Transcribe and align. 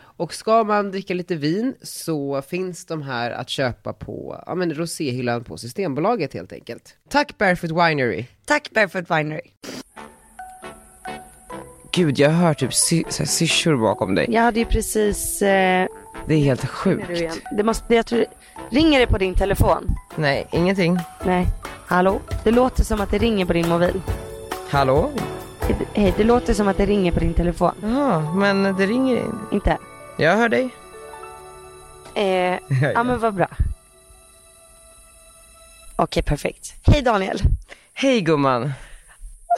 Och 0.00 0.34
ska 0.34 0.64
man 0.64 0.90
dricka 0.90 1.14
lite 1.14 1.34
vin 1.34 1.74
så 1.82 2.42
finns 2.42 2.86
de 2.86 3.02
här 3.02 3.30
att 3.30 3.48
köpa 3.48 3.92
på 3.92 4.42
ja, 4.46 4.54
men 4.54 4.74
roséhyllan 4.74 5.44
på 5.44 5.56
Systembolaget 5.58 6.34
helt 6.34 6.52
enkelt. 6.52 6.94
Tack 7.08 7.38
Barefoot 7.38 7.70
Winery! 7.70 8.24
Tack 8.44 8.70
Barefoot 8.70 9.10
Winery. 9.10 9.40
Gud, 11.92 12.18
jag 12.18 12.30
hör 12.30 12.54
typ 12.54 12.74
sy- 12.74 13.04
syrsor 13.10 13.76
bakom 13.76 14.14
dig. 14.14 14.26
Jag 14.28 14.42
hade 14.42 14.58
ju 14.60 14.64
precis... 14.66 15.42
Eh, 15.42 15.86
Det 16.26 16.34
är 16.34 16.38
helt 16.40 16.66
sjukt. 16.68 17.08
Det 17.56 17.62
måste, 17.62 17.94
jag 17.94 18.06
tror, 18.06 18.24
ringer 18.70 19.00
det 19.00 19.06
på 19.06 19.18
din 19.18 19.34
telefon? 19.34 19.86
Nej, 20.16 20.46
ingenting. 20.52 20.98
Nej. 21.26 21.46
Hallå? 21.86 22.20
Det 22.44 22.50
låter 22.50 22.84
som 22.84 23.00
att 23.00 23.10
det 23.10 23.18
ringer 23.18 23.46
på 23.46 23.52
din 23.52 23.68
mobil. 23.68 24.00
Hallå? 24.70 25.10
Hej, 25.94 26.14
det 26.16 26.24
låter 26.24 26.54
som 26.54 26.68
att 26.68 26.76
det 26.76 26.86
ringer 26.86 27.12
på 27.12 27.20
din 27.20 27.34
telefon. 27.34 27.72
Jaha, 27.82 28.34
men 28.34 28.62
det 28.62 28.86
ringer 28.86 29.16
in. 29.16 29.38
Inte? 29.52 29.78
Jag 30.16 30.36
hör 30.36 30.48
dig. 30.48 30.70
Eh, 32.14 32.24
ja 32.94 33.02
men 33.02 33.18
vad 33.18 33.34
bra. 33.34 33.48
Okej, 35.96 36.22
perfekt. 36.22 36.74
Hej 36.86 37.02
Daniel. 37.02 37.38
Hej 37.94 38.20
gumman! 38.20 38.72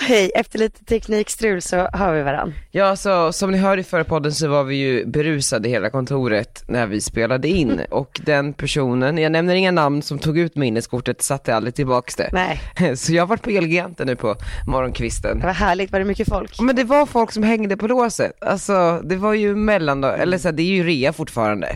Hej, 0.03 0.31
efter 0.35 0.59
lite 0.59 0.85
teknikstrul 0.85 1.63
så 1.63 1.77
hör 1.93 2.15
vi 2.15 2.23
varann. 2.23 2.55
Ja, 2.71 2.97
så 2.97 3.33
som 3.33 3.51
ni 3.51 3.59
hörde 3.59 3.81
i 3.81 3.85
förra 3.85 4.05
podden 4.05 4.33
så 4.33 4.49
var 4.49 4.65
vi 4.65 4.77
ju 4.77 5.07
berusade 5.07 5.69
i 5.69 5.71
hela 5.73 5.91
kontoret 5.91 6.65
när 6.69 6.87
vi 6.87 7.01
spelade 7.01 7.49
in 7.49 7.81
och 7.91 8.21
den 8.25 8.53
personen, 8.53 9.19
jag 9.19 9.33
nämner 9.33 9.55
inga 9.55 9.71
namn, 9.71 10.03
som 10.03 10.19
tog 10.19 10.39
ut 10.39 10.57
minneskortet 10.57 11.23
satte 11.23 11.55
aldrig 11.55 11.75
tillbaks 11.75 12.17
det. 12.17 12.31
Nej, 12.33 12.61
Så 12.97 13.13
jag 13.13 13.23
har 13.23 13.27
varit 13.27 13.43
på 13.43 13.51
Elgiganten 13.51 14.07
nu 14.07 14.17
på 14.17 14.37
morgonkvisten. 14.67 15.39
det 15.41 15.47
var 15.47 15.53
härligt. 15.53 15.93
Var 15.93 15.99
det 15.99 16.05
mycket 16.05 16.29
folk? 16.29 16.61
Men 16.61 16.77
det 16.77 16.85
var 16.85 17.07
folk 17.07 17.33
som 17.33 17.43
hängde 17.43 17.77
på 17.77 17.87
låset, 17.87 18.33
alltså 18.41 19.01
det 19.05 19.17
var 19.17 19.35
ju 19.35 19.55
mellan, 19.55 20.05
eller 20.05 20.39
så 20.39 20.49
här, 20.49 20.53
det 20.53 20.63
är 20.63 20.67
ju 20.75 20.83
rea 20.85 21.13
fortfarande, 21.13 21.69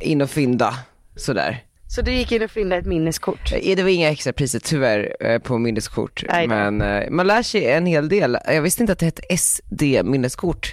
in 0.00 0.20
och 0.22 0.30
fynda, 0.30 0.74
sådär. 1.16 1.62
Så 1.94 2.02
du 2.02 2.12
gick 2.12 2.32
in 2.32 2.42
och 2.42 2.50
fyndade 2.50 2.80
ett 2.80 2.86
minneskort? 2.86 3.52
Eh, 3.52 3.76
Det 3.76 3.82
var 3.82 3.90
inga 3.90 4.10
extra 4.10 4.32
priser 4.32 4.58
tyvärr 4.60 5.16
eh, 5.20 5.38
på 5.38 5.58
minneskort, 5.58 6.24
men 6.48 6.80
eh, 6.82 7.10
man 7.10 7.26
lär 7.26 7.42
sig 7.42 7.70
en 7.70 7.86
hel 7.86 8.08
del. 8.08 8.38
Jag 8.46 8.62
visste 8.62 8.82
inte 8.82 8.92
att 8.92 8.98
det 8.98 9.06
hette 9.06 9.36
SD-minneskort. 9.36 10.72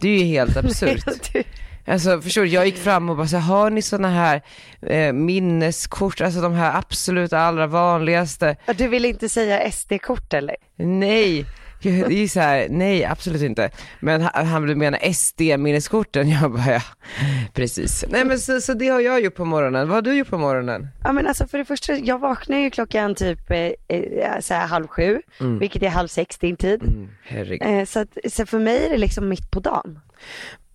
Det 0.00 0.08
är 0.08 0.18
ju 0.18 0.24
helt 0.24 0.56
absurt. 0.64 1.04
Alltså 1.86 2.20
förstår 2.20 2.42
du, 2.42 2.48
jag 2.48 2.66
gick 2.66 2.76
fram 2.76 3.10
och 3.10 3.16
bara 3.16 3.26
så 3.26 3.36
har 3.36 3.70
ni 3.70 3.82
sådana 3.82 4.10
här 4.10 4.42
eh, 4.86 5.12
minneskort, 5.12 6.20
alltså 6.20 6.40
de 6.40 6.52
här 6.54 6.78
absolut 6.78 7.32
allra 7.32 7.66
vanligaste? 7.66 8.56
Du 8.76 8.88
vill 8.88 9.04
inte 9.04 9.28
säga 9.28 9.70
SD-kort 9.70 10.34
eller? 10.34 10.56
Nej, 10.76 11.46
det 11.82 12.14
är 12.22 12.28
så 12.28 12.40
här, 12.40 12.66
nej 12.70 13.04
absolut 13.04 13.42
inte. 13.42 13.70
Men 14.00 14.20
han, 14.22 14.46
han 14.46 14.66
vill 14.66 14.76
mena 14.76 14.96
SD-minneskorten, 15.12 16.28
jag 16.42 16.52
bara 16.52 16.72
ja, 16.72 16.82
precis. 17.52 18.04
Nej 18.08 18.24
men 18.24 18.38
så, 18.38 18.60
så 18.60 18.74
det 18.74 18.88
har 18.88 19.00
jag 19.00 19.20
gjort 19.20 19.34
på 19.34 19.44
morgonen, 19.44 19.88
vad 19.88 19.94
har 19.96 20.02
du 20.02 20.14
gjort 20.14 20.28
på 20.30 20.38
morgonen? 20.38 20.88
Ja 21.04 21.12
men 21.12 21.26
alltså 21.26 21.46
för 21.46 21.58
det 21.58 21.64
första, 21.64 21.96
jag 21.96 22.18
vaknar 22.18 22.58
ju 22.58 22.70
klockan 22.70 23.14
typ 23.14 23.50
eh, 23.50 23.58
eh, 23.58 24.40
så 24.40 24.54
här 24.54 24.66
halv 24.66 24.86
sju, 24.86 25.22
vilket 25.60 25.82
är 25.82 25.88
halv 25.88 26.08
sex 26.08 26.38
din 26.38 26.56
tid. 26.56 26.82
Mm, 26.82 27.08
herregud. 27.22 27.62
Eh, 27.80 27.84
så, 27.84 28.00
att, 28.00 28.18
så 28.28 28.46
för 28.46 28.58
mig 28.58 28.86
är 28.86 28.90
det 28.90 28.96
liksom 28.98 29.28
mitt 29.28 29.50
på 29.50 29.60
dagen. 29.60 30.00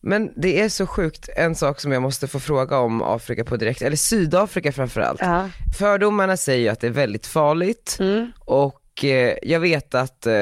Men 0.01 0.31
det 0.35 0.62
är 0.62 0.69
så 0.69 0.88
sjukt, 0.88 1.29
en 1.38 1.56
sak 1.56 1.79
som 1.79 1.91
jag 1.91 2.01
måste 2.01 2.28
få 2.28 2.39
fråga 2.39 2.78
om 2.79 3.01
Afrika 3.01 3.44
på 3.44 3.57
direkt, 3.57 3.81
eller 3.81 3.95
Sydafrika 3.95 4.72
framförallt. 4.72 5.22
Ja. 5.22 5.50
Fördomarna 5.79 6.38
säger 6.38 6.62
ju 6.62 6.68
att 6.69 6.79
det 6.79 6.88
är 6.88 6.91
väldigt 6.91 7.28
farligt 7.28 7.97
Mm. 8.00 8.31
och 8.39 9.03
eh, 9.03 9.38
jag 9.44 9.59
vet 9.59 9.95
att 9.95 10.25
eh, 10.25 10.34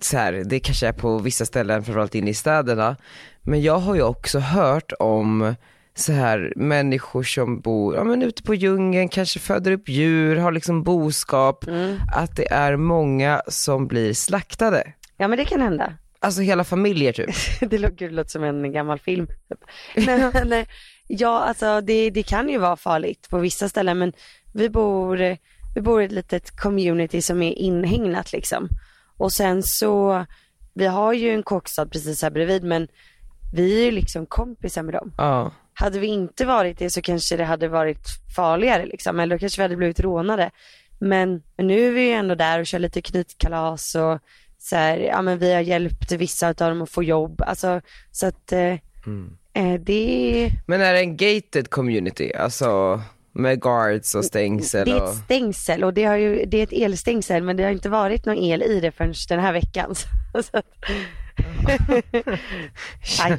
så 0.00 0.16
här, 0.16 0.32
det 0.32 0.60
kanske 0.60 0.86
är 0.86 0.92
på 0.92 1.18
vissa 1.18 1.44
ställen, 1.44 1.84
framförallt 1.84 2.14
inne 2.14 2.30
i 2.30 2.34
städerna, 2.34 2.96
men 3.42 3.62
jag 3.62 3.78
har 3.78 3.94
ju 3.94 4.02
också 4.02 4.38
hört 4.38 4.92
om 4.98 5.54
så 5.94 6.12
här 6.12 6.52
människor 6.56 7.22
som 7.22 7.60
bor, 7.60 7.94
ja 7.94 8.04
men 8.04 8.22
ute 8.22 8.42
på 8.42 8.54
djungeln, 8.54 9.08
kanske 9.08 9.38
föder 9.38 9.72
upp 9.72 9.88
djur, 9.88 10.36
har 10.36 10.52
liksom 10.52 10.82
boskap, 10.82 11.64
att 12.14 12.36
det 12.36 12.52
är 12.52 12.76
många 12.76 13.42
som 13.48 13.86
blir 13.86 14.14
slaktade. 14.14 14.92
ja 15.16 15.28
men 15.28 15.38
det 15.38 15.44
kan 15.44 15.60
hända. 15.60 15.92
Alltså 16.20 16.40
hela 16.40 16.64
familjer 16.64 17.12
typ. 17.12 17.30
det 17.70 17.78
låter, 17.78 17.96
gud, 17.96 18.10
det 18.10 18.16
låter 18.16 18.30
som 18.30 18.44
en 18.44 18.72
gammal 18.72 18.98
film. 18.98 19.26
Typ. 19.26 19.58
Nej, 20.06 20.30
nej. 20.44 20.66
Ja, 21.06 21.40
alltså 21.40 21.80
det, 21.80 22.10
det 22.10 22.22
kan 22.22 22.48
ju 22.48 22.58
vara 22.58 22.76
farligt 22.76 23.28
på 23.30 23.38
vissa 23.38 23.68
ställen, 23.68 23.98
men 23.98 24.12
vi 24.54 24.70
bor, 24.70 25.36
vi 25.74 25.80
bor 25.80 26.02
i 26.02 26.04
ett 26.04 26.12
litet 26.12 26.56
community 26.56 27.22
som 27.22 27.42
är 27.42 27.52
inhägnat 27.52 28.32
liksom. 28.32 28.68
Och 29.18 29.32
sen 29.32 29.62
så, 29.62 30.24
vi 30.74 30.86
har 30.86 31.12
ju 31.12 31.30
en 31.30 31.42
kåkstad 31.42 31.86
precis 31.86 32.22
här 32.22 32.30
bredvid, 32.30 32.64
men 32.64 32.88
vi 33.52 33.80
är 33.80 33.84
ju 33.84 33.90
liksom 33.90 34.26
kompisar 34.26 34.82
med 34.82 34.94
dem. 34.94 35.12
Ja. 35.16 35.52
Hade 35.74 35.98
vi 35.98 36.06
inte 36.06 36.44
varit 36.44 36.78
det 36.78 36.90
så 36.90 37.02
kanske 37.02 37.36
det 37.36 37.44
hade 37.44 37.68
varit 37.68 38.06
farligare 38.36 38.86
liksom, 38.86 39.20
eller 39.20 39.36
då 39.36 39.40
kanske 39.40 39.60
vi 39.60 39.62
hade 39.62 39.76
blivit 39.76 40.00
rånade. 40.00 40.50
Men, 40.98 41.42
men 41.56 41.66
nu 41.66 41.88
är 41.88 41.92
vi 41.92 42.02
ju 42.02 42.12
ändå 42.12 42.34
där 42.34 42.60
och 42.60 42.66
kör 42.66 42.78
lite 42.78 43.02
knytkalas 43.02 43.94
och 43.94 44.18
så 44.58 44.76
här, 44.76 44.98
ja 44.98 45.22
men 45.22 45.38
vi 45.38 45.54
har 45.54 45.60
hjälpt 45.60 46.12
vissa 46.12 46.48
av 46.48 46.54
dem 46.54 46.82
att 46.82 46.90
få 46.90 47.02
jobb, 47.02 47.42
alltså 47.46 47.80
så 48.10 48.26
att 48.26 48.52
eh, 48.52 48.72
eh, 49.52 49.80
det, 49.80 50.50
Men 50.66 50.80
är 50.80 50.92
det 50.92 51.00
en 51.00 51.16
gated 51.16 51.70
community, 51.70 52.32
alltså 52.32 53.00
med 53.38 53.60
guards 53.60 54.14
och 54.14 54.24
stängsel 54.24 54.84
det 54.84 54.90
är 54.90 55.02
och... 55.02 55.08
ett 55.08 55.14
stängsel 55.14 55.84
och 55.84 55.94
det, 55.94 56.04
har 56.04 56.16
ju, 56.16 56.44
det 56.44 56.58
är 56.58 56.62
ett 56.62 56.72
elstängsel 56.72 57.42
men 57.42 57.56
det 57.56 57.62
har 57.62 57.70
inte 57.70 57.88
varit 57.88 58.26
någon 58.26 58.38
el 58.38 58.62
i 58.62 58.80
det 58.80 58.90
förrän 58.90 59.14
den 59.28 59.40
här 59.40 59.52
veckan. 59.52 59.94
Så. 60.42 60.62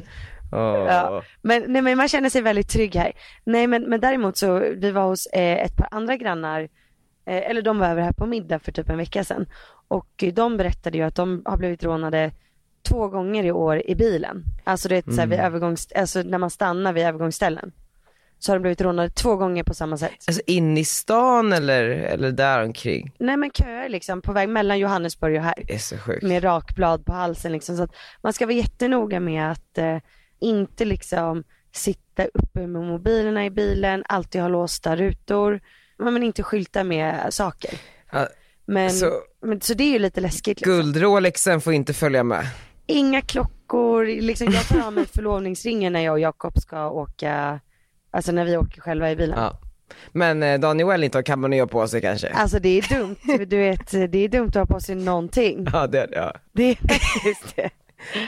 Åh. 0.52 0.86
Ja. 0.88 1.22
Men, 1.42 1.64
nej, 1.68 1.82
men 1.82 1.96
man 1.96 2.08
känner 2.08 2.30
sig 2.30 2.42
väldigt 2.42 2.68
trygg 2.68 2.94
här. 2.94 3.12
Nej 3.44 3.66
men, 3.66 3.82
men 3.82 4.00
däremot 4.00 4.36
så, 4.36 4.58
vi 4.58 4.90
var 4.90 5.02
hos 5.02 5.26
eh, 5.26 5.64
ett 5.64 5.76
par 5.76 5.88
andra 5.90 6.16
grannar, 6.16 6.60
eh, 7.26 7.50
eller 7.50 7.62
de 7.62 7.78
var 7.78 7.88
över 7.88 8.02
här 8.02 8.12
på 8.12 8.26
middag 8.26 8.58
för 8.58 8.72
typ 8.72 8.88
en 8.88 8.98
vecka 8.98 9.24
sedan. 9.24 9.46
Och 9.88 10.24
de 10.32 10.56
berättade 10.56 10.98
ju 10.98 11.04
att 11.04 11.14
de 11.14 11.42
har 11.44 11.56
blivit 11.56 11.84
rånade 11.84 12.32
två 12.88 13.08
gånger 13.08 13.44
i 13.44 13.52
år 13.52 13.82
i 13.86 13.94
bilen. 13.94 14.44
Alltså 14.64 14.88
det 14.88 15.06
är 15.06 15.10
så 15.12 15.20
här, 15.20 15.26
vid 15.26 15.40
övergångs, 15.40 15.92
alltså 15.92 16.22
när 16.22 16.38
man 16.38 16.50
stannar 16.50 16.92
vid 16.92 17.04
övergångsställen. 17.04 17.72
Så 18.42 18.52
har 18.52 18.56
de 18.58 18.62
blivit 18.62 18.80
rånade 18.80 19.10
två 19.10 19.36
gånger 19.36 19.64
på 19.64 19.74
samma 19.74 19.96
sätt. 19.96 20.12
Alltså 20.26 20.42
in 20.46 20.78
i 20.78 20.84
stan 20.84 21.52
eller, 21.52 21.82
eller 21.84 22.30
där 22.32 22.64
omkring? 22.64 23.12
Nej 23.18 23.36
men 23.36 23.50
köer 23.50 23.88
liksom 23.88 24.22
på 24.22 24.32
väg 24.32 24.48
mellan 24.48 24.78
Johannesburg 24.78 25.36
och 25.36 25.42
här. 25.42 25.54
Det 25.66 25.74
är 25.74 25.78
så 25.78 25.98
sjukt. 25.98 26.22
med 26.22 26.44
rakblad 26.44 27.04
på 27.06 27.12
halsen 27.12 27.52
liksom. 27.52 27.76
Så 27.76 27.82
att 27.82 27.94
man 28.22 28.32
ska 28.32 28.46
vara 28.46 28.56
jättenoga 28.56 29.20
med 29.20 29.50
att 29.50 29.78
eh, 29.78 29.96
inte 30.40 30.84
liksom 30.84 31.44
sitta 31.72 32.24
uppe 32.34 32.66
med 32.66 32.82
mobilerna 32.82 33.44
i 33.44 33.50
bilen, 33.50 34.04
alltid 34.08 34.40
ha 34.40 34.48
låsta 34.48 34.96
rutor, 34.96 35.60
men 35.98 36.22
inte 36.22 36.42
skylta 36.42 36.84
med 36.84 37.34
saker. 37.34 37.74
Ja, 38.12 38.28
Men 38.66 38.90
Så- 38.90 39.22
men, 39.42 39.60
så 39.60 39.74
det 39.74 39.84
är 39.84 39.92
ju 39.92 39.98
lite 39.98 40.20
läskigt. 40.20 40.60
Liksom. 40.60 40.72
Guldrolexen 40.72 41.60
får 41.60 41.72
inte 41.72 41.94
följa 41.94 42.22
med. 42.22 42.46
Inga 42.86 43.20
klockor, 43.20 44.04
liksom, 44.06 44.52
jag 44.52 44.64
tar 44.68 44.86
av 44.86 44.92
mig 44.92 45.06
förlovningsringen 45.14 45.92
när 45.92 46.00
jag 46.00 46.12
och 46.12 46.20
Jakob 46.20 46.58
ska 46.58 46.90
åka, 46.90 47.60
alltså 48.10 48.32
när 48.32 48.44
vi 48.44 48.56
åker 48.56 48.80
själva 48.80 49.10
i 49.10 49.16
bilen. 49.16 49.38
Ja. 49.38 49.58
Men 50.12 50.42
eh, 50.42 50.60
Daniel 50.60 50.88
Wellington 50.88 51.22
kan 51.22 51.40
man 51.40 51.52
ju 51.52 51.60
ha 51.60 51.66
på 51.66 51.88
sig 51.88 52.00
kanske. 52.00 52.28
Alltså 52.28 52.58
det 52.58 52.68
är 52.78 52.98
dumt, 52.98 53.16
du 53.46 53.56
vet, 53.58 53.90
det 53.90 54.18
är 54.18 54.28
dumt 54.28 54.48
att 54.48 54.54
ha 54.54 54.66
på 54.66 54.80
sig 54.80 54.94
någonting. 54.94 55.66
Ja, 55.72 55.86
det, 55.86 56.08
ja. 56.12 56.34
Det 56.52 56.70
är 56.70 56.74
faktiskt 56.88 57.56
det. 57.56 57.70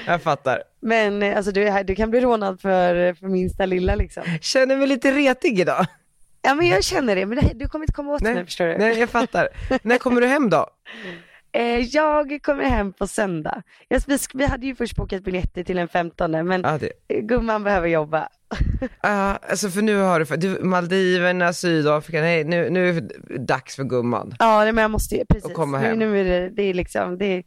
jag 0.06 0.23
fattar. 0.23 0.62
Men 0.81 1.23
eh, 1.23 1.37
alltså 1.37 1.52
du, 1.52 1.82
du 1.84 1.94
kan 1.94 2.11
bli 2.11 2.20
rånad 2.20 2.61
för, 2.61 3.14
för 3.14 3.26
minsta 3.26 3.67
lilla 3.67 3.94
liksom. 3.94 4.23
Känner 4.40 4.76
mig 4.76 4.87
lite 4.87 5.12
retig 5.12 5.61
idag. 5.61 5.87
Ja 6.43 6.55
men 6.55 6.69
jag 6.69 6.84
känner 6.84 7.17
det, 7.17 7.26
men 7.26 7.38
det, 7.38 7.50
du 7.55 7.69
kommer 7.69 7.82
inte 7.84 7.93
komma 7.93 8.12
åt 8.12 8.20
mig 8.23 8.44
förstår 8.44 8.64
du. 8.64 8.79
nej, 8.79 8.99
jag 8.99 9.11
fattar. 9.11 9.49
När 9.82 9.99
kommer 9.99 10.20
du 10.20 10.26
hem 10.26 10.50
då? 10.50 10.67
Eh, 11.54 11.78
jag 11.78 12.38
kommer 12.43 12.64
hem 12.64 12.93
på 12.93 13.06
söndag. 13.06 13.62
Vi, 14.34 14.44
hade 14.44 14.66
ju 14.66 14.75
först 14.75 14.96
bokat 14.96 15.22
biljetter 15.25 15.62
till 15.64 15.76
den 15.76 15.88
15 15.88 16.31
men 16.31 16.60
Ja, 16.64 16.78
det. 16.78 16.93
eh, 17.08 17.20
gumman 17.20 17.64
behöver 17.64 17.88
jobba. 17.88 18.28
Ja, 19.02 19.38
alltså 19.50 19.69
för 19.69 19.82
nu 19.82 19.96
har 19.96 20.20
du, 20.20 20.37
du 20.37 20.64
Maldiverna, 20.64 21.52
Sydafrika, 21.52 22.20
nej 22.20 22.44
nu, 22.44 22.70
nu 22.70 22.88
är 22.88 23.00
det 23.00 23.38
dags 23.38 23.76
för 23.76 23.84
gumman. 23.84 24.34
Ja 24.38 24.64
men 24.64 24.76
jag 24.78 24.90
måste 24.90 25.14
ju, 25.16 25.25
precis. 25.25 25.44
Och 25.44 25.52
komma 25.52 25.78
nu, 25.78 25.87
hem. 25.87 25.99
nu 25.99 26.20
är 26.20 26.25
det, 26.25 26.49
det 26.49 26.62
är 26.62 26.75
liksom, 26.75 27.19
det, 27.19 27.43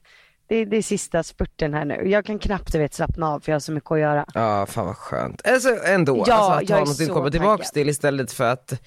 Det 0.47 0.65
det 0.65 0.77
är 0.77 0.81
sista 0.81 1.23
spurten 1.23 1.73
här 1.73 1.85
nu. 1.85 2.09
Jag 2.09 2.25
kan 2.25 2.39
knappt 2.39 2.71
du 2.71 2.79
vet, 2.79 2.93
slappna 2.93 3.29
av 3.29 3.39
för 3.39 3.51
jag 3.51 3.55
har 3.55 3.59
så 3.59 3.71
mycket 3.71 3.91
att 3.91 3.99
göra. 3.99 4.25
Ja, 4.33 4.65
fan 4.65 4.85
vad 4.85 4.97
skönt. 4.97 5.47
Alltså 5.47 5.69
ändå, 5.85 6.23
Ja, 6.27 6.33
alltså, 6.35 6.63
att 6.63 6.69
ha 6.69 6.79
någonting 6.79 7.07
att 7.07 7.13
komma 7.13 7.31
tillbaks 7.31 7.71
taggad. 7.71 7.73
till 7.73 7.89
istället 7.89 8.31
för 8.31 8.43
att 8.51 8.81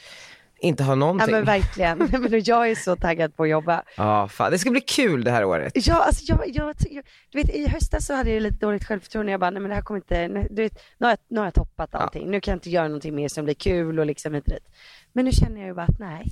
inte 0.60 0.82
ha 0.84 0.90
Ja 0.92 0.94
någonting. 0.94 1.30
men 1.30 1.44
verkligen. 1.44 1.98
men 2.30 2.42
jag 2.44 2.70
är 2.70 2.74
så 2.74 2.96
taggad 2.96 3.36
på 3.36 3.42
att 3.42 3.48
jobba. 3.48 3.82
Ja, 3.96 4.28
fan. 4.28 4.52
Det 4.52 4.58
ska 4.58 4.70
bli 4.70 4.80
kul 4.80 5.24
det 5.24 5.30
här 5.30 5.44
året. 5.44 5.86
Ja, 5.86 5.94
alltså 6.04 6.24
jag, 6.28 6.40
jag, 6.46 6.74
jag, 6.90 7.04
du 7.30 7.38
vet 7.38 7.50
i 7.54 7.68
höstas 7.68 8.06
så 8.06 8.14
hade 8.14 8.30
jag 8.30 8.42
lite 8.42 8.56
dåligt 8.66 8.84
självförtroende. 8.84 9.32
Jag 9.32 9.40
bara, 9.40 9.50
nej 9.50 9.62
men 9.62 9.68
det 9.68 9.74
här 9.74 9.82
kommer 9.82 9.98
inte, 10.00 10.28
nej, 10.28 10.46
du 10.50 10.62
vet, 10.62 10.82
nu 10.98 11.06
har 11.06 11.10
jag, 11.12 11.18
nu 11.28 11.38
har 11.40 11.46
jag 11.46 11.54
toppat 11.54 11.94
allting. 11.94 12.30
Nu 12.30 12.40
kan 12.40 12.52
jag 12.52 12.56
inte 12.56 12.70
göra 12.70 12.88
någonting 12.88 13.14
mer 13.14 13.28
som 13.28 13.44
blir 13.44 13.54
kul 13.54 13.98
och 13.98 14.06
liksom 14.06 14.34
hit 14.34 14.44
och 14.46 14.50
dit. 14.52 14.68
Men 15.12 15.24
nu 15.24 15.32
känner 15.32 15.60
jag 15.60 15.66
ju 15.68 15.74
bara 15.74 15.86
att 15.86 15.98
nej, 15.98 16.26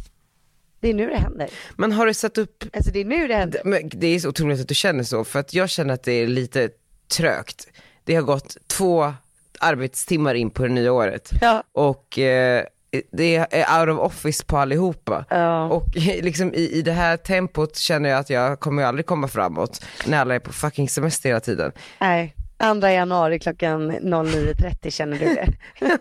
det 0.81 0.89
är 0.91 0.95
nu 0.95 1.11
det 1.11 1.17
händer. 1.17 1.51
Men 1.77 1.93
har 1.93 2.07
du 2.07 2.15
satt 2.15 2.39
upp, 2.39 2.65
Alltså 2.73 2.91
det 2.91 3.01
är 3.01 3.05
nu 3.05 3.29
det 3.29 3.35
händer. 3.35 3.61
men 3.65 3.89
det 3.89 4.07
är 4.07 4.19
så 4.19 4.29
otroligt 4.29 4.61
att 4.61 4.69
du 4.69 4.75
känner 4.75 5.03
så, 5.05 5.25
för 5.25 5.39
att 5.39 5.55
jag 5.55 5.71
känner 5.71 5.95
att 5.95 6.03
det 6.03 6.13
är 6.13 6.27
lite 6.27 6.71
trögt. 7.17 7.67
Det 8.05 8.15
har 8.15 8.23
gått 8.23 8.57
två 8.67 9.13
arbetstimmar 9.61 10.35
in 10.35 10.51
på 10.51 10.63
det 10.63 10.69
nya 10.69 10.93
året 10.93 11.31
Ja. 11.41 11.63
och 11.73 12.19
eh, 12.19 12.65
det 13.13 13.37
är 13.37 13.81
out 13.81 13.89
of 13.89 14.07
office 14.07 14.45
på 14.45 14.59
allihopa. 14.59 15.25
Ja. 15.31 15.65
Och 15.65 15.87
liksom 15.97 16.55
i, 16.55 16.71
i 16.73 16.83
det 16.83 16.93
här 16.93 17.17
tempot 17.17 17.77
känner 17.77 18.09
jag 18.09 18.19
att 18.19 18.31
jag 18.31 18.61
kommer 18.61 18.83
aldrig 18.85 19.07
komma 19.07 19.29
framåt 19.29 19.85
när 20.07 20.21
alla 20.21 20.35
är 20.35 20.39
på 20.39 20.53
fucking 20.53 20.89
semester 20.89 21.29
hela 21.29 21.41
tiden. 21.41 21.73
Nej, 22.01 22.35
andra 22.59 22.93
januari 22.93 23.39
klockan 23.39 23.93
09.30 23.93 24.91
känner 24.91 25.19
du 25.19 25.25
det. 25.25 25.49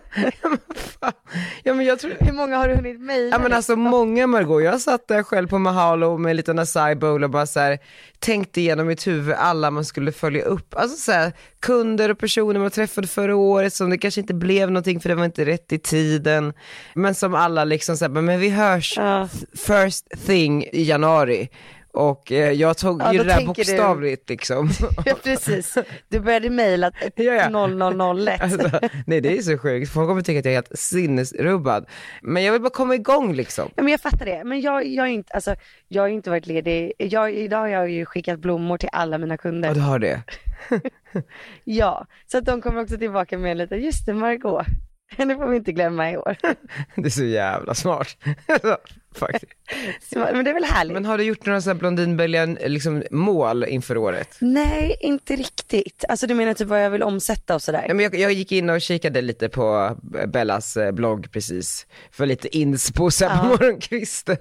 ja 1.64 1.74
men 1.74 1.86
jag 1.86 1.98
tror, 1.98 2.12
Hur 2.20 2.32
många 2.32 2.56
har 2.56 2.68
du 2.68 2.74
hunnit 2.74 3.00
mejla? 3.00 3.36
Ja 3.36 3.42
men 3.42 3.52
alltså 3.52 3.76
många 3.76 4.26
Margot, 4.26 4.62
jag 4.62 4.80
satt 4.80 5.08
där 5.08 5.22
själv 5.22 5.48
på 5.48 5.58
Mahalo 5.58 6.18
med 6.18 6.30
en 6.30 6.36
liten 6.36 6.58
acai 6.58 6.94
bowl 6.94 7.24
och 7.24 7.30
bara 7.30 7.46
så 7.46 7.60
här, 7.60 7.78
tänkte 8.18 8.60
igenom 8.60 8.86
mitt 8.86 9.06
huvud 9.06 9.34
alla 9.38 9.70
man 9.70 9.84
skulle 9.84 10.12
följa 10.12 10.44
upp. 10.44 10.74
Alltså 10.74 10.96
så 10.96 11.12
här, 11.12 11.32
kunder 11.60 12.10
och 12.10 12.18
personer 12.18 12.60
man 12.60 12.70
träffade 12.70 13.06
förra 13.06 13.36
året 13.36 13.74
som 13.74 13.90
det 13.90 13.98
kanske 13.98 14.20
inte 14.20 14.34
blev 14.34 14.70
någonting 14.70 15.00
för 15.00 15.08
det 15.08 15.14
var 15.14 15.24
inte 15.24 15.44
rätt 15.44 15.72
i 15.72 15.78
tiden. 15.78 16.52
Men 16.94 17.14
som 17.14 17.34
alla 17.34 17.64
liksom 17.64 17.96
såhär, 17.96 18.22
men 18.22 18.40
vi 18.40 18.48
hörs 18.48 18.94
Ja. 18.96 19.28
first 19.66 20.26
thing 20.26 20.64
i 20.64 20.82
januari. 20.82 21.48
Och 21.96 22.32
eh, 22.32 22.52
jag 22.52 22.76
tog 22.76 23.02
Ja, 23.02 23.12
ju 23.12 23.18
det 23.18 23.24
där 23.24 23.36
tänker 23.36 23.64
du- 23.64 23.72
bokstavligt 23.72 24.28
liksom. 24.28 24.70
Ja 25.04 25.14
precis, 25.24 25.78
du 26.08 26.20
började 26.20 26.50
mejla 26.50 26.90
Ja, 27.14 27.22
ja. 27.50 27.66
0001. 28.14 28.40
Alltså, 28.42 28.70
nej 29.06 29.20
det 29.20 29.38
är 29.38 29.42
så 29.42 29.58
sjukt, 29.58 29.92
folk 29.92 30.08
kommer 30.08 30.22
tycka 30.22 30.38
att 30.38 30.44
jag 30.44 30.52
är 30.52 30.56
helt 30.56 30.78
sinnesrubbad. 30.78 31.86
Men 32.22 32.42
jag 32.44 32.52
vill 32.52 32.62
bara 32.62 32.70
komma 32.70 32.94
igång 32.94 33.34
liksom. 33.34 33.70
Ja, 33.76 33.82
men 33.82 33.90
jag 33.90 34.00
fattar 34.00 34.24
det, 34.26 34.44
men 34.44 34.60
jag, 34.60 34.86
jag, 34.86 35.06
är 35.06 35.10
inte, 35.10 35.32
alltså, 35.32 35.56
jag 35.88 36.02
har 36.02 36.08
inte 36.08 36.30
varit 36.30 36.46
ledig. 36.46 36.92
Jag, 36.98 37.34
idag 37.34 37.58
har 37.58 37.68
jag 37.68 37.90
ju 37.90 38.04
skickat 38.06 38.38
blommor 38.38 38.78
till 38.78 38.88
alla 38.92 39.18
mina 39.18 39.36
kunder. 39.36 39.68
Ja 39.68 39.74
du 39.74 39.80
har 39.80 39.98
det. 39.98 40.22
Ja, 41.64 42.06
så 42.26 42.38
att 42.38 42.44
de 42.44 42.62
kommer 42.62 42.82
också 42.82 42.96
tillbaka 42.98 43.38
med 43.38 43.56
lite, 43.56 43.74
just 43.76 44.06
det 44.06 44.14
Margot, 44.14 44.66
henne 45.16 45.34
får 45.36 45.46
vi 45.46 45.56
inte 45.56 45.72
glömma 45.72 46.10
i 46.10 46.16
år. 46.16 46.36
Det 46.96 47.06
är 47.06 47.10
så 47.10 47.24
jävla 47.24 47.74
smart. 47.74 48.16
Faktiskt. 49.18 49.52
Men 50.14 50.44
det 50.44 50.50
är 50.50 50.54
väl 50.54 50.64
härligt? 50.64 50.92
Men 50.94 51.04
har 51.04 51.18
du 51.18 51.24
gjort 51.24 51.46
några 51.46 51.60
så 51.60 51.70
här 51.70 51.74
Blondinböljan 51.74 52.58
liksom, 52.66 53.02
mål 53.10 53.64
inför 53.64 53.96
året? 53.96 54.36
Nej, 54.40 54.96
inte 55.00 55.36
riktigt. 55.36 56.04
Alltså 56.08 56.26
du 56.26 56.34
menar 56.34 56.54
typ 56.54 56.68
vad 56.68 56.84
jag 56.84 56.90
vill 56.90 57.02
omsätta 57.02 57.54
och 57.54 57.62
sådär? 57.62 57.84
Ja, 57.88 57.94
men 57.94 58.02
jag, 58.04 58.14
jag 58.18 58.32
gick 58.32 58.52
in 58.52 58.70
och 58.70 58.80
kikade 58.80 59.20
lite 59.22 59.48
på 59.48 59.96
Bellas 60.28 60.76
eh, 60.76 60.92
blogg 60.92 61.30
precis, 61.32 61.86
för 62.10 62.26
lite 62.26 62.56
inspo 62.58 63.10
så 63.10 63.26
här 63.28 63.42
på 63.42 63.46
morgonkvisten. 63.48 64.36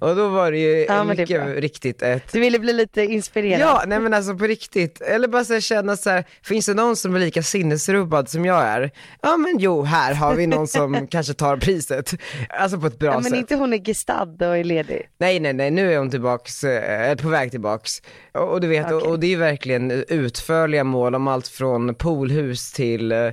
Och 0.00 0.16
då 0.16 0.28
var 0.28 0.52
det 0.52 0.58
ju 0.58 0.84
Ja, 0.88 1.04
men 1.04 1.16
det 1.16 1.22
mycket 1.22 1.44
bra. 1.44 1.54
riktigt 1.54 2.02
ett 2.02 2.32
Du 2.32 2.40
ville 2.40 2.58
bli 2.58 2.72
lite 2.72 3.02
inspirerad? 3.02 3.60
Ja, 3.60 3.84
nej 3.86 4.00
men 4.00 4.14
alltså 4.14 4.34
på 4.36 4.44
riktigt. 4.44 5.00
Eller 5.00 5.28
bara 5.28 5.44
så 5.44 5.52
här, 5.52 5.60
känna 5.60 5.96
så 5.96 6.10
här, 6.10 6.24
finns 6.42 6.66
det 6.66 6.74
någon 6.74 6.96
som 6.96 7.14
är 7.14 7.18
lika 7.20 7.42
sinnesrubbad 7.42 8.28
som 8.28 8.44
jag 8.44 8.62
är? 8.64 8.90
Ja 9.22 9.36
men 9.36 9.56
jo, 9.58 9.82
här 9.82 10.14
har 10.14 10.34
vi 10.34 10.46
någon 10.46 10.68
som 10.68 11.06
kanske 11.10 11.34
tar 11.34 11.56
priset. 11.56 12.14
Alltså 12.48 12.78
på 12.80 12.86
ett 12.86 12.98
bra 12.98 13.08
Ja, 13.08 13.14
men 13.14 13.24
sätt. 13.24 13.34
inte 13.38 13.54
hon 13.54 13.72
är 13.72 13.76
gestad 14.12 14.48
och 14.48 14.56
är 14.56 14.64
ledig. 14.64 15.08
Nej 15.18 15.40
nej 15.40 15.52
nej, 15.52 15.70
nu 15.70 15.92
är 15.92 15.98
hon 15.98 16.10
tillbaks, 16.10 16.64
eh, 16.64 17.16
på 17.16 17.28
väg 17.28 17.50
tillbaks. 17.50 18.02
Och, 18.32 18.52
och 18.52 18.60
du 18.60 18.68
vet, 18.68 18.90
och, 18.90 18.96
Okej. 18.96 19.10
och 19.10 19.20
det 19.20 19.32
är 19.32 19.36
verkligen 19.36 19.90
utförliga 20.08 20.84
mål 20.84 21.14
om 21.14 21.28
allt 21.28 21.48
från 21.48 21.94
poolhus 21.94 22.72
till 22.72 23.12
eh, 23.12 23.30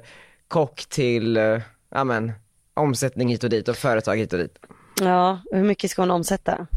kock 0.47 0.85
till, 0.89 1.37
eh, 1.37 1.59
men, 2.05 2.31
omsättning 2.73 3.29
hit 3.29 3.43
och 3.43 3.49
dit 3.49 3.67
och 3.67 3.75
företag 3.75 4.15
hit 4.17 4.33
och 4.33 4.39
dit. 4.39 4.57
Ja, 5.01 5.41
hur 5.51 5.63
mycket 5.63 5.91
ska 5.91 6.01
hon 6.01 6.11
omsätta? 6.11 6.67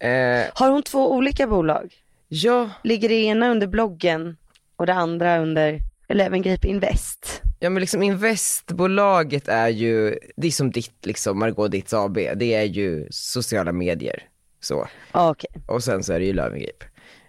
Eh, 0.00 0.44
Har 0.54 0.70
hon 0.70 0.82
två 0.82 1.12
olika 1.12 1.46
bolag? 1.46 1.94
ja, 2.28 2.70
Ligger 2.84 3.08
det 3.08 3.14
ena 3.14 3.50
under 3.50 3.66
bloggen 3.66 4.36
och 4.76 4.86
det 4.86 4.94
andra 4.94 5.38
under 5.38 5.78
Eleven 6.08 6.42
Grape 6.42 6.68
Invest? 6.68 7.42
Ja 7.60 7.70
men 7.70 7.80
liksom 7.80 8.02
investbolaget 8.02 9.48
är 9.48 9.68
ju, 9.68 10.18
det 10.36 10.46
är 10.46 10.50
som 10.50 10.70
ditt 10.70 11.06
liksom, 11.06 11.38
Margot 11.38 11.70
Ditts 11.70 11.94
AB, 11.94 12.14
det 12.14 12.54
är 12.54 12.62
ju 12.64 13.06
sociala 13.10 13.72
medier. 13.72 14.22
Så. 14.60 14.88
Ja, 15.12 15.30
Okej. 15.30 15.50
Och 15.66 15.84
sen 15.84 16.04
så 16.04 16.12
är 16.12 16.20
det 16.20 16.26
ju 16.26 16.32
Löwengrip. 16.32 16.84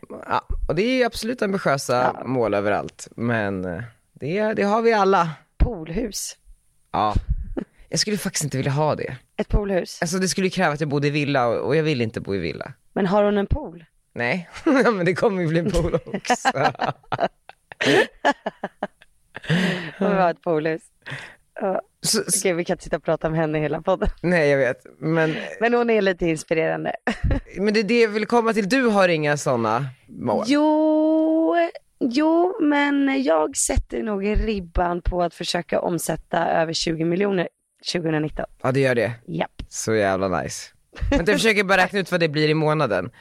Ja, 0.10 0.48
och 0.68 0.76
det 0.76 0.82
är 0.84 0.98
ju 0.98 1.04
absolut 1.04 1.42
ambitiösa 1.42 2.16
Ja. 2.20 2.28
mål 2.28 2.54
överallt, 2.54 3.08
men 3.16 3.66
eh, 3.66 3.82
det, 4.14 4.54
det 4.54 4.64
har 4.64 4.82
vi 4.82 4.94
alla. 4.94 5.30
Poolhus. 5.58 6.38
Ja. 6.92 7.16
Jag 7.90 8.00
skulle 8.00 8.18
faktiskt 8.18 8.44
inte 8.44 8.58
vilja 8.58 8.72
ha 8.72 8.96
det. 8.96 9.16
Ett 9.38 9.48
poolhus. 9.50 9.98
Alltså 10.02 10.18
det 10.18 10.28
skulle 10.28 10.50
kräva 10.50 10.74
att 10.74 10.80
jag 10.80 10.90
bodde 10.90 11.08
i 11.08 11.10
villa 11.10 11.48
och, 11.48 11.68
och 11.68 11.76
jag 11.76 11.84
vill 11.84 12.02
inte 12.02 12.22
bo 12.22 12.36
i 12.36 12.38
villa. 12.38 12.74
Men 12.94 13.06
har 13.06 13.24
hon 13.24 13.38
en 13.38 13.48
pool? 13.48 13.86
Nej, 14.14 14.50
men 14.66 15.06
det 15.06 15.16
kommer 15.16 15.42
ju 15.42 15.48
bli 15.48 15.60
en 15.60 15.72
pool 15.72 15.96
också. 16.06 16.50
Hon 20.06 20.18
ha 20.18 20.30
ett 20.30 20.42
poolhus. 20.42 20.82
Ja, 21.62 21.82
så, 22.02 22.22
Okej, 22.22 22.54
vi 22.54 22.66
kan 22.66 22.74
inte 22.74 22.84
sitta 22.84 22.98
och 22.98 23.04
prata 23.04 23.28
om 23.28 23.34
henne 23.34 23.60
hela 23.60 23.82
podden. 23.82 24.10
nej 24.22 24.50
jag 24.50 24.58
vet, 24.58 24.86
men, 25.00 25.36
Men 25.60 25.74
hon 25.74 25.90
är 25.90 26.02
lite 26.02 26.26
inspirerande. 26.26 26.96
men 27.58 27.74
det 27.74 27.80
är 27.80 27.84
det 27.84 28.02
jag 28.02 28.10
vill 28.10 28.26
komma 28.26 28.54
till. 28.54 28.70
Du 28.70 28.84
har 28.88 29.08
inga 29.10 29.38
sådana 29.38 29.86
mål? 30.08 30.44
Jo, 30.48 31.56
jo, 32.00 32.58
men 32.62 33.24
jag 33.24 33.58
sätter 33.58 34.04
nog 34.04 34.26
ribban 34.48 35.02
på 35.02 35.24
att 35.24 35.34
försöka 35.34 35.82
omsätta 35.82 36.48
över 36.48 36.74
20 36.74 37.06
miljoner 37.06 37.50
2019. 37.94 38.46
Ja 38.64 38.72
det 38.72 38.80
gör 38.80 38.96
det. 38.96 39.12
Japp. 39.28 39.62
Så 39.70 39.94
jävla 39.94 40.42
nice. 40.42 40.70
Men 41.10 41.20
jag 41.26 41.36
försöker 41.36 41.64
bara 41.64 41.78
räkna 41.82 42.00
ut 42.00 42.12
vad 42.12 42.20
det 42.20 42.30
blir 42.30 42.50
i 42.50 42.54
månaden. 42.54 43.12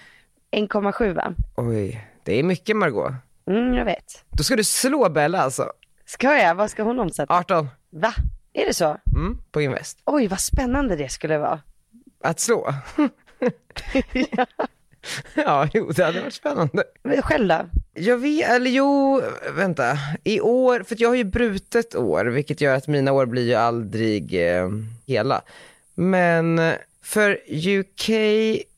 1,7 0.52 1.14
va? 1.14 1.34
Oj, 1.56 2.08
det 2.24 2.38
är 2.38 2.42
mycket 2.42 2.76
Margot. 2.76 3.12
Mm, 3.46 3.74
jag 3.74 3.84
vet. 3.84 4.24
Då 4.30 4.42
ska 4.42 4.56
du 4.56 4.64
slå 4.64 5.08
Bella 5.08 5.40
alltså. 5.40 5.72
Ska 6.10 6.38
jag? 6.38 6.54
Vad 6.54 6.70
ska 6.70 6.82
hon 6.82 7.00
omsätta? 7.00 7.34
18, 7.34 7.68
Va? 7.90 8.14
Är 8.52 8.66
det 8.66 8.74
så? 8.74 8.96
mm, 9.16 9.38
på 9.50 9.60
Invest. 9.60 9.98
Oj, 10.04 10.26
vad 10.26 10.40
spännande 10.40 10.96
det 10.96 11.08
skulle 11.08 11.38
vara. 11.38 11.60
Att 12.20 12.40
slå? 12.40 12.74
ja, 15.34 15.68
jo 15.72 15.90
det 15.90 16.04
hade 16.04 16.20
varit 16.20 16.34
spännande. 16.34 16.84
Men 17.02 17.22
Själv 17.22 17.48
då? 17.48 17.66
Jag 17.94 18.18
vet, 18.18 18.48
eller 18.48 18.70
jo, 18.70 19.22
vänta. 19.56 19.98
I 20.24 20.40
år, 20.40 20.82
för 20.82 20.96
jag 20.98 21.08
har 21.08 21.16
ju 21.16 21.24
brutet 21.24 21.94
år, 21.94 22.24
vilket 22.24 22.60
gör 22.60 22.74
att 22.74 22.88
mina 22.88 23.12
år 23.12 23.26
blir 23.26 23.46
ju 23.46 23.54
aldrig 23.54 24.48
eh, 24.48 24.68
hela. 25.06 25.42
Men 25.94 26.58
för 27.10 27.38
UK, 27.48 28.08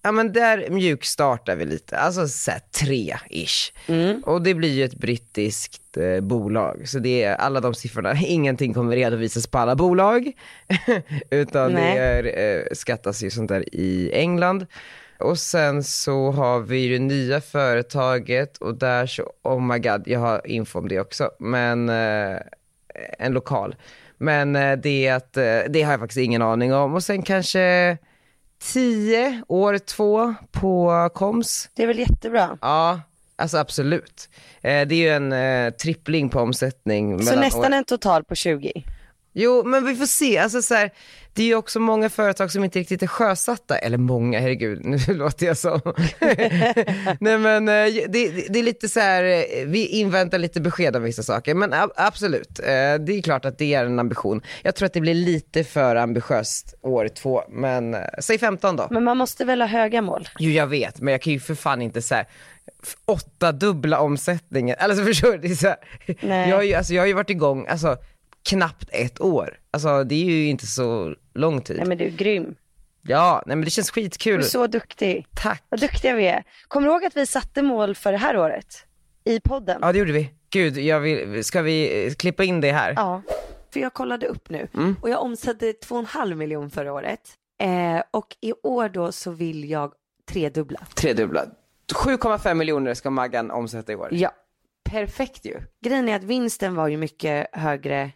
ja 0.02 0.12
men 0.12 0.32
där 0.32 0.70
mjukstartar 0.70 1.56
vi 1.56 1.64
lite, 1.64 1.98
alltså 1.98 2.28
såhär 2.28 2.60
tre-ish. 2.80 3.72
Mm. 3.86 4.20
Och 4.20 4.42
det 4.42 4.54
blir 4.54 4.72
ju 4.72 4.84
ett 4.84 4.94
brittiskt 4.94 5.96
eh, 5.96 6.20
bolag, 6.20 6.88
så 6.88 6.98
det 6.98 7.22
är 7.22 7.34
alla 7.34 7.60
de 7.60 7.74
siffrorna, 7.74 8.14
ingenting 8.26 8.74
kommer 8.74 8.96
redovisas 8.96 9.46
på 9.46 9.58
alla 9.58 9.76
bolag, 9.76 10.32
utan 11.30 11.72
Nej. 11.72 11.96
det 12.22 12.30
är, 12.30 12.56
eh, 12.56 12.64
skattas 12.72 13.22
ju 13.22 13.30
sånt 13.30 13.48
där 13.48 13.74
i 13.74 14.10
England. 14.12 14.66
Och 15.18 15.38
sen 15.38 15.84
så 15.84 16.30
har 16.30 16.60
vi 16.60 16.78
ju 16.78 16.98
det 16.98 17.04
nya 17.04 17.40
företaget 17.40 18.58
och 18.58 18.74
där 18.74 19.06
så, 19.06 19.32
oh 19.42 19.62
my 19.62 19.78
god, 19.78 20.02
jag 20.06 20.20
har 20.20 20.46
info 20.46 20.78
om 20.78 20.88
det 20.88 21.00
också, 21.00 21.30
men 21.38 21.88
eh, 21.88 22.38
en 23.18 23.32
lokal. 23.32 23.74
Men 24.18 24.56
eh, 24.56 24.78
det, 24.78 25.08
att, 25.08 25.36
eh, 25.36 25.58
det 25.68 25.82
har 25.82 25.92
jag 25.92 26.00
faktiskt 26.00 26.18
ingen 26.18 26.42
aning 26.42 26.74
om. 26.74 26.94
Och 26.94 27.04
sen 27.04 27.22
kanske 27.22 27.98
10, 28.62 29.42
år 29.48 29.78
två 29.78 30.34
på 30.50 31.08
koms. 31.14 31.68
Det 31.74 31.82
är 31.82 31.86
väl 31.86 31.98
jättebra. 31.98 32.58
Ja, 32.60 33.00
alltså 33.36 33.58
absolut. 33.58 34.28
Eh, 34.62 34.86
det 34.86 34.94
är 34.94 34.96
ju 34.96 35.08
en 35.08 35.32
eh, 35.32 35.70
trippling 35.70 36.28
på 36.28 36.40
omsättning. 36.40 37.22
Så 37.22 37.36
nästan 37.40 37.72
år- 37.72 37.76
en 37.76 37.84
total 37.84 38.24
på 38.24 38.34
20. 38.34 38.72
Jo, 39.32 39.62
men 39.64 39.84
vi 39.84 39.96
får 39.96 40.06
se. 40.06 40.38
Alltså, 40.38 40.62
så 40.62 40.74
här, 40.74 40.90
det 41.34 41.42
är 41.42 41.46
ju 41.46 41.54
också 41.54 41.80
många 41.80 42.10
företag 42.10 42.52
som 42.52 42.64
inte 42.64 42.78
riktigt 42.78 43.02
är 43.02 43.06
sjösatta. 43.06 43.78
Eller 43.78 43.98
många, 43.98 44.40
herregud, 44.40 44.84
nu 44.84 44.98
låter 45.14 45.46
jag 45.46 45.56
som. 45.56 45.80
Nej 47.20 47.38
men 47.38 47.68
eh, 47.68 47.84
det, 48.08 48.48
det, 48.48 48.58
är 48.58 48.62
lite 48.62 48.88
så 48.88 49.00
här, 49.00 49.24
eh, 49.24 49.66
vi 49.66 49.86
inväntar 49.86 50.38
lite 50.38 50.60
besked 50.60 50.96
om 50.96 51.02
vissa 51.02 51.22
saker. 51.22 51.54
Men 51.54 51.74
absolut, 51.96 52.58
eh, 52.58 52.64
det 52.64 53.12
är 53.12 53.22
klart 53.22 53.44
att 53.44 53.58
det 53.58 53.74
är 53.74 53.84
en 53.84 53.98
ambition. 53.98 54.42
Jag 54.62 54.74
tror 54.74 54.86
att 54.86 54.92
det 54.92 55.00
blir 55.00 55.14
lite 55.14 55.64
för 55.64 55.96
ambitiöst 55.96 56.74
år 56.82 57.08
två, 57.08 57.42
men 57.48 57.96
säg 58.18 58.38
15 58.38 58.76
då. 58.76 58.86
Men 58.90 59.04
man 59.04 59.16
måste 59.16 59.44
väl 59.44 59.60
ha 59.60 59.68
höga 59.68 60.02
mål? 60.02 60.28
Jo 60.38 60.50
jag 60.50 60.66
vet, 60.66 61.00
men 61.00 61.12
jag 61.12 61.22
kan 61.22 61.32
ju 61.32 61.40
för 61.40 61.54
fan 61.54 61.82
inte 61.82 62.02
så 62.02 62.14
här, 62.14 62.26
åtta 63.04 63.52
dubbla 63.52 64.00
omsättningen. 64.00 64.76
Alltså 64.78 65.04
förstår 65.04 65.32
du? 65.32 65.38
Det 65.38 65.48
är 65.48 65.54
så 65.54 65.66
här, 65.66 65.76
Nej. 66.20 66.48
Jag, 66.48 66.56
har 66.56 66.62
ju, 66.62 66.74
alltså, 66.74 66.94
jag 66.94 67.02
har 67.02 67.06
ju 67.06 67.12
varit 67.12 67.30
igång, 67.30 67.66
alltså 67.66 67.96
knappt 68.42 68.88
ett 68.92 69.20
år. 69.20 69.58
Alltså 69.70 70.04
det 70.04 70.14
är 70.14 70.24
ju 70.24 70.46
inte 70.46 70.66
så 70.66 71.14
lång 71.34 71.60
tid. 71.60 71.76
Nej 71.76 71.86
men 71.86 71.98
du 71.98 72.04
är 72.04 72.10
grym. 72.10 72.54
Ja, 73.02 73.42
nej 73.46 73.56
men 73.56 73.64
det 73.64 73.70
känns 73.70 73.90
skitkul. 73.90 74.38
Du 74.38 74.44
är 74.44 74.48
så 74.48 74.66
duktig. 74.66 75.26
Tack. 75.34 75.62
Vad 75.68 75.80
duktiga 75.80 76.14
vi 76.14 76.26
är. 76.26 76.44
Kommer 76.68 76.86
du 76.86 76.92
ihåg 76.92 77.04
att 77.04 77.16
vi 77.16 77.26
satte 77.26 77.62
mål 77.62 77.94
för 77.94 78.12
det 78.12 78.18
här 78.18 78.36
året? 78.36 78.86
I 79.24 79.40
podden. 79.40 79.78
Ja 79.82 79.92
det 79.92 79.98
gjorde 79.98 80.12
vi. 80.12 80.30
Gud, 80.50 80.78
jag 80.78 81.00
vill, 81.00 81.44
ska 81.44 81.62
vi 81.62 82.06
eh, 82.06 82.14
klippa 82.14 82.44
in 82.44 82.60
det 82.60 82.72
här? 82.72 82.92
Ja. 82.96 83.22
För 83.72 83.80
jag 83.80 83.94
kollade 83.94 84.26
upp 84.26 84.50
nu 84.50 84.68
mm. 84.74 84.96
och 85.02 85.10
jag 85.10 85.22
omsatte 85.22 85.72
2,5 85.72 86.34
miljon 86.34 86.70
förra 86.70 86.92
året. 86.92 87.20
Eh, 87.60 88.02
och 88.10 88.36
i 88.40 88.52
år 88.62 88.88
då 88.88 89.12
så 89.12 89.30
vill 89.30 89.70
jag 89.70 89.92
tredubbla. 90.30 90.80
Tredubbla. 90.94 91.44
7,5 91.94 92.54
miljoner 92.54 92.94
ska 92.94 93.10
Maggan 93.10 93.50
omsätta 93.50 93.92
i 93.92 93.96
år. 93.96 94.08
Ja. 94.12 94.30
Perfekt 94.84 95.44
ju. 95.44 95.60
Grejen 95.84 96.08
är 96.08 96.16
att 96.16 96.24
vinsten 96.24 96.74
var 96.74 96.88
ju 96.88 96.96
mycket 96.96 97.46
högre 97.52 98.10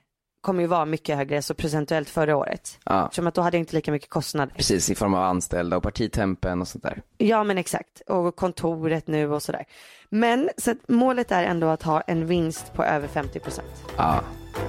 kommer 0.47 0.63
ju 0.63 0.67
vara 0.67 0.85
mycket 0.85 1.17
högre 1.17 1.43
så 1.43 1.55
procentuellt 1.55 2.09
förra 2.09 2.37
året. 2.37 2.79
Ja. 2.85 3.09
Som 3.13 3.27
att 3.27 3.35
då 3.35 3.43
hade 3.43 3.57
jag 3.57 3.63
inte 3.63 3.75
lika 3.75 3.93
mycket 3.93 4.11
kostnader. 4.11 4.55
Precis, 4.55 4.91
i 4.91 4.95
form 4.95 5.15
av 5.15 5.23
anställda 5.23 5.77
och 5.77 5.83
partitempen 5.83 6.61
och 6.61 6.69
sånt 6.69 6.85
där. 6.85 7.03
Ja 7.19 7.45
men 7.45 7.59
exakt, 7.59 8.01
och 8.07 8.37
kontoret 8.37 9.07
nu 9.07 9.33
och 9.33 9.43
sådär. 9.43 9.65
Men 10.09 10.51
så 10.57 10.75
målet 10.89 11.33
är 11.33 11.45
ändå 11.45 11.67
att 11.67 11.83
ha 11.83 12.01
en 12.01 12.27
vinst 12.27 12.73
på 12.73 12.85
över 12.85 13.09
50 13.09 13.41
procent. 13.41 13.85
Ja, 13.97 14.21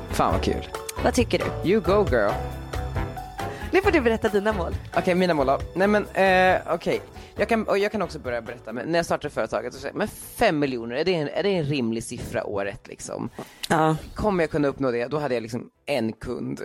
fan 0.09 0.33
vad 0.33 0.43
kul. 0.43 0.67
Vad 1.03 1.13
tycker 1.13 1.39
du? 1.39 1.69
You 1.69 1.81
go 1.81 2.05
girl. 2.11 2.31
Nu 3.77 3.81
får 3.81 3.91
du 3.91 4.01
berätta 4.01 4.29
dina 4.29 4.53
mål. 4.53 4.75
Okej, 4.97 5.15
mina 5.15 5.33
mål 5.33 5.47
då. 5.47 5.59
Nej 5.75 5.87
men 5.87 6.05
eh, 6.05 6.73
okej. 6.73 7.01
Jag 7.35 7.49
kan, 7.49 7.67
och 7.67 7.77
jag 7.77 7.91
kan 7.91 8.01
också 8.01 8.19
börja 8.19 8.41
berätta, 8.41 8.73
men 8.73 8.91
när 8.91 8.99
jag 8.99 9.05
startade 9.05 9.33
företaget 9.33 9.73
så 9.73 9.79
sa 9.79 9.87
jag, 9.87 9.95
men 9.95 10.07
fem 10.07 10.59
miljoner, 10.59 10.95
är 10.95 11.05
det, 11.05 11.13
en, 11.13 11.27
är 11.27 11.43
det 11.43 11.49
en 11.49 11.63
rimlig 11.63 12.03
siffra 12.03 12.43
året 12.43 12.87
liksom? 12.87 13.29
Ja. 13.69 13.95
Kommer 14.13 14.43
jag 14.43 14.51
kunna 14.51 14.67
uppnå 14.67 14.91
det, 14.91 15.07
då 15.07 15.17
hade 15.17 15.33
jag 15.33 15.41
liksom 15.41 15.69
en 15.85 16.13
kund. 16.13 16.61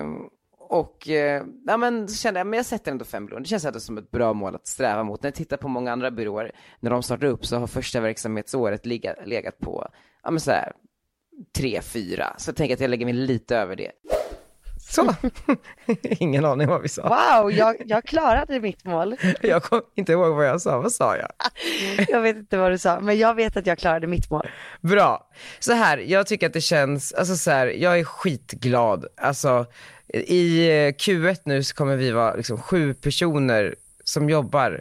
Um, 0.00 0.28
och 0.58 1.08
eh, 1.08 1.42
ja, 1.66 1.76
men 1.76 2.08
så 2.08 2.14
kände 2.14 2.40
jag, 2.40 2.46
men 2.46 2.56
jag 2.56 2.66
sätter 2.66 2.92
ändå 2.92 3.04
fem 3.04 3.24
miljoner. 3.24 3.42
Det 3.42 3.48
känns 3.48 3.64
ändå 3.64 3.80
som 3.80 3.98
ett 3.98 4.10
bra 4.10 4.32
mål 4.32 4.54
att 4.54 4.66
sträva 4.66 5.04
mot. 5.04 5.22
När 5.22 5.28
jag 5.28 5.34
tittar 5.34 5.56
på 5.56 5.68
många 5.68 5.92
andra 5.92 6.10
byråer, 6.10 6.52
när 6.80 6.90
de 6.90 7.02
startar 7.02 7.26
upp 7.26 7.46
så 7.46 7.56
har 7.56 7.66
första 7.66 8.00
verksamhetsåret 8.00 8.86
legat, 8.86 9.16
legat 9.26 9.58
på, 9.58 9.88
ja 10.22 10.30
men 10.30 10.40
så 10.40 10.50
här, 10.50 10.72
tre, 11.56 11.80
fyra. 11.82 12.34
Så 12.38 12.48
jag 12.48 12.56
tänker 12.56 12.74
att 12.74 12.80
jag 12.80 12.90
lägger 12.90 13.06
mig 13.06 13.14
lite 13.14 13.56
över 13.56 13.76
det. 13.76 13.92
Så, 14.88 15.14
ingen 16.02 16.44
aning 16.44 16.68
vad 16.68 16.82
vi 16.82 16.88
sa. 16.88 17.02
Wow, 17.02 17.52
jag, 17.52 17.76
jag 17.86 18.04
klarade 18.04 18.60
mitt 18.60 18.84
mål. 18.84 19.16
Jag 19.40 19.62
kommer 19.62 19.82
inte 19.94 20.12
ihåg 20.12 20.34
vad 20.34 20.46
jag 20.46 20.60
sa, 20.60 20.80
vad 20.80 20.92
sa 20.92 21.16
jag? 21.16 21.28
Jag 22.08 22.20
vet 22.20 22.36
inte 22.36 22.56
vad 22.56 22.72
du 22.72 22.78
sa, 22.78 23.00
men 23.00 23.18
jag 23.18 23.34
vet 23.34 23.56
att 23.56 23.66
jag 23.66 23.78
klarade 23.78 24.06
mitt 24.06 24.30
mål. 24.30 24.48
Bra. 24.80 25.28
Så 25.58 25.72
här, 25.72 25.98
jag 25.98 26.26
tycker 26.26 26.46
att 26.46 26.52
det 26.52 26.60
känns, 26.60 27.12
alltså 27.12 27.36
så 27.36 27.50
här, 27.50 27.66
jag 27.66 27.98
är 27.98 28.04
skitglad. 28.04 29.06
Alltså 29.16 29.66
i 30.14 30.68
Q1 30.90 31.40
nu 31.44 31.62
så 31.62 31.74
kommer 31.74 31.96
vi 31.96 32.10
vara 32.10 32.34
liksom 32.34 32.58
sju 32.58 32.94
personer 32.94 33.74
som 34.04 34.30
jobbar 34.30 34.80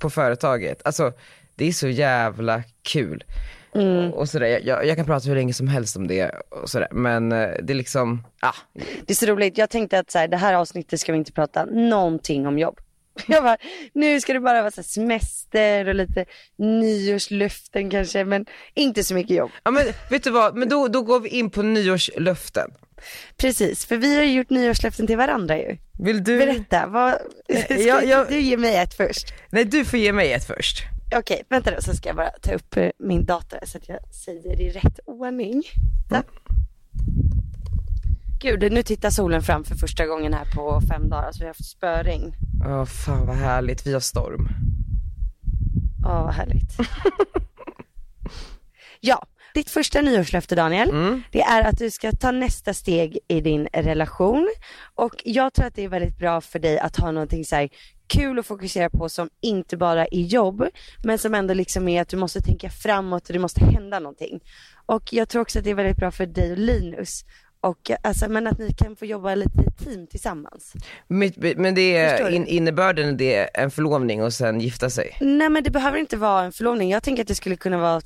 på 0.00 0.10
företaget. 0.10 0.82
Alltså 0.84 1.12
det 1.54 1.68
är 1.68 1.72
så 1.72 1.88
jävla 1.88 2.62
kul. 2.82 3.24
Mm. 3.74 4.12
Och 4.12 4.28
sådär. 4.28 4.60
Jag, 4.64 4.86
jag, 4.86 4.96
kan 4.96 5.06
prata 5.06 5.28
hur 5.28 5.36
länge 5.36 5.52
som 5.52 5.68
helst 5.68 5.96
om 5.96 6.06
det 6.06 6.30
och 6.48 6.70
sådär. 6.70 6.88
men 6.90 7.32
eh, 7.32 7.48
det 7.62 7.72
är 7.72 7.74
liksom, 7.74 8.24
ah. 8.40 8.54
Det 9.06 9.10
är 9.10 9.14
så 9.14 9.26
roligt, 9.26 9.58
jag 9.58 9.70
tänkte 9.70 9.98
att 9.98 10.10
så 10.10 10.18
här, 10.18 10.28
det 10.28 10.36
här 10.36 10.54
avsnittet 10.54 11.00
ska 11.00 11.12
vi 11.12 11.18
inte 11.18 11.32
prata 11.32 11.64
någonting 11.64 12.46
om 12.46 12.58
jobb. 12.58 12.80
Jag 13.26 13.42
bara, 13.42 13.56
nu 13.92 14.20
ska 14.20 14.32
det 14.32 14.40
bara 14.40 14.60
vara 14.60 14.70
så 14.70 14.82
semester 14.82 15.88
och 15.88 15.94
lite 15.94 16.24
nyårslöften 16.56 17.90
kanske, 17.90 18.24
men 18.24 18.46
inte 18.74 19.04
så 19.04 19.14
mycket 19.14 19.36
jobb. 19.36 19.50
Ja 19.64 19.70
men 19.70 19.86
vet 20.10 20.24
du 20.24 20.30
vad, 20.30 20.56
men 20.56 20.68
då, 20.68 20.88
då 20.88 21.02
går 21.02 21.20
vi 21.20 21.28
in 21.28 21.50
på 21.50 21.62
nyårslöften. 21.62 22.70
Precis, 23.36 23.86
för 23.86 23.96
vi 23.96 24.16
har 24.16 24.22
ju 24.22 24.32
gjort 24.32 24.50
nyårslöften 24.50 25.06
till 25.06 25.16
varandra 25.16 25.58
ju. 25.58 25.76
Vill 25.98 26.24
du? 26.24 26.38
Berätta, 26.38 26.86
vad, 26.86 27.14
ska 27.64 27.78
jag, 27.78 28.06
jag... 28.06 28.28
du 28.28 28.40
ge 28.40 28.56
mig 28.56 28.76
ett 28.76 28.94
först? 28.94 29.34
Nej 29.50 29.64
du 29.64 29.84
får 29.84 29.98
ge 29.98 30.12
mig 30.12 30.32
ett 30.32 30.46
först. 30.46 30.82
Okej, 31.14 31.42
vänta 31.48 31.70
då 31.70 31.82
så 31.82 31.94
ska 31.94 32.08
jag 32.08 32.16
bara 32.16 32.30
ta 32.30 32.52
upp 32.52 32.76
eh, 32.76 32.90
min 32.98 33.24
dator 33.24 33.58
så 33.62 33.78
att 33.78 33.88
jag 33.88 34.14
säger 34.14 34.56
det 34.56 34.62
i 34.62 34.70
rätt 34.70 35.00
ordning. 35.06 35.62
Mm. 36.10 36.22
Gud, 38.40 38.72
nu 38.72 38.82
tittar 38.82 39.10
solen 39.10 39.42
fram 39.42 39.64
för 39.64 39.74
första 39.74 40.06
gången 40.06 40.34
här 40.34 40.44
på 40.44 40.80
fem 40.88 41.08
dagar, 41.08 41.22
så 41.22 41.26
alltså 41.26 41.40
vi 41.40 41.44
har 41.44 41.50
haft 41.50 41.64
spöregn. 41.64 42.34
Åh, 42.66 42.84
fan 42.84 43.26
vad 43.26 43.36
härligt, 43.36 43.86
vi 43.86 43.92
har 43.92 44.00
storm. 44.00 44.48
Ja, 46.02 46.22
vad 46.22 46.34
härligt. 46.34 46.76
ja, 49.00 49.26
ditt 49.54 49.70
första 49.70 50.00
nyårslöfte 50.00 50.54
Daniel, 50.54 50.90
mm. 50.90 51.22
det 51.30 51.42
är 51.42 51.68
att 51.68 51.78
du 51.78 51.90
ska 51.90 52.12
ta 52.12 52.30
nästa 52.30 52.74
steg 52.74 53.18
i 53.28 53.40
din 53.40 53.68
relation. 53.72 54.48
Och 54.94 55.14
jag 55.24 55.52
tror 55.52 55.66
att 55.66 55.74
det 55.74 55.84
är 55.84 55.88
väldigt 55.88 56.18
bra 56.18 56.40
för 56.40 56.58
dig 56.58 56.78
att 56.78 56.96
ha 56.96 57.10
någonting 57.10 57.44
så 57.44 57.56
här 57.56 57.68
kul 58.12 58.38
att 58.38 58.46
fokusera 58.46 58.90
på 58.90 59.08
som 59.08 59.30
inte 59.40 59.76
bara 59.76 60.06
är 60.06 60.20
jobb, 60.20 60.64
men 61.04 61.18
som 61.18 61.34
ändå 61.34 61.54
liksom 61.54 61.88
är 61.88 62.02
att 62.02 62.08
du 62.08 62.16
måste 62.16 62.40
tänka 62.40 62.70
framåt 62.70 63.28
och 63.28 63.32
det 63.32 63.38
måste 63.38 63.64
hända 63.64 63.98
någonting. 63.98 64.40
Och 64.86 65.12
jag 65.12 65.28
tror 65.28 65.42
också 65.42 65.58
att 65.58 65.64
det 65.64 65.70
är 65.70 65.74
väldigt 65.74 65.96
bra 65.96 66.10
för 66.10 66.26
dig 66.26 66.52
och 66.52 66.58
Linus 66.58 67.24
och 67.60 67.90
alltså, 68.02 68.28
men 68.28 68.46
att 68.46 68.58
ni 68.58 68.72
kan 68.72 68.96
få 68.96 69.06
jobba 69.06 69.34
lite 69.34 69.60
i 69.60 69.84
team 69.84 70.06
tillsammans. 70.06 70.72
Men 71.56 71.74
det 71.74 71.96
är 71.96 72.30
in, 72.30 72.46
innebörden 72.46 73.16
det 73.16 73.34
är 73.34 73.50
en 73.54 73.70
förlovning 73.70 74.22
och 74.22 74.32
sen 74.32 74.60
gifta 74.60 74.90
sig? 74.90 75.16
Nej 75.20 75.48
men 75.48 75.64
det 75.64 75.70
behöver 75.70 75.98
inte 75.98 76.16
vara 76.16 76.44
en 76.44 76.52
förlovning. 76.52 76.90
Jag 76.90 77.02
tänker 77.02 77.22
att 77.22 77.28
det 77.28 77.34
skulle 77.34 77.56
kunna 77.56 77.78
vara 77.78 78.00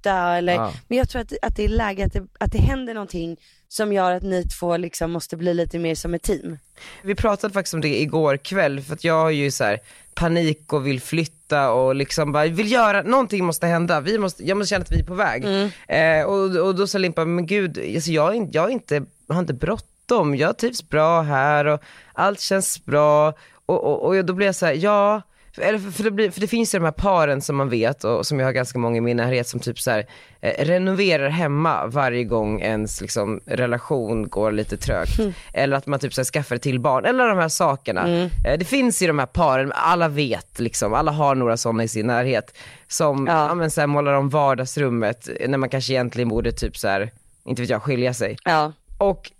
flytta 0.00 0.36
eller, 0.36 0.58
ah. 0.58 0.72
men 0.88 0.98
jag 0.98 1.08
tror 1.08 1.22
att, 1.22 1.32
att 1.42 1.56
det 1.56 1.64
är 1.64 1.68
läge 1.68 2.04
att 2.04 2.12
det, 2.12 2.26
att 2.38 2.52
det 2.52 2.58
händer 2.58 2.94
någonting 2.94 3.36
som 3.68 3.92
gör 3.92 4.12
att 4.12 4.22
ni 4.22 4.44
två 4.44 4.76
liksom 4.76 5.10
måste 5.10 5.36
bli 5.36 5.54
lite 5.54 5.78
mer 5.78 5.94
som 5.94 6.14
ett 6.14 6.22
team. 6.22 6.58
Vi 7.02 7.14
pratade 7.14 7.54
faktiskt 7.54 7.74
om 7.74 7.80
det 7.80 8.00
igår 8.00 8.36
kväll 8.36 8.80
för 8.80 8.94
att 8.94 9.04
jag 9.04 9.22
har 9.22 9.30
ju 9.30 9.50
så 9.50 9.64
här, 9.64 9.78
panik 10.14 10.72
och 10.72 10.86
vill 10.86 11.00
flytta 11.00 11.70
och 11.72 11.94
liksom 11.94 12.32
bara 12.32 12.46
vill 12.46 12.72
göra, 12.72 13.02
någonting 13.02 13.44
måste 13.44 13.66
hända, 13.66 14.00
vi 14.00 14.18
måste, 14.18 14.44
jag 14.44 14.58
måste 14.58 14.70
känna 14.70 14.82
att 14.82 14.92
vi 14.92 15.00
är 15.00 15.04
på 15.04 15.14
väg. 15.14 15.44
Mm. 15.44 15.70
Eh, 15.88 16.26
och, 16.26 16.66
och 16.66 16.74
då 16.74 16.86
sa 16.86 16.98
Limpa, 16.98 17.24
men 17.24 17.46
gud, 17.46 17.78
alltså 17.94 18.10
jag, 18.10 18.48
jag, 18.52 18.70
inte, 18.70 19.02
jag 19.26 19.34
har 19.34 19.40
inte 19.40 19.54
bråttom, 19.54 20.36
jag 20.36 20.58
trivs 20.58 20.88
bra 20.88 21.22
här 21.22 21.64
och 21.64 21.80
allt 22.12 22.40
känns 22.40 22.84
bra. 22.84 23.34
Och, 23.66 23.84
och, 23.84 24.06
och 24.06 24.24
då 24.24 24.32
blir 24.32 24.46
jag 24.46 24.54
så 24.54 24.66
här, 24.66 24.74
ja, 24.74 25.22
eller 25.58 25.78
för, 25.78 25.90
för, 25.90 26.04
det 26.04 26.10
blir, 26.10 26.30
för 26.30 26.40
det 26.40 26.46
finns 26.46 26.74
ju 26.74 26.78
de 26.78 26.84
här 26.84 26.92
paren 26.92 27.42
som 27.42 27.56
man 27.56 27.68
vet 27.68 28.04
och 28.04 28.26
som 28.26 28.40
jag 28.40 28.46
har 28.46 28.52
ganska 28.52 28.78
många 28.78 28.96
i 28.96 29.00
min 29.00 29.16
närhet 29.16 29.48
som 29.48 29.60
typ 29.60 29.80
så 29.80 29.90
här, 29.90 30.06
eh, 30.40 30.64
renoverar 30.64 31.28
hemma 31.28 31.86
varje 31.86 32.24
gång 32.24 32.60
ens 32.60 33.00
liksom, 33.00 33.40
relation 33.46 34.28
går 34.28 34.52
lite 34.52 34.76
trögt. 34.76 35.18
Mm. 35.18 35.32
Eller 35.54 35.76
att 35.76 35.86
man 35.86 36.00
typ 36.00 36.14
så 36.14 36.20
här, 36.20 36.26
skaffar 36.26 36.56
till 36.56 36.80
barn, 36.80 37.04
eller 37.04 37.28
de 37.28 37.38
här 37.38 37.48
sakerna. 37.48 38.02
Mm. 38.02 38.30
Eh, 38.46 38.58
det 38.58 38.64
finns 38.64 39.02
ju 39.02 39.06
de 39.06 39.18
här 39.18 39.26
paren, 39.26 39.72
alla 39.74 40.08
vet 40.08 40.60
liksom, 40.60 40.94
alla 40.94 41.12
har 41.12 41.34
några 41.34 41.56
sådana 41.56 41.84
i 41.84 41.88
sin 41.88 42.06
närhet. 42.06 42.56
Som 42.88 43.26
ja. 43.26 43.48
Ja, 43.48 43.54
men, 43.54 43.70
så 43.70 43.80
här, 43.80 43.86
målar 43.86 44.12
om 44.12 44.28
vardagsrummet 44.28 45.28
när 45.48 45.58
man 45.58 45.68
kanske 45.68 45.92
egentligen 45.92 46.28
borde 46.28 46.52
typ 46.52 46.76
så 46.76 46.88
här, 46.88 47.10
inte 47.44 47.62
vet 47.62 47.70
jag, 47.70 47.82
skilja 47.82 48.14
sig. 48.14 48.36
Ja. 48.44 48.72
Och 48.98 49.32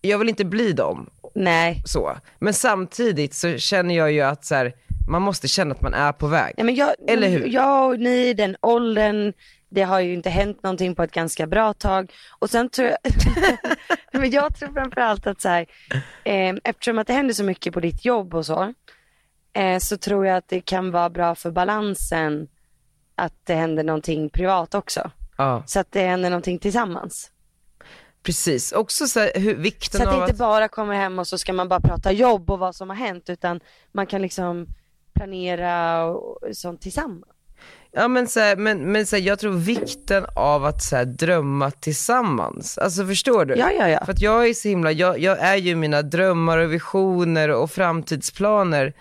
jag 0.00 0.18
vill 0.18 0.28
inte 0.28 0.44
bli 0.44 0.72
dem. 0.72 1.10
Nej. 1.34 1.82
Så. 1.86 2.16
Men 2.38 2.54
samtidigt 2.54 3.34
så 3.34 3.58
känner 3.58 3.96
jag 3.96 4.12
ju 4.12 4.20
att 4.20 4.44
så 4.44 4.54
här, 4.54 4.72
man 5.08 5.22
måste 5.22 5.48
känna 5.48 5.74
att 5.74 5.82
man 5.82 5.94
är 5.94 6.12
på 6.12 6.26
väg. 6.26 6.54
Ja, 6.56 6.64
men 6.64 6.74
jag, 6.74 6.94
Eller 7.08 7.28
hur? 7.28 7.46
Jag 7.46 7.88
och 7.88 8.00
ni 8.00 8.28
i 8.28 8.34
den 8.34 8.56
åldern, 8.60 9.32
det 9.68 9.82
har 9.82 10.00
ju 10.00 10.14
inte 10.14 10.30
hänt 10.30 10.62
någonting 10.62 10.94
på 10.94 11.02
ett 11.02 11.12
ganska 11.12 11.46
bra 11.46 11.74
tag. 11.74 12.12
Och 12.38 12.50
sen 12.50 12.68
tror 12.68 12.88
jag, 12.88 12.98
men 14.20 14.30
jag 14.30 14.56
tror 14.56 14.72
framförallt 14.72 15.26
att 15.26 15.40
så 15.40 15.48
här, 15.48 15.66
eh, 16.24 16.54
eftersom 16.64 16.98
att 16.98 17.06
det 17.06 17.12
händer 17.12 17.34
så 17.34 17.44
mycket 17.44 17.74
på 17.74 17.80
ditt 17.80 18.04
jobb 18.04 18.34
och 18.34 18.46
så, 18.46 18.74
eh, 19.52 19.78
så 19.78 19.96
tror 19.96 20.26
jag 20.26 20.36
att 20.36 20.48
det 20.48 20.60
kan 20.60 20.90
vara 20.90 21.10
bra 21.10 21.34
för 21.34 21.50
balansen 21.50 22.48
att 23.14 23.34
det 23.44 23.54
händer 23.54 23.84
någonting 23.84 24.30
privat 24.30 24.74
också. 24.74 25.10
Ja. 25.36 25.62
Så 25.66 25.80
att 25.80 25.92
det 25.92 26.06
händer 26.06 26.30
någonting 26.30 26.58
tillsammans. 26.58 27.30
Precis, 28.22 28.72
också 28.72 29.06
så 29.06 29.20
här, 29.20 29.32
hur, 29.34 29.54
vikten 29.54 30.00
att... 30.00 30.04
Så 30.04 30.10
att 30.10 30.16
det 30.16 30.22
inte 30.22 30.38
bara 30.38 30.68
kommer 30.68 30.94
hem 30.94 31.18
och 31.18 31.26
så 31.26 31.38
ska 31.38 31.52
man 31.52 31.68
bara 31.68 31.80
prata 31.80 32.12
jobb 32.12 32.50
och 32.50 32.58
vad 32.58 32.76
som 32.76 32.88
har 32.88 32.96
hänt 32.96 33.30
utan 33.30 33.60
man 33.92 34.06
kan 34.06 34.22
liksom 34.22 34.66
planera 35.14 36.04
och 36.04 36.38
sånt 36.52 36.80
tillsammans. 36.80 37.24
Ja 37.96 38.08
men, 38.08 38.28
så 38.28 38.40
här, 38.40 38.56
men, 38.56 38.92
men 38.92 39.06
så 39.06 39.16
här, 39.16 39.22
jag 39.22 39.38
tror 39.38 39.52
vikten 39.52 40.26
av 40.36 40.64
att 40.64 40.82
så 40.82 40.96
här, 40.96 41.04
drömma 41.04 41.70
tillsammans, 41.70 42.78
alltså 42.78 43.06
förstår 43.06 43.44
du? 43.44 43.54
Ja, 43.54 43.70
ja, 43.70 43.88
ja. 43.88 44.04
För 44.04 44.12
att 44.12 44.20
jag 44.20 44.48
är 44.48 44.54
så 44.54 44.68
himla, 44.68 44.92
jag, 44.92 45.18
jag 45.18 45.38
är 45.38 45.56
ju 45.56 45.74
mina 45.74 46.02
drömmar 46.02 46.58
och 46.58 46.72
visioner 46.72 47.48
och 47.48 47.70
framtidsplaner 47.70 48.92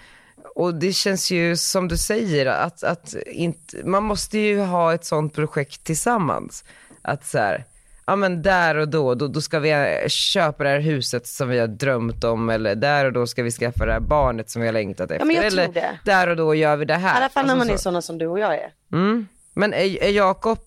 och 0.55 0.75
det 0.75 0.93
känns 0.93 1.31
ju 1.31 1.57
som 1.57 1.87
du 1.87 1.97
säger 1.97 2.45
att, 2.45 2.83
att 2.83 3.15
inte, 3.25 3.85
man 3.85 4.03
måste 4.03 4.37
ju 4.37 4.59
ha 4.59 4.93
ett 4.93 5.05
sånt 5.05 5.33
projekt 5.33 5.83
tillsammans. 5.83 6.63
Att 7.01 7.25
så 7.25 7.37
här, 7.37 7.65
ja 8.05 8.15
men 8.15 8.41
där 8.41 8.75
och 8.75 8.87
då, 8.89 9.15
då, 9.15 9.27
då 9.27 9.41
ska 9.41 9.59
vi 9.59 9.95
köpa 10.07 10.63
det 10.63 10.69
här 10.69 10.79
huset 10.79 11.27
som 11.27 11.49
vi 11.49 11.59
har 11.59 11.67
drömt 11.67 12.23
om 12.23 12.49
eller 12.49 12.75
där 12.75 13.05
och 13.05 13.13
då 13.13 13.27
ska 13.27 13.43
vi 13.43 13.51
skaffa 13.51 13.85
det 13.85 13.93
här 13.93 13.99
barnet 13.99 14.49
som 14.49 14.61
vi 14.61 14.67
har 14.67 14.73
längtat 14.73 15.11
efter. 15.11 15.25
men 15.25 15.35
jag 15.35 15.45
eller 15.45 15.63
tror 15.63 15.73
det. 15.73 15.99
där 16.05 16.29
och 16.29 16.35
då 16.35 16.55
gör 16.55 16.75
vi 16.75 16.85
det 16.85 16.93
här. 16.95 17.13
I 17.13 17.17
alla 17.17 17.29
fall 17.29 17.45
när 17.45 17.53
Alltså 17.53 17.65
man 17.67 17.73
är 17.73 17.77
så. 17.77 17.81
sådana 17.83 18.01
som 18.01 18.17
du 18.17 18.27
och 18.27 18.39
jag 18.39 18.53
är. 18.55 18.71
Mm. 18.91 19.27
Men 19.53 19.73
är, 19.73 20.03
är 20.03 20.09
Jakob 20.09 20.59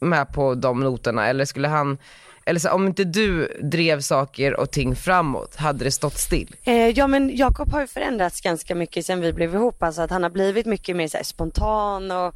med 0.00 0.32
på 0.34 0.54
de 0.54 0.80
noterna 0.80 1.26
eller 1.28 1.44
skulle 1.44 1.68
han, 1.68 1.98
eller 2.46 2.60
så, 2.60 2.70
om 2.70 2.86
inte 2.86 3.04
du 3.04 3.46
drev 3.62 4.00
saker 4.00 4.60
och 4.60 4.70
ting 4.70 4.96
framåt, 4.96 5.56
hade 5.56 5.84
det 5.84 5.90
stått 5.90 6.18
still? 6.18 6.54
Eh, 6.64 6.88
ja 6.88 7.06
men 7.06 7.36
Jakob 7.36 7.72
har 7.72 7.80
ju 7.80 7.86
förändrats 7.86 8.40
ganska 8.40 8.74
mycket 8.74 9.06
sen 9.06 9.20
vi 9.20 9.32
blev 9.32 9.54
ihop. 9.54 9.82
Alltså 9.82 10.02
att 10.02 10.10
han 10.10 10.22
har 10.22 10.30
blivit 10.30 10.66
mycket 10.66 10.96
mer 10.96 11.08
så 11.08 11.18
spontan 11.22 12.10
och 12.10 12.26
eh, 12.26 12.32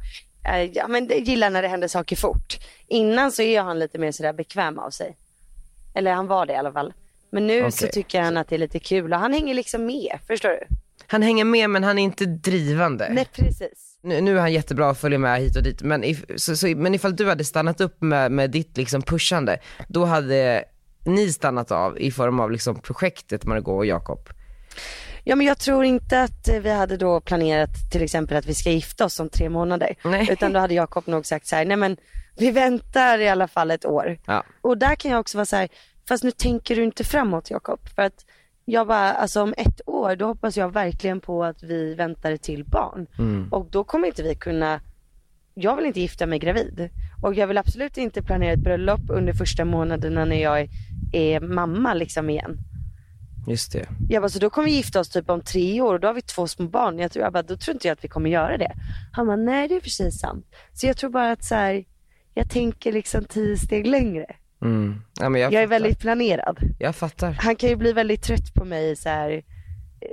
ja, 0.73 0.87
men 0.87 1.07
gillar 1.07 1.49
när 1.49 1.61
det 1.61 1.67
händer 1.67 1.87
saker 1.87 2.15
fort. 2.15 2.59
Innan 2.87 3.31
så 3.31 3.41
är 3.41 3.61
han 3.61 3.79
lite 3.79 3.97
mer 3.97 4.11
sådär 4.11 4.33
bekväm 4.33 4.79
av 4.79 4.89
sig. 4.89 5.17
Eller 5.95 6.13
han 6.13 6.27
var 6.27 6.45
det 6.45 6.53
i 6.53 6.55
alla 6.55 6.71
fall. 6.71 6.93
Men 7.31 7.47
nu 7.47 7.71
så 7.71 7.85
Okej. 7.85 7.91
tycker 7.91 8.21
han 8.21 8.37
att 8.37 8.47
det 8.47 8.55
är 8.55 8.59
lite 8.59 8.79
kul 8.79 9.13
och 9.13 9.19
han 9.19 9.33
hänger 9.33 9.53
liksom 9.53 9.85
med, 9.85 10.19
förstår 10.27 10.49
du? 10.49 10.75
Han 11.07 11.21
hänger 11.21 11.45
med 11.45 11.69
men 11.69 11.83
han 11.83 11.99
är 11.99 12.03
inte 12.03 12.25
drivande. 12.25 13.09
Nej 13.11 13.27
precis. 13.33 13.97
Nu, 14.01 14.21
nu 14.21 14.37
är 14.37 14.41
han 14.41 14.53
jättebra 14.53 14.89
och 14.89 14.97
följer 14.97 15.19
med 15.19 15.41
hit 15.41 15.55
och 15.55 15.63
dit, 15.63 15.81
men, 15.81 16.03
if, 16.03 16.23
så, 16.35 16.55
så, 16.55 16.67
men 16.67 16.95
ifall 16.95 17.15
du 17.15 17.25
hade 17.25 17.45
stannat 17.45 17.81
upp 17.81 18.01
med, 18.01 18.31
med 18.31 18.51
ditt 18.51 18.77
liksom 18.77 19.01
pushande, 19.01 19.59
då 19.87 20.05
hade 20.05 20.63
ni 21.05 21.33
stannat 21.33 21.71
av 21.71 21.99
i 21.99 22.11
form 22.11 22.39
av 22.39 22.51
liksom 22.51 22.81
projektet 22.81 23.45
Margot 23.45 23.77
och 23.77 23.85
Jakob. 23.85 24.29
Ja 25.23 25.35
men 25.35 25.47
jag 25.47 25.57
tror 25.57 25.85
inte 25.85 26.21
att 26.21 26.47
eh, 26.47 26.59
vi 26.59 26.71
hade 26.71 26.97
då 26.97 27.21
planerat 27.21 27.69
till 27.91 28.01
exempel 28.01 28.37
att 28.37 28.45
vi 28.45 28.53
ska 28.53 28.71
gifta 28.71 29.05
oss 29.05 29.19
om 29.19 29.29
tre 29.29 29.49
månader. 29.49 29.95
Nej. 30.03 30.27
Utan 30.31 30.53
då 30.53 30.59
hade 30.59 30.73
Jakob 30.73 31.07
nog 31.07 31.25
sagt 31.25 31.47
så 31.47 31.55
här, 31.55 31.65
nej 31.65 31.77
men 31.77 31.97
vi 32.37 32.51
väntar 32.51 33.19
i 33.19 33.29
alla 33.29 33.47
fall 33.47 33.71
ett 33.71 33.85
år. 33.85 34.17
Ja. 34.25 34.43
Och 34.61 34.77
där 34.77 34.95
kan 34.95 35.11
jag 35.11 35.19
också 35.19 35.37
vara 35.37 35.45
så 35.45 35.55
här, 35.55 35.69
fast 36.07 36.23
nu 36.23 36.31
tänker 36.31 36.75
du 36.75 36.83
inte 36.83 37.03
framåt 37.03 37.49
Jakob. 37.49 37.79
För 37.95 38.01
att 38.01 38.25
jag 38.65 38.87
bara, 38.87 39.11
alltså 39.13 39.41
om 39.41 39.53
ett 39.57 39.81
år 39.85 40.15
då 40.15 40.25
hoppas 40.25 40.57
jag 40.57 40.73
verkligen 40.73 41.19
på 41.19 41.43
att 41.43 41.63
vi 41.63 41.95
väntar 41.95 42.37
till 42.37 42.65
barn. 42.65 43.07
Och 43.51 43.67
då 43.71 43.83
kommer 43.83 44.07
inte 44.07 44.23
vi 44.23 44.35
kunna, 44.35 44.81
jag 45.53 45.75
vill 45.75 45.85
inte 45.85 45.99
gifta 45.99 46.25
mig 46.25 46.39
gravid. 46.39 46.89
Och 47.21 47.33
jag 47.33 47.47
vill 47.47 47.57
absolut 47.57 47.97
inte 47.97 48.23
planera 48.23 48.51
ett 48.51 48.59
bröllop 48.59 49.01
under 49.09 49.33
första 49.33 49.65
månaderna 49.65 50.25
när 50.25 50.41
jag 50.41 50.59
är, 50.59 50.69
är 51.13 51.39
mamma 51.39 51.93
liksom 51.93 52.29
igen. 52.29 52.57
Just 53.49 53.71
det. 53.71 53.87
Jag 54.09 54.21
bara, 54.21 54.29
så 54.29 54.39
då 54.39 54.49
kommer 54.49 54.67
vi 54.67 54.73
gifta 54.75 54.99
oss 54.99 55.09
typ 55.09 55.29
om 55.29 55.41
tre 55.41 55.81
år 55.81 55.93
och 55.93 55.99
då 55.99 56.07
har 56.07 56.13
vi 56.13 56.21
två 56.21 56.47
små 56.47 56.67
barn. 56.67 56.99
Jag, 56.99 57.11
tror, 57.11 57.23
jag 57.23 57.33
bara, 57.33 57.43
då 57.43 57.57
tror 57.57 57.75
inte 57.75 57.87
jag 57.87 57.93
att 57.93 58.03
vi 58.03 58.07
kommer 58.07 58.29
göra 58.29 58.57
det. 58.57 58.71
Han 59.13 59.27
bara, 59.27 59.35
nej 59.35 59.67
det 59.67 59.75
är 59.75 59.79
precis 59.79 60.19
sant. 60.19 60.45
Så 60.73 60.87
jag 60.87 60.97
tror 60.97 61.09
bara 61.09 61.31
att 61.31 61.43
så 61.43 61.55
här, 61.55 61.85
jag 62.33 62.49
tänker 62.49 62.91
liksom 62.91 63.23
tio 63.25 63.57
steg 63.57 63.87
längre. 63.87 64.25
Mm. 64.61 65.01
Ja, 65.19 65.29
men 65.29 65.41
jag, 65.41 65.53
Jag 65.53 65.63
är 65.63 65.67
väldigt 65.67 65.99
planerad. 65.99 66.59
Jag 66.79 66.95
fattar. 66.95 67.31
Han 67.31 67.55
kan 67.55 67.69
ju 67.69 67.75
bli 67.75 67.93
väldigt 67.93 68.23
trött 68.23 68.53
på 68.53 68.65
mig 68.65 68.95
så 68.95 69.09
här, 69.09 69.43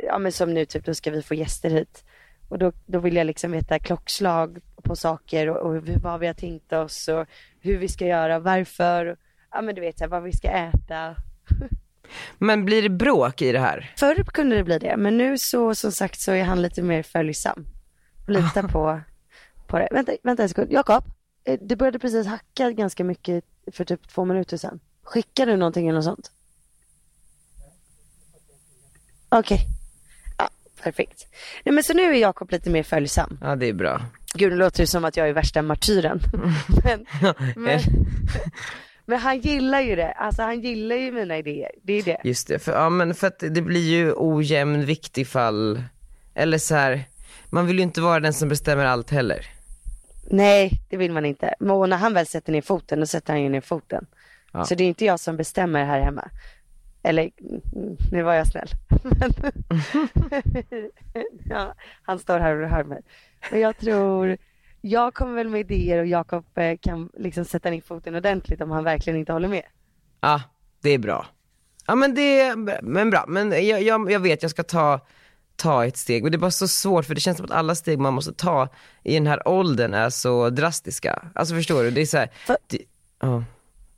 ja 0.07 0.19
men 0.19 0.33
som 0.33 0.55
nu 0.55 0.65
typ, 0.65 0.85
då 0.85 0.95
ska 0.95 1.11
vi 1.11 1.23
få 1.23 1.35
gäster 1.35 1.71
hit. 1.71 2.05
Och 2.49 2.59
då, 2.59 2.73
då 2.87 2.99
vill 2.99 3.17
jag 3.17 3.27
liksom 3.27 3.53
veta 3.53 3.79
klockslag 3.79 4.59
på 4.83 4.97
saker 4.97 5.49
och, 5.49 5.57
och 5.57 5.73
hur- 5.73 5.99
vad 5.99 6.21
vi 6.21 6.27
har 6.27 6.35
tänkt 6.35 6.73
oss 6.73 7.09
och 7.09 7.27
hur 7.61 7.79
vi 7.79 7.89
ska 7.89 8.07
göra, 8.07 8.39
varför. 8.39 9.17
Ja 9.53 9.63
men 9.63 9.75
du 9.75 9.81
vet 9.81 9.99
så 9.99 10.05
här, 10.05 10.11
vad 10.11 10.23
vi 10.23 10.33
ska 10.33 10.49
äta. 10.49 11.15
Men 12.39 12.65
blir 12.65 12.83
det 12.83 12.89
bråk 12.89 13.43
i 13.43 13.53
det 13.53 13.59
här? 13.59 13.95
Förr 13.97 14.25
kunde 14.25 14.57
det 14.57 14.65
bli 14.65 14.79
det, 14.79 14.97
men 14.97 15.17
nu 15.17 15.39
så 15.39 15.75
som 15.75 15.93
sagt 15.93 16.21
så 16.21 16.33
är 16.33 16.45
han 16.45 16.63
lite 16.63 16.83
mer 16.83 17.03
följsam. 17.03 17.67
Litar 18.27 18.63
på, 18.63 19.01
på 19.67 19.79
det. 19.79 19.89
Vänta, 19.91 20.13
vänta 20.23 20.43
en 20.43 20.49
sekund. 20.49 20.73
Jakob, 20.73 21.05
eh, 21.45 21.59
det 21.63 21.77
började 21.77 21.99
precis 21.99 22.27
hacka 22.27 22.71
ganska 22.71 23.05
mycket 23.05 23.45
för 23.73 23.85
typ 23.85 24.09
två 24.09 24.25
minuter 24.25 24.57
sedan. 24.57 24.81
Skickar 25.03 25.47
du 25.47 25.57
någonting 25.57 25.89
eller 25.89 25.97
något 25.97 26.05
sånt? 26.05 26.31
Okej. 29.29 29.67
Ja, 30.39 30.49
perfekt. 30.83 31.27
Nej 31.65 31.75
men 31.75 31.85
så 31.85 31.95
nu 31.95 32.03
är 32.03 32.13
Jakob 32.13 32.51
lite 32.51 32.71
mer 32.71 32.83
följsam. 32.83 33.39
Ja 33.43 33.57
det 33.57 33.69
är 33.69 33.73
bra. 33.73 34.01
Gud, 34.35 34.53
nu 34.53 34.57
låter 34.57 34.83
det 34.83 34.87
som 34.87 35.05
att 35.05 35.17
jag 35.17 35.29
är 35.29 35.33
värsta 35.33 35.63
martyren. 35.63 36.21
men, 36.85 37.07
men, 37.57 37.81
men 39.07 39.19
han 39.19 39.39
gillar 39.39 39.81
ju 39.81 39.97
det. 39.97 40.13
Alltså 40.13 40.43
han 40.43 40.61
gillar 40.61 40.97
ju 40.97 41.13
mina 41.13 41.39
idéer. 41.39 41.71
Det 41.83 41.93
är 41.93 42.03
det. 42.03 42.21
Just 42.25 42.49
det, 42.49 42.59
för, 42.59 42.73
ja, 42.73 42.89
men 42.91 43.15
för 43.15 43.27
att 43.27 43.39
det 43.39 43.63
blir 43.63 43.89
ju 43.91 44.13
ojämn 44.17 44.85
vikt 44.85 45.19
ifall, 45.19 45.83
eller 46.35 46.59
så 46.59 46.75
här, 46.75 47.05
man 47.51 47.67
vill 47.67 47.77
ju 47.77 47.83
inte 47.83 48.01
vara 48.01 48.21
den 48.21 48.33
som 48.33 48.49
bestämmer 48.49 48.85
allt 48.85 49.11
heller. 49.11 49.47
Nej, 50.31 50.71
det 50.91 50.97
vill 50.97 51.13
man 51.13 51.25
inte. 51.25 51.55
Men 51.61 51.91
när 51.91 51.97
han 51.97 52.15
väl 52.15 52.27
sätter 52.27 52.53
ner 52.53 52.63
foten, 52.63 53.01
då 53.01 53.07
sätter 53.07 53.33
han 53.33 53.43
ju 53.43 53.49
ner 53.49 53.61
foten. 53.61 54.07
Ja. 54.53 54.65
Så 54.65 54.75
det 54.75 54.85
är 54.85 54.89
inte 54.89 55.05
jag 55.05 55.21
som 55.21 55.37
bestämmer 55.37 55.85
här 55.85 56.01
hemma. 56.01 56.29
Eller, 57.03 57.31
nu 58.11 58.23
var 58.23 58.35
jag 58.35 58.47
snäll. 58.47 58.69
Men, 59.03 59.33
ja, 61.51 61.75
han 62.03 62.19
står 62.19 62.39
här 62.39 62.63
och 62.63 62.69
hör 62.69 62.85
mig. 62.85 63.03
Men 63.51 63.61
jag 63.61 63.79
tror, 63.79 64.37
jag 64.87 65.15
kommer 65.15 65.35
väl 65.35 65.49
med 65.49 65.61
idéer 65.61 65.99
och 65.99 66.07
Jakob 66.07 66.45
eh, 66.59 66.77
kan 66.81 67.11
liksom 67.19 67.45
sätta 67.45 67.71
ner 67.71 67.81
foten 67.81 68.15
ordentligt 68.15 68.61
om 68.61 68.71
han 68.71 68.85
verkligen 68.85 69.19
inte 69.19 69.33
håller 69.33 69.49
med. 69.49 69.63
Ja, 70.21 70.43
det 70.83 70.91
är 70.91 70.99
bra. 70.99 71.27
Ja 71.87 71.95
men 71.95 72.15
det 72.15 72.41
är 72.41 72.83
men 72.83 73.11
bra, 73.11 73.25
men 73.29 73.67
jag, 73.67 73.83
jag, 73.83 74.11
jag 74.13 74.21
vet 74.21 74.43
jag 74.43 74.51
ska 74.51 74.63
ta, 74.63 75.01
ta 75.57 75.87
ett 75.87 75.97
steg, 75.97 76.23
men 76.23 76.33
det 76.33 76.37
är 76.37 76.39
bara 76.41 76.51
så 76.51 76.69
svårt 76.69 77.05
för 77.05 77.15
det 77.15 77.21
känns 77.21 77.37
som 77.37 77.45
att 77.47 77.53
alla 77.53 77.75
steg 77.75 77.99
man 77.99 78.15
måste 78.15 78.33
ta 78.33 78.69
i 79.05 79.15
den 79.15 79.27
här 79.27 79.49
åldern 79.49 79.95
är 79.95 80.11
så 80.11 80.51
drastiska. 80.51 81.23
Alltså 81.35 81.55
förstår 81.55 81.83
du, 81.83 81.91
det 81.91 82.01
är 82.01 82.07
så 82.07 82.17
här, 82.19 82.31
För- 82.47 82.57
det, 82.67 82.79
ja, 83.21 83.45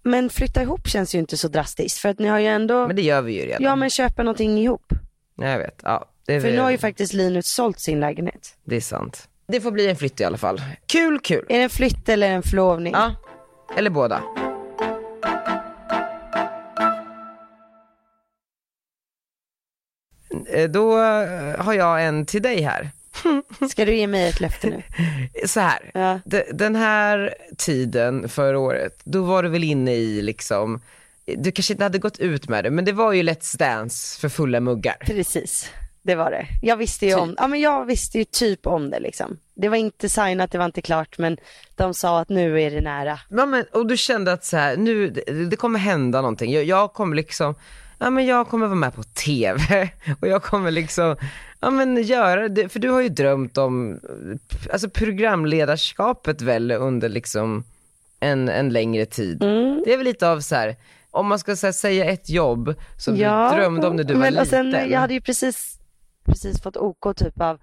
Men 0.03 0.31
flytta 0.31 0.63
ihop 0.63 0.89
känns 0.89 1.15
ju 1.15 1.19
inte 1.19 1.37
så 1.37 1.49
drastiskt 1.49 1.99
för 1.99 2.09
att 2.09 2.19
ni 2.19 2.29
har 2.29 2.39
ju 2.39 2.47
ändå, 2.47 2.87
men 2.87 2.97
det 2.97 3.03
gör 3.03 3.23
vi 3.23 3.33
ju 3.41 3.47
redan. 3.47 3.63
ja 3.63 3.77
men 3.77 3.91
köpa 3.91 4.23
någonting 4.23 4.59
ihop. 4.59 4.93
Jag 5.35 5.59
vet, 5.59 5.81
ja. 5.85 6.11
Det 6.27 6.35
är, 6.35 6.41
För 6.41 6.51
nu 6.51 6.59
har 6.61 6.71
ju 6.71 6.79
faktiskt 6.79 7.13
Linus 7.13 7.47
sålt 7.47 7.81
sin 7.81 8.01
lägenhet. 8.01 8.57
det 8.65 8.77
är 8.77 8.81
sant. 8.81 9.29
Det 9.49 9.61
får 9.61 9.71
bli 9.71 9.89
en 9.89 9.97
flytt 9.97 10.21
i 10.21 10.25
alla 10.25 10.39
fall. 10.39 10.63
Kul, 10.87 11.21
kul. 11.21 11.45
Är 11.49 11.57
det 11.59 11.65
en 11.65 11.71
flytt 11.71 12.09
eller 12.09 12.29
en 12.31 12.43
förlovning? 12.43 12.93
Ja, 12.93 13.15
eller 13.77 13.91
båda. 13.91 14.23
Eh, 20.49 20.69
Då 20.71 20.99
eh, 20.99 21.61
har 21.65 21.73
jag 21.75 22.05
en 22.07 22.27
till 22.27 22.43
dig 22.43 22.61
här. 22.63 22.91
Ska 23.71 23.85
du 23.85 23.95
ge 23.95 24.07
mig 24.07 24.29
ett 24.29 24.41
löfte 24.41 24.67
nu? 24.71 24.83
Så 25.47 25.61
här, 25.61 25.91
Ja. 25.95 26.21
de- 26.25 26.45
den 26.53 26.77
här 26.77 27.35
tiden 27.59 28.29
förra 28.29 28.59
året, 28.59 29.01
då 29.05 29.23
var 29.23 29.43
du 29.43 29.49
väl 29.49 29.65
inne 29.65 29.95
i 29.95 30.23
liksom, 30.23 30.81
du 31.37 31.53
kanske 31.53 31.73
inte 31.75 31.85
hade 31.85 31.99
gått 31.99 32.19
ut 32.19 32.49
med 32.49 32.65
det, 32.65 32.71
men 32.71 32.85
det 32.85 32.93
var 32.93 33.13
ju 33.13 33.23
Let's 33.23 33.59
Dance 33.59 34.21
för 34.21 34.29
fulla 34.29 34.61
muggar. 34.61 34.97
Precis, 35.01 35.71
det 36.09 36.15
var 36.15 36.31
det. 36.31 36.47
Jag 36.63 36.77
visste 36.77 37.07
ju 37.07 37.13
Typ. 37.13 37.21
om, 37.21 37.35
ja 37.39 37.49
men 37.49 37.61
jag 37.61 37.85
visste 37.85 38.19
ju 38.19 38.25
typ 38.25 38.67
om 38.67 38.91
det 38.91 39.01
liksom. 39.01 39.39
Det 39.55 39.69
var 39.69 39.77
inte 39.77 40.09
signat, 40.09 40.53
det 40.53 40.59
var 40.59 40.65
inte 40.65 40.83
klart, 40.83 41.19
men 41.19 41.37
de 41.77 41.95
sa 41.95 42.21
att 42.21 42.29
nu 42.29 42.63
är 42.63 42.71
det 42.71 42.81
nära. 42.81 43.19
Ja, 43.29 43.47
men, 43.47 43.65
och 43.73 43.87
du 43.87 43.97
kände 43.97 44.33
att 44.33 44.45
så 44.45 44.57
här, 44.57 44.77
nu, 44.77 45.11
det, 45.11 45.45
det 45.51 45.57
kommer 45.57 45.79
hända 45.79 46.21
någonting, 46.21 46.53
jag, 46.53 46.65
jag 46.65 46.93
kommer 46.93 47.17
liksom, 47.17 47.55
ja 47.99 48.11
men 48.11 48.27
jag 48.27 48.49
kommer 48.49 48.67
vara 48.67 48.77
med 48.77 48.95
på 48.95 49.03
TV 49.03 49.89
och 50.21 50.29
jag 50.29 50.43
kommer 50.43 50.71
liksom, 50.71 51.17
ja 51.61 51.71
men 51.71 52.03
göra 52.03 52.49
det, 52.49 52.69
för 52.69 52.79
du 52.79 52.91
har 52.91 53.01
ju 53.01 53.09
drömt 53.09 53.59
om, 53.59 54.01
alltså 54.73 54.91
programledarskapet 54.91 56.43
väl 56.43 56.71
under 56.71 57.09
liksom 57.09 57.65
en, 58.21 58.49
en 58.49 58.69
längre 58.69 59.07
tid. 59.07 59.43
Mm. 59.43 59.83
Det 59.85 59.93
är 59.93 59.97
väl 59.97 60.07
lite 60.07 60.29
av 60.29 60.41
så 60.41 60.55
här, 60.55 60.77
om 61.11 61.27
man 61.27 61.39
ska 61.39 61.51
här, 61.51 61.73
säga 61.73 62.05
ett 62.05 62.29
jobb 62.31 62.75
som 62.97 63.15
du 63.15 63.21
drömde 63.21 63.87
om 63.87 63.97
när 63.97 64.05
du 64.05 64.15
var 64.15 64.21
men, 64.21 64.33
liten. 64.33 64.67
och 64.67 64.73
sen, 64.73 64.91
jag 64.91 65.01
hade 65.01 65.15
ju 65.15 65.21
precis, 65.21 65.79
precis 66.29 66.63
fått 66.63 66.77
OK 66.77 67.17
typ 67.17 67.41
av 67.41 67.59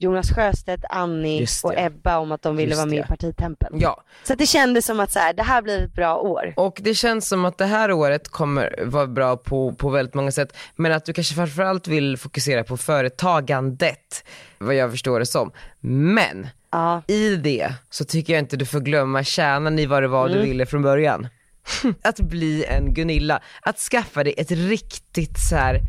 Jonas 0.00 0.30
Sjöstedt, 0.34 0.84
Annie 0.90 1.40
Just 1.40 1.64
och 1.64 1.72
det. 1.72 1.84
Ebba 1.84 2.18
om 2.18 2.32
att 2.32 2.42
de 2.42 2.56
ville 2.56 2.68
Just 2.70 2.78
vara 2.78 2.90
med 2.90 2.98
det. 2.98 3.04
i 3.04 3.08
partitempeln. 3.08 3.80
Ja, 3.80 4.02
Så 4.24 4.32
att 4.32 4.38
det 4.38 4.46
kändes 4.46 4.86
som 4.86 5.00
att 5.00 5.12
så 5.12 5.18
här, 5.18 5.32
det 5.32 5.42
här 5.42 5.62
blir 5.62 5.82
ett 5.84 5.92
bra 5.94 6.16
år. 6.16 6.54
och 6.56 6.78
det 6.82 6.94
känns 6.94 7.28
som 7.28 7.44
att 7.44 7.58
det 7.58 7.64
här 7.66 7.92
året 7.92 8.28
kommer 8.28 8.84
vara 8.84 9.06
bra 9.06 9.36
på, 9.36 9.72
på 9.72 9.88
väldigt 9.90 10.14
många 10.14 10.32
sätt, 10.32 10.56
men 10.76 10.92
att 10.92 11.04
du 11.04 11.12
kanske 11.12 11.34
framförallt 11.34 11.88
vill 11.88 12.16
fokusera 12.16 12.64
på 12.64 12.76
företagandet, 12.76 14.24
vad 14.58 14.74
jag 14.74 14.90
förstår 14.90 15.18
det 15.20 15.26
som. 15.26 15.52
Men 15.80 16.46
Ja, 16.70 17.02
i 17.06 17.36
det 17.36 17.72
så 17.90 18.04
tycker 18.04 18.32
jag 18.32 18.40
inte 18.40 18.56
du 18.56 18.66
får 18.66 18.80
glömma 18.80 19.24
kärnan 19.24 19.78
i 19.78 19.86
vad 19.86 20.02
det 20.02 20.08
var 20.08 20.28
du 20.28 20.42
ville 20.42 20.66
från 20.66 20.82
början. 20.82 21.28
att 22.02 22.20
bli 22.20 22.64
en 22.64 22.94
Gunilla, 22.94 23.42
att 23.62 23.78
skaffa 23.78 24.24
dig 24.24 24.34
ett 24.36 24.50
riktigt 24.50 25.38
så 25.50 25.56
här 25.56 25.80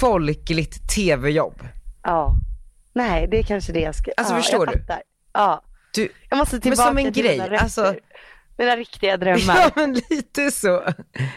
folkligt 0.00 0.88
tv-jobb. 0.94 1.62
ja. 2.02 2.34
Nej, 2.94 3.28
det 3.30 3.38
är 3.38 3.42
kanske 3.42 3.72
det 3.72 3.80
jag 3.80 3.94
ska, 3.94 4.10
Alltså, 4.16 4.34
ja, 4.34 4.40
förstår 4.40 4.66
jag 4.66 4.74
du? 4.74 4.80
fattar. 4.80 5.02
Ja, 5.32 5.62
Du, 5.94 6.08
Jag 6.30 6.36
måste 6.38 6.54
men 6.54 6.60
tillbaka 6.60 6.82
som 6.88 6.98
en 6.98 7.12
till 7.12 7.22
grej, 7.24 7.38
mina 7.40 7.58
alltså 7.58 7.94
Mina 8.58 8.76
riktiga 8.76 9.16
drömmar. 9.16 9.56
Ja 9.58 9.70
men 9.74 10.00
lite 10.10 10.50
så. 10.50 10.76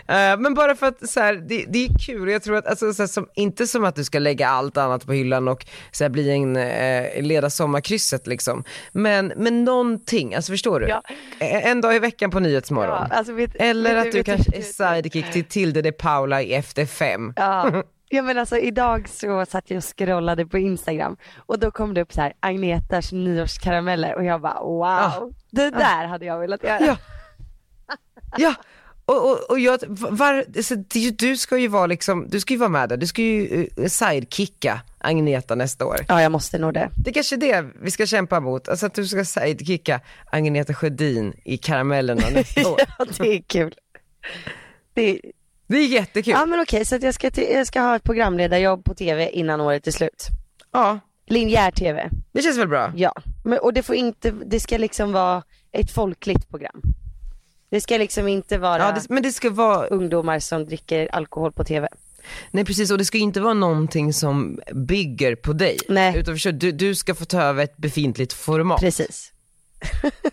Eh, 0.07 0.37
men 0.37 0.53
bara 0.53 0.75
för 0.75 0.87
att 0.87 1.09
så 1.09 1.19
här, 1.19 1.33
det, 1.35 1.65
det 1.67 1.85
är 1.85 1.89
kul, 2.05 2.29
jag 2.31 2.43
tror 2.43 2.55
att, 2.57 2.67
alltså, 2.67 2.93
så 2.93 3.01
här, 3.03 3.07
som, 3.07 3.27
inte 3.35 3.67
som 3.67 3.85
att 3.85 3.95
du 3.95 4.03
ska 4.03 4.19
lägga 4.19 4.47
allt 4.47 4.77
annat 4.77 5.05
på 5.05 5.13
hyllan 5.13 5.47
och 5.47 5.65
så 5.91 6.03
här, 6.03 6.09
bli 6.09 6.29
en, 6.31 6.55
eh, 6.55 7.21
leda 7.21 7.49
sommarkrysset 7.49 8.27
liksom. 8.27 8.63
Men, 8.91 9.33
men 9.37 9.63
någonting, 9.63 10.35
alltså 10.35 10.51
förstår 10.51 10.79
du? 10.79 10.87
Ja. 10.87 11.01
Eh, 11.39 11.67
En 11.67 11.81
dag 11.81 11.95
i 11.95 11.99
veckan 11.99 12.31
på 12.31 12.39
Nyhetsmorgon. 12.39 13.07
Ja, 13.09 13.15
alltså, 13.17 13.33
vet- 13.33 13.55
Eller 13.55 13.95
vet 13.95 14.05
att 14.05 14.11
du 14.11 14.17
vet 14.17 14.25
kanske 14.25 14.57
är 14.57 14.61
sidekick 14.95 15.31
till 15.31 15.43
Tilde 15.45 15.81
de 15.81 15.91
Paula 15.91 16.41
i 16.41 16.53
Efter 16.53 16.85
fem. 16.85 17.33
Ja. 17.35 17.83
ja 18.13 18.21
men 18.21 18.37
alltså 18.37 18.57
idag 18.57 19.09
så 19.09 19.45
satt 19.45 19.69
jag 19.69 19.77
och 19.77 19.83
scrollade 19.97 20.45
på 20.45 20.57
Instagram 20.57 21.17
och 21.37 21.59
då 21.59 21.71
kom 21.71 21.93
det 21.93 22.01
upp 22.01 22.13
så 22.13 22.21
här 22.21 22.33
Agnetas 22.39 23.11
nyårskarameller 23.11 24.15
och 24.15 24.23
jag 24.23 24.41
bara 24.41 24.59
wow, 24.61 24.79
Ja. 24.85 25.29
det 25.51 25.69
där 25.69 26.05
hade 26.07 26.25
jag 26.25 26.39
velat 26.39 26.63
göra. 26.63 26.85
Ja. 26.85 26.97
Ja, 28.37 28.55
och, 29.05 29.31
och, 29.31 29.37
och 29.49 29.59
jag, 29.59 29.79
var, 29.87 30.61
så 30.61 30.75
du 31.17 31.37
ska 31.37 31.57
ju 31.57 31.67
vara 31.67 31.85
liksom, 31.87 32.27
du 32.29 32.39
ska 32.39 32.53
ju 32.53 32.59
vara 32.59 32.69
med 32.69 32.89
där, 32.89 32.97
du 32.97 33.07
ska 33.07 33.21
ju 33.21 33.67
eh, 33.77 33.87
sidekicka 33.87 34.81
Agneta 34.99 35.55
nästa 35.55 35.85
år. 35.85 35.97
Ja 36.07 36.21
jag 36.21 36.31
måste 36.31 36.57
nog 36.59 36.73
det. 36.73 36.89
Det 37.03 37.09
är 37.09 37.13
kanske 37.13 37.35
är 37.35 37.37
det 37.37 37.65
vi 37.81 37.91
ska 37.91 38.05
kämpa 38.05 38.39
mot, 38.39 38.69
alltså 38.69 38.85
att 38.85 38.93
du 38.93 39.05
ska 39.07 39.25
sidekicka 39.25 40.01
Agneta 40.25 40.73
Sjödin 40.73 41.33
i 41.45 41.57
Karamellerna 41.57 42.29
nästa 42.33 42.69
år. 42.71 42.79
ja 42.99 43.05
det 43.17 43.27
är 43.37 43.41
kul. 43.41 43.73
Det 44.93 45.09
är, 45.09 45.19
Det 45.67 45.77
är 45.77 45.87
jättekul. 45.87 46.31
ja 46.33 46.45
men 46.45 46.59
okej 46.59 46.85
så 46.85 46.95
att 46.95 47.03
jag 47.03 47.13
ska, 47.13 47.29
jag 47.35 47.67
ska 47.67 47.81
ha 47.81 47.95
ett 47.95 48.03
programledarjobb 48.03 48.85
på 48.85 48.93
tv 48.93 49.29
innan 49.29 49.61
året 49.61 49.87
är 49.87 49.91
slut. 49.91 50.27
Ja, 50.71 50.99
Linjär 51.27 51.71
tv, 51.71 52.09
det 52.31 52.41
känns 52.41 52.57
väl 52.57 52.67
bra? 52.67 52.91
ja. 52.95 53.13
Men, 53.45 53.59
och 53.59 53.73
det 53.73 53.83
får 53.83 53.95
inte, 53.95 54.31
det 54.31 54.59
ska 54.59 54.77
liksom 54.77 55.11
vara 55.11 55.43
ett 55.71 55.91
folkligt 55.91 56.49
program. 56.49 56.81
Det 57.69 57.81
ska 57.81 57.97
liksom 57.97 58.27
inte 58.27 58.57
vara 58.57 58.77
Ja, 58.77 58.91
det, 58.91 59.09
men 59.09 59.23
det 59.23 59.31
ska 59.31 59.49
vara, 59.49 59.87
ungdomar 59.87 60.39
som 60.39 60.65
dricker 60.65 61.15
alkohol 61.15 61.51
på 61.51 61.63
tv. 61.63 61.87
nej 62.51 62.65
precis 62.65 62.91
och 62.91 62.97
det 62.97 63.05
ska 63.05 63.17
inte 63.17 63.41
vara 63.41 63.53
någonting 63.53 64.13
som 64.13 64.59
bygger 64.73 65.35
på 65.35 65.53
dig. 65.53 65.77
Nej. 65.89 66.17
Utan 66.17 66.35
förstår, 66.35 66.51
du, 66.51 66.71
du 66.71 66.95
ska 66.95 67.15
få 67.15 67.25
ta 67.25 67.41
över 67.41 67.63
ett 67.63 67.77
befintligt 67.77 68.33
format. 68.33 68.79
Precis. 68.79 69.31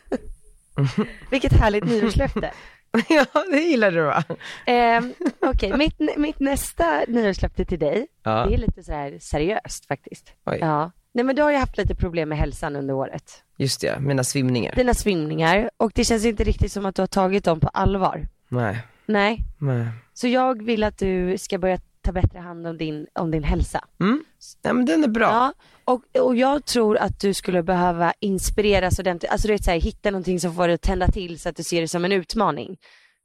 Vilket 1.30 1.52
härligt 1.52 1.84
nyårslöfte. 1.84 2.50
ja, 3.08 3.26
det 3.50 3.60
gillar 3.60 3.90
du 3.90 4.00
va? 4.02 4.24
Eh, 4.66 5.04
Okej, 5.40 5.76
mitt, 5.76 6.16
mitt 6.16 6.40
nästa 6.40 7.04
nyårslöfte 7.08 7.64
till 7.64 7.78
dig, 7.78 8.06
Ja. 8.22 8.46
det 8.48 8.54
är 8.54 8.58
lite 8.58 8.82
så 8.82 8.92
här 8.92 9.18
seriöst 9.20 9.86
faktiskt. 9.86 10.32
Oj. 10.46 10.58
Ja. 10.60 10.90
Nej 11.12 11.24
men 11.24 11.36
du 11.36 11.42
har 11.42 11.50
ju 11.50 11.56
haft 11.56 11.78
lite 11.78 11.94
problem 11.94 12.28
med 12.28 12.38
hälsan 12.38 12.76
under 12.76 12.94
året. 12.94 13.42
Just 13.56 13.80
det, 13.80 14.00
mina 14.00 14.24
svimningar. 14.24 14.74
Dina 14.74 14.94
svimningar 14.94 15.70
och 15.76 15.92
det 15.94 16.04
känns 16.04 16.24
inte 16.24 16.44
riktigt 16.44 16.72
som 16.72 16.86
att 16.86 16.94
du 16.94 17.02
har 17.02 17.06
tagit 17.06 17.44
dem 17.44 17.60
på 17.60 17.68
allvar. 17.68 18.26
Nej, 18.48 18.78
Nej, 19.06 19.38
nej. 19.58 19.86
så 20.14 20.28
jag 20.28 20.62
vill 20.64 20.84
att 20.84 20.98
du 20.98 21.38
ska 21.38 21.58
börja 21.58 21.78
ta 22.02 22.12
bättre 22.12 22.38
hand 22.38 22.66
om 22.66 22.78
din, 22.78 23.06
om 23.14 23.30
din 23.30 23.44
hälsa. 23.44 23.84
Mm. 24.00 24.24
Nej 24.62 24.72
men 24.74 24.84
den 24.86 25.04
är 25.04 25.08
bra. 25.08 25.26
Ja, 25.30 25.52
och, 25.90 26.22
och 26.22 26.36
jag 26.36 26.64
tror 26.64 26.96
att 26.96 27.20
du 27.20 27.34
skulle 27.34 27.62
behöva 27.62 28.12
inspireras 28.20 28.98
ordentligt, 28.98 29.32
alltså 29.32 29.48
du 29.48 29.54
vet 29.54 29.64
så 29.64 29.70
här, 29.70 29.80
hitta 29.80 30.10
någonting 30.10 30.40
som 30.40 30.54
får 30.54 30.66
dig 30.66 30.74
att 30.74 30.82
tända 30.82 31.08
till 31.08 31.40
så 31.40 31.48
att 31.48 31.56
du 31.56 31.62
ser 31.62 31.80
det 31.80 31.88
som 31.88 32.04
en 32.04 32.12
utmaning. 32.12 32.78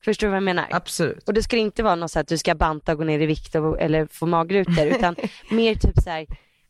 Förstår 0.06 0.28
du 0.28 0.32
vad 0.32 0.38
jag 0.38 0.44
menar? 0.44 0.68
Absolut. 0.72 1.28
Och 1.28 1.34
det 1.34 1.44
ska 1.44 1.58
inte 1.58 1.84
vara 1.84 1.96
något 1.96 2.12
så 2.12 2.20
att 2.20 2.28
du 2.28 2.38
ska 2.38 2.56
banta 2.56 2.92
och 2.92 2.98
gå 2.98 3.04
ner 3.04 3.20
i 3.20 3.26
vikt 3.26 3.56
och, 3.56 3.82
eller 3.82 4.06
få 4.12 4.26
magrutor 4.26 4.86
utan 4.86 5.16
mer 5.52 5.76
typ 5.76 6.02
så 6.04 6.10
här, 6.10 6.26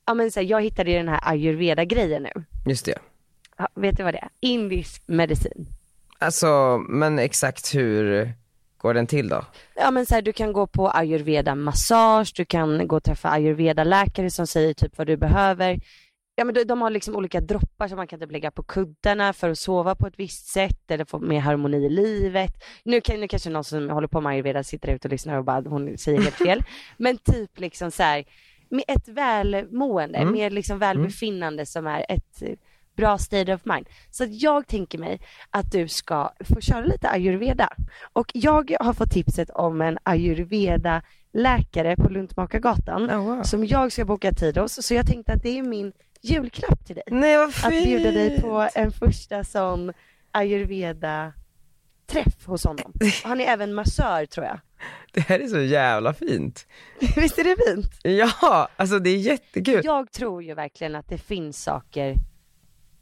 ja 0.05 0.13
men 0.13 0.31
så 0.31 0.39
här, 0.39 0.47
jag 0.47 0.62
hittade 0.62 0.91
ju 0.91 0.97
den 0.97 1.10
här 1.10 1.19
ayurveda 1.23 1.86
grejen 1.86 2.23
nu. 2.23 2.43
Just 2.65 2.86
det. 2.86 2.99
Ja, 3.58 3.67
vet 3.75 3.97
du 3.97 4.03
vad 4.03 4.13
det 4.13 4.19
är? 4.19 4.29
Indisk 4.39 5.03
medicin. 5.05 5.67
Alltså, 6.19 6.77
men 6.89 7.19
exakt 7.19 7.75
hur 7.75 8.34
går 8.77 8.93
den 8.93 9.07
till 9.07 9.29
då? 9.29 9.45
Ja 9.75 9.91
men 9.91 10.05
så 10.05 10.15
här, 10.15 10.21
du 10.21 10.33
kan 10.33 10.53
gå 10.53 10.67
på 10.67 10.89
ayurveda 10.89 11.55
massage, 11.55 12.33
du 12.35 12.45
kan 12.45 12.88
gå 12.88 12.95
och 12.95 13.03
träffa 13.03 13.29
ayurveda 13.29 13.83
läkare 13.83 14.29
som 14.29 14.47
säger 14.47 14.73
typ 14.73 14.97
vad 14.97 15.07
du 15.07 15.17
behöver. 15.17 15.79
Ja 16.35 16.45
men 16.45 16.55
de, 16.55 16.63
de 16.63 16.81
har 16.81 16.89
liksom 16.89 17.15
olika 17.15 17.41
droppar 17.41 17.88
som 17.88 17.97
man 17.97 18.07
kan 18.07 18.19
typ 18.19 18.31
lägga 18.31 18.51
på 18.51 18.63
kuddarna 18.63 19.33
för 19.33 19.49
att 19.49 19.57
sova 19.59 19.95
på 19.95 20.07
ett 20.07 20.13
visst 20.19 20.47
sätt 20.47 20.91
eller 20.91 21.05
få 21.05 21.19
mer 21.19 21.39
harmoni 21.39 21.77
i 21.85 21.89
livet. 21.89 22.63
Nu, 22.83 23.01
kan, 23.01 23.19
nu 23.19 23.27
kanske 23.27 23.49
någon 23.49 23.63
som 23.63 23.89
håller 23.89 24.07
på 24.07 24.21
med 24.21 24.29
ayurveda 24.29 24.63
sitter 24.63 24.89
ute 24.95 25.07
och 25.07 25.11
lyssnar 25.11 25.38
och 25.38 25.43
bara 25.45 25.61
hon 25.61 25.97
säger 25.97 26.21
helt 26.21 26.35
fel. 26.35 26.63
men 26.97 27.17
typ 27.17 27.59
liksom 27.59 27.91
så 27.91 28.03
här, 28.03 28.25
med 28.69 28.83
ett 28.88 29.07
välmående, 29.07 30.17
Mm. 30.19 30.33
mer 30.33 30.49
liksom 30.49 30.79
välbefinnande 30.79 31.65
som 31.65 31.88
är 31.88 32.05
ett 32.09 32.43
bra 32.95 33.17
state 33.17 33.53
of 33.53 33.65
mind. 33.65 33.89
Så 34.12 34.23
att 34.23 34.41
jag 34.41 34.67
tänker 34.67 34.97
mig 34.97 35.19
att 35.49 35.71
du 35.71 35.88
ska 35.88 36.34
få 36.39 36.62
köra 36.62 36.81
lite 36.86 37.10
ayurveda. 37.10 37.69
Och 38.13 38.31
jag 38.34 38.75
har 38.79 38.93
fått 38.93 39.12
tipset 39.12 39.49
om 39.49 39.81
en 39.81 39.97
ayurveda 40.03 41.01
läkare 41.34 41.95
på 41.95 42.10
Luntmakargatan 42.10 43.12
Oh, 43.12 43.17
wow. 43.36 43.43
som 43.43 43.65
jag 43.65 43.91
ska 43.91 44.05
boka 44.05 44.31
tid 44.31 44.58
hos. 44.58 44.86
Så 44.88 44.93
jag 44.93 45.08
tänkte 45.08 45.34
att 45.34 45.43
det 45.43 45.58
är 45.60 45.63
min 45.63 45.91
julklapp 46.21 46.86
till 46.86 46.95
dig. 46.95 47.03
Nej 47.08 47.38
vad 47.38 47.47
Att 47.49 47.55
fint. 47.55 47.86
bjuda 47.86 48.12
dig 48.12 48.41
på 48.41 48.69
en 48.75 48.91
första 48.91 49.43
sån 49.43 49.93
ayurveda 50.31 51.34
träff 52.08 52.45
hos 52.45 52.63
honom. 52.65 52.93
Han 53.23 53.41
är 53.41 53.45
även 53.45 53.73
massör 53.73 54.25
tror 54.25 54.45
jag. 54.45 54.60
Det 55.12 55.21
här 55.21 55.39
är 55.39 55.47
så 55.47 55.60
jävla 55.62 56.13
fint. 56.13 56.67
Visst 57.15 57.38
är 57.38 57.43
det 57.43 57.55
fint? 57.67 57.99
Ja, 58.03 58.67
alltså 58.75 58.99
det 58.99 59.10
är 59.10 59.17
jättekul. 59.17 59.81
Jag 59.84 60.12
tror 60.12 60.43
ju 60.43 60.53
verkligen 60.53 60.95
att 60.95 61.10
det 61.10 61.17
finns 61.17 61.63
saker 61.63 62.15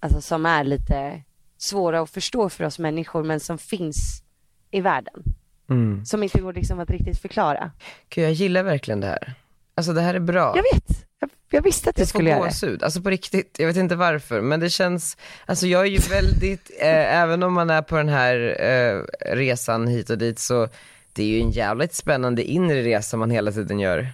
alltså, 0.04 0.22
som 0.22 0.46
är 0.46 0.64
lite 0.64 1.22
svåra 1.58 2.02
att 2.02 2.10
förstå 2.10 2.50
för 2.50 2.64
oss 2.64 2.80
människor 2.80 3.24
men 3.24 3.40
som 3.40 3.58
finns 3.58 4.24
i 4.72 4.82
världen. 4.82 5.24
Mm. 5.70 6.06
Som 6.06 6.24
inte 6.24 6.40
går 6.42 6.54
liksom 6.54 6.80
att 6.80 6.90
riktigt 6.90 7.20
förklara. 7.22 7.72
Gud, 8.10 8.24
jag 8.26 8.32
gillar 8.32 8.64
verkligen 8.64 9.00
det 9.00 9.08
här. 9.08 9.34
Alltså 9.76 9.94
det 9.94 10.02
här 10.02 10.14
är 10.14 10.20
bra. 10.20 10.54
Jag 10.56 10.64
vet, 10.74 11.06
jag, 11.20 11.30
jag 11.50 11.62
visste 11.62 11.90
att 11.90 11.96
du 11.96 12.02
Jag 12.02 12.08
får 12.10 12.18
skulle 12.20 12.30
göra 12.30 12.40
det. 12.40 12.46
gåshud, 12.48 12.84
alltså 12.84 13.02
på 13.02 13.10
riktigt, 13.10 13.56
jag 13.60 13.68
vet 13.68 13.76
inte 13.76 13.96
varför, 13.96 14.42
men 14.42 14.60
det 14.60 14.70
känns, 14.70 15.18
alltså 15.46 15.68
jag 15.68 15.82
är 15.82 15.90
ju 15.90 15.98
väldigt, 15.98 16.72
eh, 16.80 17.18
även 17.22 17.44
om 17.44 17.54
man 17.54 17.70
är 17.70 17.82
på 17.82 17.98
den 17.98 18.10
här 18.10 18.62
eh, 18.62 19.02
resan 19.36 19.88
hit 19.88 20.10
och 20.10 20.18
dit 20.18 20.40
så, 20.40 20.68
det 21.14 21.24
är 21.24 21.28
ju 21.28 21.40
en 21.42 21.52
jävligt 21.52 21.94
spännande 21.94 22.44
inre 22.44 22.84
resa 22.84 23.18
man 23.18 23.32
hela 23.32 23.52
tiden 23.52 23.80
gör. 23.80 24.08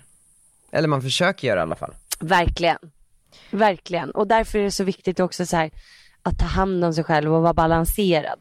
Eller 0.72 0.88
man 0.88 1.02
försöker 1.02 1.48
göra 1.48 1.60
i 1.60 1.64
alla 1.64 1.76
fall. 1.76 1.94
Verkligen. 2.20 2.78
Verkligen. 3.52 4.12
Och 4.12 4.28
därför 4.28 4.60
är 4.60 4.64
det 4.64 4.72
så 4.72 4.84
viktigt 4.84 5.20
också 5.20 5.46
så 5.46 5.58
här, 5.58 5.72
att 6.24 6.40
ta 6.40 6.46
hand 6.46 6.86
om 6.86 6.94
sig 6.94 7.04
själv 7.04 7.36
och 7.36 7.42
vara 7.42 7.54
balanserad. 7.54 8.40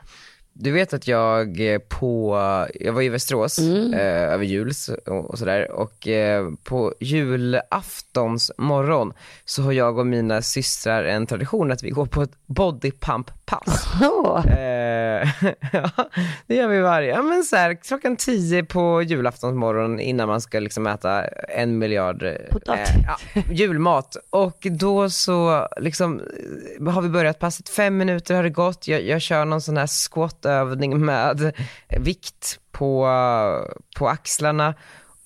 Du 0.60 0.70
vet 0.70 0.92
att 0.94 1.08
jag 1.08 1.72
eh, 1.74 1.78
på, 1.78 2.38
jag 2.74 2.92
var 2.92 3.02
i 3.02 3.08
Västerås 3.08 3.58
Mm. 3.58 3.94
eh, 3.94 4.32
över 4.32 4.44
jul 4.44 4.72
och, 5.06 5.30
och 5.30 5.38
sådär 5.38 5.70
och 5.70 6.08
eh, 6.08 6.48
på 6.64 6.94
julaftons 7.00 8.52
morgon 8.58 9.12
så 9.44 9.62
har 9.62 9.72
jag 9.72 9.98
och 9.98 10.06
mina 10.06 10.42
systrar 10.42 11.04
en 11.04 11.26
tradition 11.26 11.72
att 11.72 11.82
vi 11.82 11.90
går 11.90 12.06
på 12.06 12.22
ett 12.22 12.32
body 12.46 12.90
pump 12.90 13.30
pass. 13.46 13.86
Åh, 14.02 14.46
Eh, 14.46 15.28
ja, 15.72 15.90
det 16.46 16.54
gör 16.54 16.68
vi 16.68 16.80
varje, 16.80 17.08
ja 17.10 17.22
men 17.22 17.44
så 17.44 17.56
här, 17.56 17.74
klockan 17.74 18.16
tio 18.16 18.64
på 18.64 19.02
julaftonsmorgon 19.02 20.00
innan 20.00 20.28
man 20.28 20.40
ska 20.40 20.60
liksom 20.60 20.86
äta 20.86 21.24
en 21.48 21.78
miljard 21.78 22.22
eh, 22.22 22.32
ja, 23.06 23.42
julmat. 23.50 24.16
Och 24.30 24.58
då 24.70 25.10
så 25.10 25.68
liksom 25.80 26.20
eh, 26.80 26.92
har 26.92 27.02
vi 27.02 27.08
börjat 27.08 27.38
passet, 27.38 27.68
fem 27.68 27.96
minuter 27.96 28.34
har 28.34 28.42
det 28.42 28.50
gått, 28.50 28.88
jag, 28.88 29.02
jag 29.02 29.20
kör 29.22 29.44
någon 29.44 29.60
sån 29.60 29.76
här 29.76 29.86
squat-övning 30.48 31.00
med 31.04 31.52
vikt 31.98 32.60
på, 32.70 33.08
på 33.96 34.08
axlarna 34.08 34.74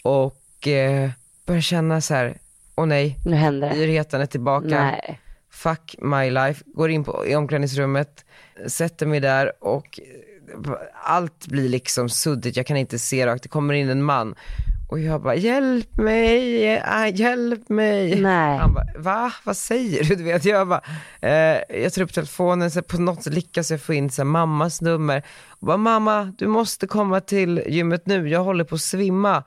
och 0.02 0.68
eh, 0.68 1.10
börjar 1.46 1.60
känna 1.60 2.00
så 2.00 2.14
här, 2.14 2.38
åh 2.76 2.86
nej, 2.86 3.18
nu 3.24 3.36
händer 3.36 3.70
det. 3.70 3.76
yrheten 3.76 4.20
är 4.20 4.26
tillbaka. 4.26 4.66
Nej. 4.66 5.20
fuck 5.50 5.96
my 5.98 6.30
life, 6.30 6.64
går 6.66 6.90
in 6.90 7.04
på, 7.04 7.26
i 7.26 7.36
omklädningsrummet, 7.36 8.24
sätter 8.66 9.06
mig 9.06 9.20
där 9.20 9.52
och 9.60 10.00
eh, 10.00 10.72
allt 11.04 11.46
blir 11.46 11.68
liksom 11.68 12.08
suddigt, 12.08 12.56
jag 12.56 12.66
kan 12.66 12.76
inte 12.76 12.98
se 12.98 13.26
rakt, 13.26 13.42
det 13.42 13.48
kommer 13.48 13.74
in 13.74 13.90
en 13.90 14.02
man 14.02 14.34
och 14.92 15.00
jag 15.00 15.22
bara 15.22 15.34
hjälp 15.34 15.96
mig, 15.96 16.66
äh, 16.76 17.14
hjälp 17.14 17.68
mig. 17.68 18.20
Nej. 18.20 18.58
Han 18.58 18.74
bara 18.74 18.84
va, 18.96 19.32
vad 19.44 19.56
säger 19.56 20.04
du? 20.04 20.14
du 20.14 20.24
vet, 20.24 20.44
jag 20.44 20.68
bara, 20.68 20.82
eh, 21.20 21.80
jag 21.82 21.92
tar 21.92 22.02
upp 22.02 22.12
telefonen, 22.12 22.70
så 22.70 22.82
på 22.82 23.00
något 23.00 23.22
sätt 23.22 23.34
lyckas 23.34 23.70
jag 23.70 23.82
få 23.82 23.94
in 23.94 24.10
så 24.10 24.22
här, 24.22 24.24
mammas 24.24 24.80
nummer. 24.80 25.22
Och 25.48 25.66
bara 25.66 25.76
mamma, 25.76 26.32
du 26.38 26.46
måste 26.46 26.86
komma 26.86 27.20
till 27.20 27.62
gymmet 27.66 28.06
nu, 28.06 28.28
jag 28.28 28.44
håller 28.44 28.64
på 28.64 28.74
att 28.74 28.80
svimma. 28.80 29.44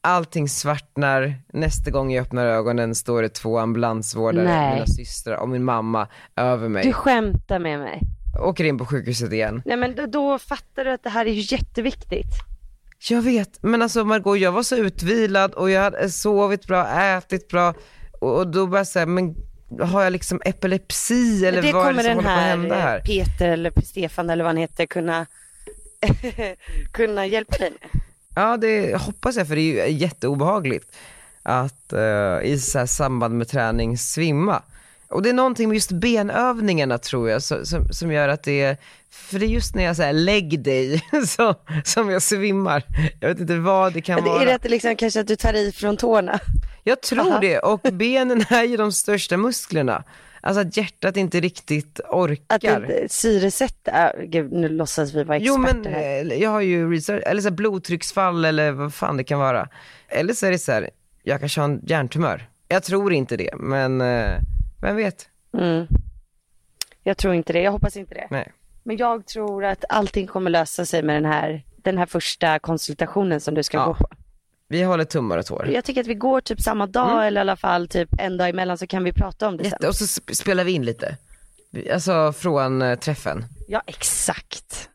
Allting 0.00 0.48
svartnar, 0.48 1.34
nästa 1.52 1.90
gång 1.90 2.12
jag 2.12 2.22
öppnar 2.22 2.46
ögonen 2.46 2.94
står 2.94 3.22
det 3.22 3.28
två 3.28 3.58
ambulansvårdare, 3.58 4.44
Nej. 4.44 4.74
mina 4.74 4.86
systrar 4.86 5.36
och 5.36 5.48
min 5.48 5.64
mamma 5.64 6.06
över 6.36 6.68
mig. 6.68 6.84
Du 6.84 6.92
skämtar 6.92 7.58
med 7.58 7.78
mig. 7.78 8.00
Åker 8.40 8.64
in 8.64 8.78
på 8.78 8.86
sjukhuset 8.86 9.32
igen. 9.32 9.62
Nej 9.64 9.76
men 9.76 9.94
då, 9.94 10.06
då 10.06 10.38
fattar 10.38 10.84
du 10.84 10.90
att 10.90 11.02
det 11.02 11.10
här 11.10 11.26
är 11.26 11.32
ju 11.32 11.56
jätteviktigt. 11.56 12.48
Jag 13.00 13.22
vet, 13.22 13.62
men 13.62 13.82
alltså 13.82 14.04
Margot 14.04 14.38
jag 14.38 14.52
var 14.52 14.62
så 14.62 14.76
utvilad 14.76 15.54
och 15.54 15.70
jag 15.70 15.82
hade 15.82 16.10
sovit 16.10 16.66
bra, 16.66 16.88
ätit 16.88 17.48
bra 17.48 17.74
och, 18.20 18.46
då 18.46 18.66
bara 18.66 18.84
såhär, 18.84 19.06
men 19.06 19.34
har 19.82 20.02
jag 20.02 20.12
liksom 20.12 20.40
epilepsi 20.44 21.46
eller 21.46 21.62
det 21.62 21.72
vad 21.72 21.82
är 21.82 21.88
kommer 21.88 22.02
det 22.02 22.08
som 22.08 22.16
den 22.16 22.16
håller 22.16 22.28
på 22.28 22.30
att 22.30 22.40
här 22.40 22.48
hända 22.48 22.74
här? 22.74 22.96
eh, 22.96 23.02
Peter 23.02 23.48
eller 23.48 23.72
Stefan 23.84 24.30
eller 24.30 24.44
vad 24.44 24.48
han 24.48 24.56
heter 24.56 24.86
kunna, 24.86 25.26
kunna 26.92 27.26
hjälpa 27.26 27.56
dig 27.56 27.70
med. 27.80 28.00
Ja 28.34 28.56
det 28.56 29.00
hoppas 29.00 29.36
jag 29.36 29.48
för 29.48 29.56
det 29.56 29.60
är 29.60 29.86
ju 29.86 29.92
jätteobehagligt 29.98 30.96
att 31.42 31.92
eh, 31.92 32.40
i 32.42 32.58
så 32.58 32.78
här 32.78 32.86
samband 32.86 33.34
med 33.34 33.48
träning 33.48 33.98
svimma. 33.98 34.62
Och 35.08 35.22
det 35.22 35.28
är 35.28 35.34
någonting 35.34 35.68
med 35.68 35.74
just 35.74 35.92
benövningarna 35.92 36.98
tror 36.98 37.30
jag 37.30 37.42
som, 37.42 37.66
som, 37.66 37.88
som 37.92 38.12
gör 38.12 38.28
att 38.28 38.42
det 38.42 38.62
är, 38.62 38.76
för 39.10 39.38
det 39.38 39.44
är 39.46 39.48
just 39.48 39.74
när 39.74 39.84
jag 39.84 39.96
säger 39.96 40.12
lägg 40.12 40.62
dig 40.62 41.02
så, 41.26 41.54
som 41.84 42.10
jag 42.10 42.22
svimmar. 42.22 42.82
Jag 43.20 43.28
vet 43.28 43.40
inte 43.40 43.56
vad 43.58 43.92
det 43.92 44.00
kan 44.00 44.16
det 44.24 44.30
vara. 44.30 44.42
är 44.42 44.46
det 44.46 44.54
att 44.54 44.62
det 44.62 44.68
liksom, 44.68 44.96
kanske 44.96 45.20
att 45.20 45.26
du 45.26 45.36
tar 45.36 45.54
i 45.54 45.72
från 45.72 45.96
tårna? 45.96 46.40
Jag 46.84 47.00
tror 47.02 47.20
Aha. 47.20 47.38
det 47.40 47.58
och 47.58 47.80
benen 47.92 48.44
är 48.50 48.64
ju 48.64 48.76
de 48.76 48.92
största 48.92 49.36
musklerna. 49.36 50.04
Alltså 50.40 50.60
att 50.60 50.76
hjärtat 50.76 51.16
inte 51.16 51.40
riktigt 51.40 52.00
orkar. 52.10 52.44
Att 52.56 52.64
inte 52.64 53.06
syresätta, 53.08 54.12
gud 54.26 54.52
nu 54.52 54.68
låtsas 54.68 55.14
vi 55.14 55.24
vara 55.24 55.38
Jo 55.38 55.54
experter 55.62 55.90
men 55.90 55.92
här. 55.94 56.30
eh, 56.32 56.42
jag 56.42 56.50
har 56.50 56.60
ju 56.60 56.90
research, 56.92 57.22
eller 57.26 57.42
så 57.42 57.50
blodtrycksfall 57.50 58.44
eller 58.44 58.70
vad 58.72 58.94
fan 58.94 59.16
det 59.16 59.24
kan 59.24 59.38
vara. 59.38 59.68
Eller 60.08 60.34
så 60.34 60.46
är 60.46 60.50
det 60.50 60.58
så 60.58 60.72
här, 60.72 60.90
jag 61.22 61.40
kanske 61.40 61.60
har 61.60 61.68
en 61.68 61.80
hjärntumör. 61.86 62.48
Jag 62.68 62.82
tror 62.82 63.12
inte 63.12 63.36
det, 63.36 63.50
men 63.56 64.00
eh, 64.00 64.30
vem 64.82 64.96
vet? 64.96 65.28
Mm. 65.58 65.86
Jag 67.02 67.16
tror 67.16 67.34
inte 67.34 67.52
det, 67.52 67.60
jag 67.62 67.72
hoppas 67.72 67.96
inte 67.96 68.14
det. 68.14 68.26
Nej. 68.30 68.52
Men 68.88 68.96
jag 68.96 69.26
tror 69.26 69.64
att 69.64 69.84
allting 69.88 70.26
kommer 70.26 70.50
lösa 70.50 70.84
sig 70.84 71.02
med 71.02 71.16
den 71.16 71.24
här, 71.32 71.62
den 71.76 71.98
här 71.98 72.06
första 72.06 72.58
konsultationen 72.58 73.40
som 73.40 73.54
du 73.54 73.62
ska 73.62 73.76
Ja. 73.76 73.84
gå 73.86 73.94
på. 73.94 74.08
Vi 74.68 74.82
håller 74.82 75.04
tummar 75.04 75.38
och 75.38 75.46
tår. 75.46 75.68
Jag 75.68 75.84
tycker 75.84 76.00
att 76.00 76.06
vi 76.06 76.14
går 76.14 76.40
typ 76.40 76.60
samma 76.60 76.86
dag 76.86 77.10
Mm. 77.10 77.22
eller 77.24 77.40
i 77.40 77.42
alla 77.42 77.56
fall 77.56 77.88
typ 77.88 78.08
en 78.18 78.36
dag 78.36 78.48
emellan 78.48 78.78
så 78.78 78.86
kan 78.86 79.04
vi 79.04 79.12
prata 79.12 79.48
om 79.48 79.56
det 79.56 79.64
sen. 79.64 79.70
Jätte, 79.72 79.88
och 79.88 79.94
så 79.94 80.04
sp- 80.04 80.32
spelar 80.34 80.64
vi 80.64 80.72
in 80.72 80.84
lite. 80.84 81.16
Alltså 81.92 82.32
från 82.32 82.82
eh, 82.82 82.98
träffen. 82.98 83.44
Ja 83.68 83.82
exakt. 83.86 84.88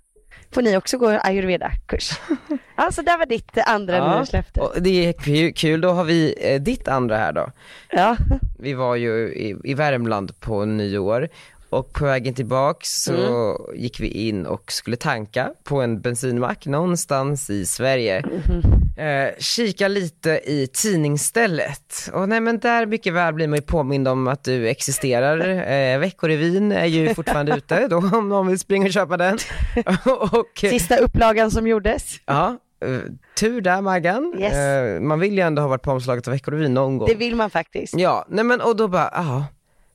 Får 0.52 0.62
ni 0.62 0.78
också 0.78 0.98
gå 0.98 1.08
ayurveda-kurs? 1.10 2.12
ja 2.78 2.92
så 2.92 3.02
där 3.02 3.18
var 3.18 3.26
ditt 3.26 3.58
andra 3.58 3.98
Ja. 3.98 4.26
Och 4.64 4.82
det 4.82 5.06
är 5.08 5.14
kul, 5.14 5.54
kul, 5.54 5.82
då 5.82 5.90
har 5.90 6.04
vi 6.04 6.36
eh, 6.40 6.62
ditt 6.62 6.88
andra 6.88 7.18
här 7.18 7.32
då. 7.34 7.52
Ja. 7.92 8.18
Vi 8.60 8.74
var 8.74 8.96
ju 8.96 9.34
i, 9.34 9.56
i 9.64 9.74
Värmland 9.74 10.40
på 10.40 10.66
nyår 10.66 11.30
och 11.74 11.94
på 11.94 12.06
vägen 12.06 12.34
tillbaks 12.34 12.90
så 13.04 13.14
Mm. 13.14 13.82
gick 13.82 14.00
vi 14.00 14.08
in 14.08 14.46
och 14.46 14.72
skulle 14.72 14.96
tanka 14.98 15.52
på 15.64 15.82
en 15.82 16.02
bensinmack 16.02 16.66
någonstans 16.66 17.50
i 17.50 17.66
Sverige. 17.66 18.22
Mm-hmm. 18.22 18.84
Eh, 18.98 19.32
kika 19.40 19.88
lite 19.88 20.30
i 20.30 20.68
tidningsstället 20.74 22.10
och 22.14 22.30
nej 22.30 22.40
men 22.42 22.60
där 22.60 22.86
mycket 22.86 23.14
väl 23.14 23.34
blir 23.34 23.48
man 23.48 23.56
ju 23.58 23.62
påmind 23.62 24.08
om 24.08 24.28
att 24.28 24.44
du 24.44 24.68
existerar. 24.70 25.64
Eh, 25.74 26.00
Veckorevyn 26.00 26.72
är 26.72 26.86
ju 26.86 27.14
fortfarande 27.14 27.56
ute 27.58 27.88
då 27.88 27.98
om 27.98 28.30
någon 28.30 28.48
vill 28.48 28.60
springa 28.60 28.86
och 28.86 28.94
köpa 28.94 29.18
den. 29.18 29.38
och, 30.06 30.58
Sista 30.60 30.98
upplagan 30.98 31.52
som 31.52 31.68
gjordes. 31.68 32.04
ja, 32.26 32.58
eh, 32.86 33.00
tur 33.40 33.62
där 33.62 33.82
Maggan. 33.82 34.36
Yes. 34.40 34.54
Eh, 34.54 35.00
man 35.02 35.20
vill 35.20 35.34
ju 35.34 35.40
ändå 35.40 35.62
ha 35.62 35.70
varit 35.70 35.82
på 35.82 35.92
omslaget 35.92 36.28
av 36.28 36.34
Veckorevyn 36.34 36.74
någon 36.74 36.98
gång. 36.98 37.08
Det 37.08 37.16
vill 37.16 37.36
man 37.36 37.50
faktiskt. 37.50 37.98
Ja, 37.98 38.26
nej 38.30 38.44
men 38.44 38.62
och 38.62 38.76
då 38.76 38.88
bara, 38.88 39.10
ja 39.14 39.46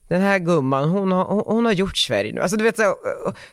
den 0.09 0.21
här 0.21 0.39
gumman, 0.39 0.89
hon 0.89 1.11
har, 1.11 1.25
hon, 1.25 1.43
hon 1.45 1.65
har 1.65 1.71
gjort 1.71 1.97
Sverige 1.97 2.33
nu. 2.33 2.41
Alltså 2.41 2.57
du 2.57 2.63
vet, 2.63 2.77
så, 2.77 2.95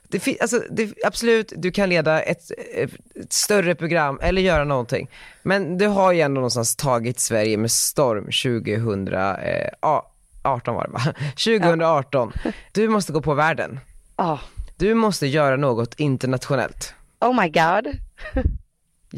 det, 0.09 0.41
alltså, 0.41 0.63
det, 0.71 0.95
absolut 1.05 1.53
du 1.57 1.71
kan 1.71 1.89
leda 1.89 2.23
ett, 2.23 2.51
ett 2.75 2.93
större 3.33 3.75
program 3.75 4.19
eller 4.23 4.43
göra 4.43 4.65
någonting. 4.65 5.11
Men 5.43 5.79
du 5.79 5.87
har 5.87 6.13
ju 6.13 6.21
ändå 6.21 6.35
någonstans 6.35 6.77
tagit 6.77 7.21
Sverige 7.21 7.57
med 7.57 7.71
storm 7.71 8.25
2018 8.25 10.75
var 10.75 10.85
det 10.85 10.93
va? 10.93 11.01
2018. 11.31 12.33
Du 12.73 12.89
måste 12.89 13.13
gå 13.13 13.21
på 13.21 13.35
världen. 13.35 13.81
Ja. 14.17 14.41
Du 14.77 14.95
måste 14.95 15.27
göra 15.27 15.57
något 15.57 16.01
internationellt. 16.01 16.95
Oh 17.21 17.43
my 17.43 17.49
god. 17.49 17.87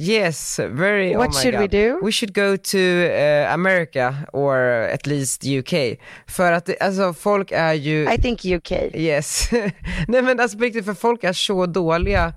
Yes, 0.00 0.58
very 0.58 1.16
What 1.16 1.28
oh 1.28 1.32
should 1.32 1.54
we 1.54 1.66
God. 1.66 1.70
do? 1.70 1.98
We 2.02 2.12
should 2.12 2.32
go 2.32 2.56
to 2.56 2.78
eh, 2.78 3.52
America 3.52 4.14
or 4.32 4.56
at 4.94 5.06
least 5.06 5.44
UK. 5.44 5.98
För 6.26 6.52
att 6.52 6.82
alltså 6.82 7.14
folk 7.14 7.52
är 7.52 7.72
ju, 7.72 8.12
I 8.14 8.18
think 8.22 8.44
UK. 8.44 8.72
yes. 8.94 9.50
Nej 10.08 10.22
men 10.22 10.40
alltså 10.40 10.58
på 10.58 10.64
riktigt, 10.64 10.84
för 10.84 10.94
folk 10.94 11.24
är 11.24 11.32
så 11.32 11.66
dåliga 11.66 12.32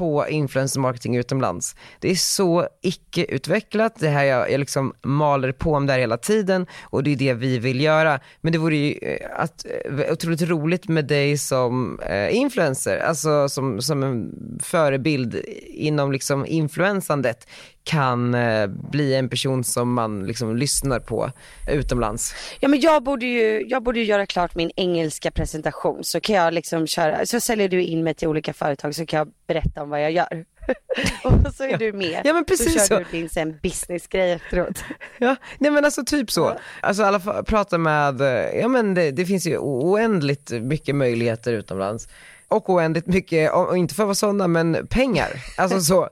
på 0.00 0.28
influencer 0.28 0.80
marketing 0.80 1.16
utomlands. 1.16 1.76
Det 1.98 2.10
är 2.10 2.14
så 2.14 2.68
icke-utvecklat, 2.82 3.94
det 3.98 4.08
här 4.08 4.24
jag, 4.24 4.50
jag 4.50 4.58
liksom 4.58 4.94
maler 5.02 5.52
på 5.52 5.74
om 5.74 5.86
där 5.86 5.98
hela 5.98 6.16
tiden 6.16 6.66
och 6.82 7.02
det 7.02 7.12
är 7.12 7.16
det 7.16 7.34
vi 7.34 7.58
vill 7.58 7.80
göra. 7.80 8.20
Men 8.40 8.52
det 8.52 8.58
vore 8.58 8.76
ju 8.76 8.92
eh, 8.92 9.26
att, 9.36 9.64
eh, 9.64 10.12
otroligt 10.12 10.42
roligt 10.42 10.88
med 10.88 11.04
dig 11.04 11.38
som 11.38 12.00
eh, 12.00 12.36
influencer, 12.36 12.98
alltså 12.98 13.48
som, 13.48 13.82
som 13.82 14.02
en 14.02 14.32
förebild 14.62 15.34
inom 15.66 16.12
liksom 16.12 16.46
influensandet 16.46 17.46
kan 17.84 18.34
eh, 18.34 18.66
bli 18.66 19.14
en 19.14 19.28
person 19.28 19.64
som 19.64 19.94
man 19.94 20.26
liksom 20.26 20.56
lyssnar 20.56 21.00
på 21.00 21.30
utomlands. 21.68 22.34
Ja 22.60 22.68
men 22.68 22.80
jag 22.80 23.02
borde 23.02 23.26
ju, 23.26 23.66
jag 23.68 23.82
borde 23.82 23.98
ju 23.98 24.04
göra 24.04 24.26
klart 24.26 24.54
min 24.54 24.70
engelska 24.76 25.30
presentation 25.30 26.04
så 26.04 26.20
kan 26.20 26.36
jag 26.36 26.54
liksom 26.54 26.86
köra, 26.86 27.26
så 27.26 27.40
säljer 27.40 27.68
du 27.68 27.82
in 27.82 28.04
mig 28.04 28.14
till 28.14 28.28
olika 28.28 28.52
företag 28.52 28.94
så 28.94 29.06
kan 29.06 29.18
jag 29.18 29.28
berätta 29.46 29.82
om 29.82 29.90
vad 29.90 30.02
jag 30.02 30.12
gör. 30.12 30.44
och 31.24 31.54
så 31.54 31.64
är 31.64 31.78
du 31.78 31.92
med. 31.92 32.20
Ja, 32.24 32.32
men 32.32 32.44
precis 32.44 32.72
så 32.72 32.78
kör 32.78 32.84
så. 32.84 32.98
du 32.98 33.04
din 33.18 33.28
sen 33.28 33.58
businessgrej 33.62 34.32
efteråt. 34.32 34.84
Ja, 35.18 35.36
nej 35.58 35.70
men 35.70 35.84
alltså 35.84 36.04
typ 36.04 36.30
så. 36.30 36.58
Alltså 36.80 37.02
alla 37.02 37.42
prata 37.42 37.78
med, 37.78 38.20
ja 38.60 38.68
men 38.68 38.94
det, 38.94 39.10
det 39.10 39.26
finns 39.26 39.46
ju 39.46 39.58
oändligt 39.58 40.50
mycket 40.50 40.94
möjligheter 40.94 41.52
utomlands. 41.52 42.08
Och 42.50 42.70
oändligt 42.70 43.06
mycket, 43.06 43.52
och 43.52 43.76
inte 43.78 43.94
för 43.94 44.02
att 44.02 44.06
vara 44.06 44.14
sådana, 44.14 44.48
men 44.48 44.86
pengar. 44.86 45.28
Alltså 45.56 45.80
så. 45.80 46.08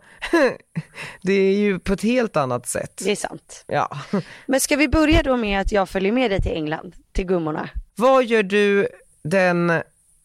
det 1.23 1.33
är 1.33 1.57
ju 1.59 1.79
på 1.79 1.93
ett 1.93 2.03
helt 2.03 2.37
annat 2.37 2.67
sätt. 2.67 3.01
Det 3.05 3.11
är 3.11 3.17
sant. 3.17 3.65
Ja. 3.67 3.99
Men 4.47 4.61
ska 4.61 4.77
vi 4.77 4.89
börja 4.89 5.23
då 5.23 5.37
med 5.37 5.61
att 5.61 5.73
jag 5.73 5.89
följer 5.89 6.13
med 6.13 6.31
dig 6.31 6.43
till 6.43 6.53
England, 6.53 6.95
till 7.13 7.27
gummorna? 7.27 7.69
Vad 7.97 8.25
gör 8.25 8.43
du 8.43 8.89
den, 9.23 9.73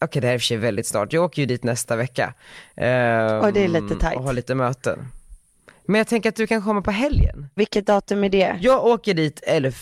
okej 0.00 0.22
det 0.22 0.26
här 0.26 0.32
är 0.32 0.34
i 0.34 0.38
och 0.38 0.40
för 0.40 0.46
sig 0.46 0.56
väldigt 0.56 0.86
snart, 0.86 1.12
jag 1.12 1.24
åker 1.24 1.42
ju 1.42 1.46
dit 1.46 1.64
nästa 1.64 1.96
vecka. 1.96 2.34
Ehm, 2.76 3.40
Och 3.40 3.52
det 3.52 3.64
är 3.64 3.68
lite 3.68 3.94
tajt. 4.00 4.16
Och 4.18 4.24
har 4.24 4.32
lite 4.32 4.54
möten. 4.54 4.98
Men 5.86 5.98
jag 5.98 6.06
tänker 6.06 6.28
att 6.28 6.36
du 6.36 6.46
kan 6.46 6.62
komma 6.62 6.82
på 6.82 6.90
helgen. 6.90 7.46
Vilket 7.54 7.86
datum 7.86 8.24
är 8.24 8.28
det? 8.28 8.58
Jag 8.60 8.84
åker 8.84 9.14
dit 9.14 9.40
11, 9.46 9.76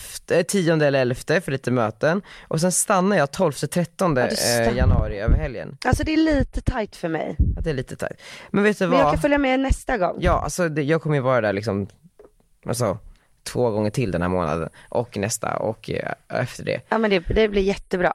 10 0.47 0.73
eller 0.73 1.01
11 1.01 1.15
för 1.41 1.51
lite 1.51 1.71
möten 1.71 2.21
och 2.47 2.61
sen 2.61 2.71
stannar 2.71 3.17
jag 3.17 3.29
12-13 3.29 4.19
Ja, 4.19 4.61
eh, 4.61 4.77
januari 4.77 5.19
över 5.19 5.37
helgen. 5.37 5.77
Alltså 5.85 6.03
det 6.03 6.13
är 6.13 6.17
lite 6.17 6.61
tajt 6.61 6.95
för 6.95 7.07
mig. 7.09 7.35
Ja, 7.55 7.61
det 7.61 7.69
är 7.69 7.73
lite 7.73 7.95
tajt. 7.95 8.21
Men 8.51 8.63
vet 8.63 8.79
du 8.79 8.83
Men 8.85 8.91
vad? 8.91 9.01
jag 9.01 9.11
kan 9.13 9.21
följa 9.21 9.37
med 9.37 9.59
nästa 9.59 9.97
gång. 9.97 10.17
Ja, 10.19 10.31
alltså 10.43 10.69
det, 10.69 10.83
jag 10.83 11.01
kommer 11.01 11.15
ju 11.15 11.21
vara 11.21 11.41
där 11.41 11.53
liksom, 11.53 11.87
alltså 12.65 12.97
två 13.43 13.69
gånger 13.69 13.89
till 13.89 14.11
den 14.11 14.21
här 14.21 14.29
månaden 14.29 14.69
och 14.89 15.17
nästa 15.17 15.57
och 15.57 15.89
eh, 15.89 16.41
efter 16.41 16.63
det. 16.65 16.81
Ja 16.89 16.97
men 16.97 17.09
det, 17.11 17.19
det 17.19 17.47
blir 17.49 17.61
jättebra. 17.61 18.13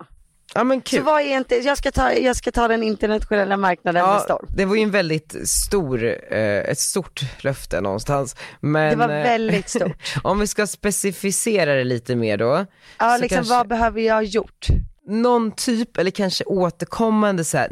Ja 0.54 0.64
men 0.64 0.78
Så 0.78 0.84
kul. 0.84 1.02
vad 1.02 1.20
är 1.22 1.37
inte, 1.37 1.54
jag 1.56 1.78
ska 1.78 1.90
ta, 1.90 2.12
jag 2.12 2.37
ska 2.37 2.52
ta 2.52 2.68
den 2.68 2.82
internationella 2.82 3.56
marknaden 3.56 4.02
med 4.02 4.14
Ja, 4.14 4.20
storm. 4.20 4.46
det 4.48 4.64
var 4.64 4.76
ju 4.76 4.82
en 4.82 4.90
väldigt 4.90 5.48
stor, 5.48 6.04
eh, 6.32 6.38
ett 6.58 6.78
stort 6.78 7.20
löfte 7.44 7.80
någonstans. 7.80 8.37
Men 8.61 8.90
Det 8.90 8.96
var 9.06 9.14
eh, 9.14 9.22
väldigt 9.22 9.68
stort. 9.68 9.96
om 10.22 10.38
vi 10.40 10.46
ska 10.46 10.66
specificera 10.66 11.74
det 11.74 11.84
lite 11.84 12.16
mer 12.16 12.37
då. 12.37 12.66
Ja 12.98 13.14
så 13.16 13.20
liksom 13.22 13.37
kanske- 13.37 13.54
vad 13.54 13.68
behöver 13.68 14.00
jag 14.00 14.14
ha 14.14 14.22
gjort? 14.22 14.66
någon 15.11 15.52
typ 15.52 15.96
eller 15.98 16.11
kanske 16.11 16.44
återkommande 16.44 17.44
så 17.44 17.58
här 17.58 17.68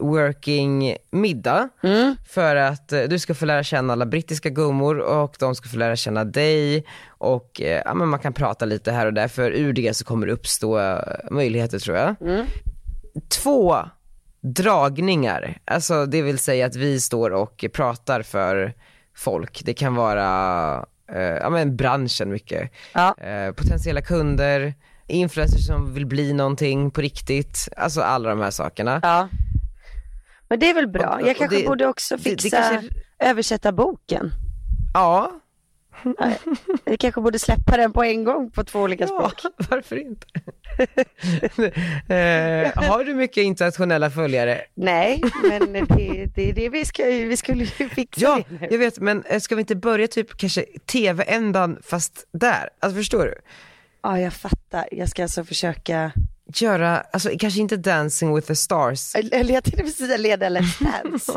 networking 0.00 0.96
middag 1.10 1.68
Mm. 1.82 2.16
för 2.28 2.56
att 2.56 2.92
eh, 2.92 3.02
du 3.02 3.18
ska 3.18 3.34
få 3.34 3.44
lära 3.46 3.62
känna 3.62 3.92
alla 3.92 4.06
brittiska 4.06 4.48
gummor 4.50 4.98
och 4.98 5.36
de 5.38 5.54
ska 5.54 5.68
få 5.68 5.76
lära 5.76 5.96
känna 5.96 6.24
dig 6.24 6.84
och 7.08 7.60
eh, 7.60 7.82
ja, 7.84 7.94
men 7.94 8.08
man 8.08 8.18
kan 8.20 8.32
prata 8.32 8.64
lite 8.64 8.92
här 8.92 9.06
och 9.06 9.14
där 9.14 9.28
för 9.28 9.50
ur 9.50 9.72
det 9.72 9.94
så 9.96 10.04
kommer 10.04 10.26
det 10.26 10.32
uppstå 10.32 10.78
eh, 10.78 10.98
möjligheter 11.30 11.78
tror 11.78 11.96
jag. 11.96 12.14
Mm. 12.20 12.46
Två 13.28 13.76
dragningar, 14.40 15.58
alltså 15.64 16.06
det 16.06 16.22
vill 16.22 16.38
säga 16.38 16.66
att 16.66 16.76
vi 16.76 17.00
står 17.00 17.30
och 17.30 17.64
pratar 17.72 18.22
för 18.22 18.74
folk. 19.16 19.62
Det 19.64 19.74
kan 19.74 19.94
vara 19.94 20.86
eh, 21.12 21.20
ja, 21.20 21.50
men 21.50 21.76
branschen 21.76 22.30
mycket 22.30 22.70
Ja. 22.94 23.14
eh, 23.18 23.52
potentiella 23.52 24.00
kunder, 24.00 24.74
influencers 25.06 25.66
som 25.66 25.94
vill 25.94 26.06
bli 26.06 26.32
någonting 26.32 26.90
på 26.90 27.00
riktigt, 27.00 27.68
alltså 27.76 28.00
alla 28.00 28.28
de 28.28 28.40
här 28.40 28.50
sakerna. 28.50 29.00
Ja. 29.02 29.28
Men 30.48 30.58
det 30.58 30.70
är 30.70 30.74
väl 30.74 30.88
bra. 30.88 31.20
Jag 31.26 31.36
kanske 31.36 31.56
det- 31.58 31.66
borde 31.66 31.86
också 31.86 32.16
det- 32.16 32.22
det 32.22 32.42
fixa, 32.42 32.56
kanske- 32.70 32.90
översätta 33.18 33.72
boken. 33.72 34.30
Ja, 34.94 35.32
Jag 36.84 36.98
kanske 36.98 37.20
borde 37.20 37.38
släppa 37.38 37.76
den 37.76 37.92
på 37.92 38.02
en 38.04 38.24
gång 38.24 38.50
på 38.50 38.64
två 38.64 38.80
olika 38.80 39.04
ja 39.04 39.30
språk. 39.30 39.52
varför 39.70 39.96
inte? 39.96 40.26
eh, 42.14 42.88
har 42.88 43.04
du 43.04 43.14
mycket 43.14 43.36
internationella 43.44 44.10
följare? 44.10 44.60
Nej, 44.74 45.22
men 45.42 45.72
det, 45.72 46.26
det 46.34 46.50
är 46.50 46.52
det 46.52 46.68
vi 46.68 46.84
ska, 46.84 47.04
vi 47.04 47.36
skulle 47.36 47.64
ju 47.64 47.88
fixa 47.88 48.20
Ja, 48.20 48.40
det 48.48 48.60
nu. 48.60 48.68
jag 48.70 48.78
vet, 48.78 48.98
men 48.98 49.22
eh, 49.24 49.40
ska 49.40 49.54
vi 49.54 49.60
inte 49.60 49.76
börja 49.76 50.08
typ 50.08 50.36
kanske 50.36 50.64
tv-ändan 50.86 51.78
fast 51.82 52.26
där? 52.32 52.68
Alltså 52.80 52.96
förstår 52.96 53.24
du? 53.24 53.34
Ja, 54.02 54.20
jag 54.20 54.32
fattar. 54.32 54.88
Jag 54.92 55.08
ska 55.08 55.22
alltså 55.22 55.44
försöka. 55.44 56.12
Göra, 56.54 57.00
alltså 57.00 57.30
kanske 57.38 57.60
inte 57.60 57.76
Dancing 57.76 58.34
with 58.34 58.46
the 58.46 58.56
stars. 58.56 59.14
Eller 59.14 59.54
jag 59.54 59.64
tänkte 59.64 59.82
precis 59.82 60.18
leda 60.18 60.48
Let's 60.48 61.02
Dance. 61.02 61.32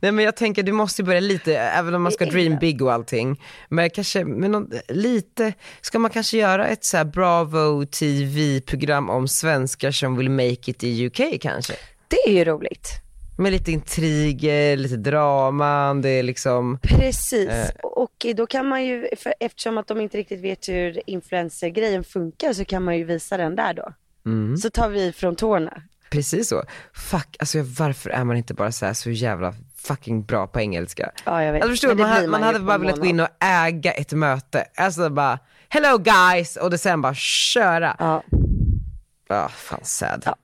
Nej 0.00 0.12
men 0.12 0.24
jag 0.24 0.36
tänker 0.36 0.62
du 0.62 0.72
måste 0.72 1.02
börja 1.02 1.20
lite, 1.20 1.58
även 1.58 1.94
om 1.94 2.02
man 2.02 2.12
ska 2.12 2.24
dream 2.24 2.58
big 2.58 2.82
och 2.82 2.92
allting. 2.92 3.40
Men 3.68 3.90
kanske, 3.90 4.24
med 4.24 4.50
någon, 4.50 4.70
lite, 4.88 5.52
ska 5.80 5.98
man 5.98 6.10
kanske 6.10 6.38
göra 6.38 6.66
ett 6.66 6.84
så 6.84 6.96
här 6.96 7.04
Bravo 7.04 7.86
TV-program 7.86 9.10
om 9.10 9.28
svenskar 9.28 9.90
som 9.90 10.16
vill 10.16 10.30
make 10.30 10.70
it 10.70 10.84
i 10.84 11.06
UK 11.06 11.40
kanske? 11.40 11.74
Det 12.08 12.30
är 12.30 12.32
ju 12.32 12.44
roligt. 12.44 12.88
Med 13.38 13.52
lite 13.52 13.72
intriger, 13.72 14.76
lite 14.76 14.96
drama, 14.96 15.94
det 15.94 16.08
är 16.08 16.22
liksom 16.22 16.78
Precis, 16.82 17.48
eh. 17.48 17.68
och 17.82 18.26
då 18.36 18.46
kan 18.46 18.68
man 18.68 18.84
ju, 18.84 19.08
eftersom 19.40 19.78
att 19.78 19.86
de 19.86 20.00
inte 20.00 20.18
riktigt 20.18 20.40
vet 20.40 20.68
hur 20.68 21.10
influencer-grejen 21.10 22.04
funkar 22.04 22.52
så 22.52 22.64
kan 22.64 22.84
man 22.84 22.98
ju 22.98 23.04
visa 23.04 23.36
den 23.36 23.56
där 23.56 23.74
då. 23.74 23.92
Mm. 24.26 24.56
Så 24.56 24.70
tar 24.70 24.88
vi 24.88 25.12
från 25.12 25.36
tårna. 25.36 25.82
Precis 26.10 26.48
så. 26.48 26.62
Fuck, 26.92 27.36
alltså 27.38 27.58
varför 27.62 28.10
är 28.10 28.24
man 28.24 28.36
inte 28.36 28.54
bara 28.54 28.72
så, 28.72 28.86
här, 28.86 28.92
så 28.92 29.10
jävla 29.10 29.54
fucking 29.76 30.24
bra 30.24 30.46
på 30.46 30.60
engelska? 30.60 31.10
Ja 31.24 31.42
jag 31.42 31.52
vet. 31.52 31.62
Alltså, 31.62 31.72
förstår, 31.72 31.94
man, 31.94 32.10
man, 32.10 32.30
man 32.30 32.42
hade 32.42 32.58
bara 32.58 32.78
velat 32.78 32.98
gå 33.00 33.06
in 33.06 33.20
och 33.20 33.28
äga 33.40 33.92
ett 33.92 34.12
möte. 34.12 34.64
Alltså 34.74 35.10
bara, 35.10 35.38
hello 35.68 35.98
guys, 35.98 36.56
och 36.56 36.70
det 36.70 36.78
sen 36.78 37.02
bara 37.02 37.14
köra. 37.14 37.96
Ja. 37.98 38.22
Ja, 39.28 39.48
fan 39.48 39.80
sad. 39.82 40.22
Ja. 40.26 40.36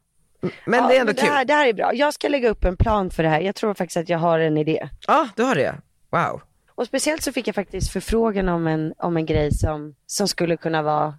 Men 0.64 0.80
ja, 0.80 0.88
det 0.88 0.96
är 0.96 1.00
ändå 1.00 1.12
det 1.12 1.20
här, 1.20 1.38
kul. 1.38 1.46
Det 1.46 1.54
här 1.54 1.66
är 1.68 1.72
bra. 1.72 1.94
Jag 1.94 2.14
ska 2.14 2.28
lägga 2.28 2.50
upp 2.50 2.64
en 2.64 2.76
plan 2.76 3.10
för 3.10 3.22
det 3.22 3.28
här. 3.28 3.40
Jag 3.40 3.54
tror 3.54 3.74
faktiskt 3.74 3.96
att 3.96 4.08
jag 4.08 4.18
har 4.18 4.38
en 4.38 4.56
idé. 4.56 4.88
Ja, 5.06 5.28
du 5.36 5.42
har 5.42 5.54
det. 5.54 5.74
Wow. 6.10 6.42
Och 6.68 6.86
speciellt 6.86 7.22
så 7.22 7.32
fick 7.32 7.48
jag 7.48 7.54
faktiskt 7.54 7.92
förfrågan 7.92 8.48
om 8.48 8.66
en, 8.66 8.94
om 8.98 9.16
en 9.16 9.26
grej 9.26 9.54
som, 9.54 9.94
som 10.06 10.28
skulle 10.28 10.56
kunna 10.56 10.82
vara 10.82 11.14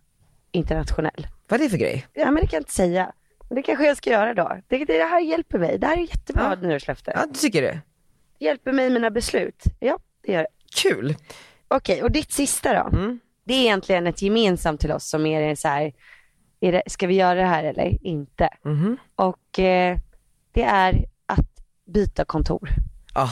internationell. 0.52 1.28
Vad 1.52 1.60
är 1.60 1.64
det 1.64 1.70
för 1.70 1.78
grej? 1.78 2.08
Ja 2.14 2.26
men 2.26 2.36
det 2.36 2.42
kan 2.42 2.58
jag 2.58 2.62
inte 2.62 2.74
säga. 2.74 3.12
Men 3.50 3.56
det 3.56 3.64
kanske 3.64 3.86
jag 3.86 3.98
ska 3.98 4.10
göra 4.10 4.34
då. 4.34 4.58
Det, 4.68 4.86
det 4.86 5.04
här 5.04 5.20
hjälper 5.20 5.60
mig. 5.60 5.80
Det 5.80 5.88
här 5.88 5.98
är 5.98 6.02
jättebra 6.02 6.58
ja. 6.62 6.68
nyårslöfte. 6.68 7.12
Ja, 7.16 7.26
du 7.26 7.34
tycker 7.34 7.62
det? 7.62 7.68
det? 7.68 8.46
Hjälper 8.46 8.72
mig 8.72 8.88
i 8.88 8.90
mina 8.90 9.10
beslut. 9.10 9.64
Ja, 9.80 10.00
det 10.22 10.32
gör 10.32 10.42
det. 10.42 10.48
Kul. 10.76 11.16
Okej, 11.68 11.94
okay, 11.94 12.04
och 12.04 12.12
ditt 12.12 12.32
sista 12.32 12.74
då? 12.74 12.98
Mm. 12.98 13.20
Det 13.44 13.54
är 13.54 13.62
egentligen 13.62 14.08
ett 14.08 14.22
gemensamt 14.22 14.82
till 14.82 14.92
oss 14.92 15.10
som 15.10 15.26
är 15.26 15.56
så 15.56 15.68
här, 15.68 15.94
är 16.60 16.72
det, 16.72 16.84
ska 16.88 17.08
vi 17.08 17.16
göra 17.16 17.36
det 17.36 17.48
här 17.48 17.64
eller 17.64 18.06
inte? 18.06 18.50
Mm. 18.66 18.98
Och 19.16 19.60
eh, 19.60 19.98
det 20.52 20.64
är 20.64 21.06
att 21.26 21.66
byta 21.86 22.26
kontor. 22.26 22.70
Ja, 23.16 23.30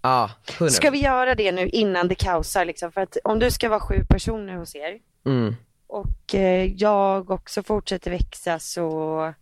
ah. 0.00 0.30
ah, 0.60 0.68
Ska 0.68 0.90
vi 0.90 0.98
göra 0.98 1.34
det 1.34 1.52
nu 1.52 1.68
innan 1.68 2.08
det 2.08 2.14
kaosar 2.14 2.64
liksom? 2.64 2.92
För 2.92 3.00
att 3.00 3.16
om 3.24 3.38
du 3.38 3.50
ska 3.50 3.68
vara 3.68 3.80
sju 3.80 4.04
personer 4.08 4.54
hos 4.54 4.74
er 4.74 4.98
mm 5.26 5.54
och 5.94 6.34
eh, 6.34 6.72
jag 6.76 7.30
också 7.30 7.62
fortsätter 7.62 8.10
växa 8.10 8.58
så 8.58 9.34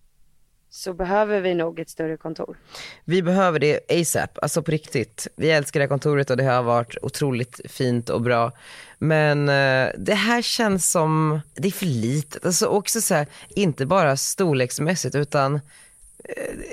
så 0.71 0.93
behöver 0.93 1.41
vi 1.41 1.55
nog 1.55 1.79
ett 1.79 1.91
större 1.91 2.17
kontor. 2.17 2.59
Vi 3.05 3.23
behöver 3.23 3.59
det 3.59 3.81
ASAP, 3.91 4.39
alltså 4.43 4.63
på 4.63 4.71
riktigt. 4.71 5.27
Vi 5.37 5.51
älskar 5.51 5.81
det 5.81 5.85
här 5.85 5.89
kontoret 5.89 6.31
och 6.31 6.37
det 6.37 6.45
har 6.45 6.63
varit 6.63 6.97
otroligt 7.03 7.61
fint 7.65 8.09
och 8.09 8.21
bra. 8.21 8.53
Men 8.99 9.49
eh, 9.49 9.89
det 9.99 10.15
här 10.15 10.43
känns 10.43 10.91
som, 10.91 11.41
det 11.55 11.69
är 11.69 11.73
för 11.73 11.87
litet. 11.87 12.47
Alltså 12.47 12.67
också 12.67 13.01
så 13.01 13.15
här, 13.15 13.27
inte 13.49 13.87
bara 13.87 14.17
storleksmässigt 14.17 15.15
utan 15.15 15.55
eh, 15.55 15.61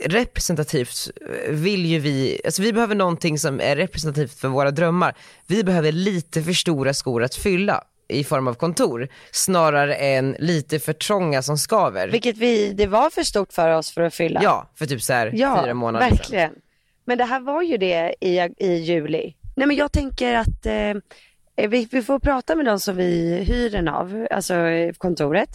representativt 0.05 1.09
vill 1.49 1.85
ju 1.85 1.99
vi, 1.99 2.41
alltså 2.45 2.61
vi 2.61 2.73
behöver 2.73 2.95
någonting 2.95 3.39
som 3.39 3.59
är 3.59 3.75
representativt 3.75 4.39
för 4.39 4.47
våra 4.47 4.71
drömmar. 4.71 5.15
Vi 5.47 5.63
behöver 5.63 5.91
lite 5.91 6.43
för 6.43 6.53
stora 6.53 6.93
skor 6.93 7.23
att 7.23 7.35
fylla 7.35 7.83
i 8.09 8.23
form 8.23 8.47
av 8.47 8.53
kontor 8.53 9.07
snarare 9.31 9.95
än 9.95 10.35
lite 10.39 10.79
för 10.79 10.93
trånga 10.93 11.41
som 11.41 11.57
skaver. 11.57 12.07
Vilket 12.07 12.37
vi, 12.37 12.73
det 12.73 12.87
var 12.87 13.09
för 13.09 13.23
stort 13.23 13.53
för 13.53 13.69
oss 13.69 13.91
för 13.91 14.01
att 14.01 14.13
fylla. 14.13 14.39
Ja, 14.43 14.69
för 14.75 14.85
typ 14.85 15.01
så 15.01 15.13
här 15.13 15.31
ja, 15.35 15.61
fyra 15.63 15.73
månader 15.73 16.09
verkligen. 16.09 16.49
Sedan. 16.49 16.61
Men 17.05 17.17
det 17.17 17.25
här 17.25 17.39
var 17.39 17.61
ju 17.61 17.77
det 17.77 18.15
i, 18.19 18.39
i 18.57 18.73
juli. 18.73 19.35
Nej 19.55 19.67
men 19.67 19.75
jag 19.75 19.91
tänker 19.91 20.35
att 20.35 20.65
eh, 20.65 21.67
vi, 21.67 21.87
vi, 21.91 22.01
får 22.01 22.19
prata 22.19 22.55
med 22.55 22.65
de 22.65 22.79
som 22.79 22.95
vi 22.95 23.43
hyr 23.47 23.69
den 23.69 23.87
av, 23.87 24.27
alltså 24.31 24.53
kontoret. 24.97 25.49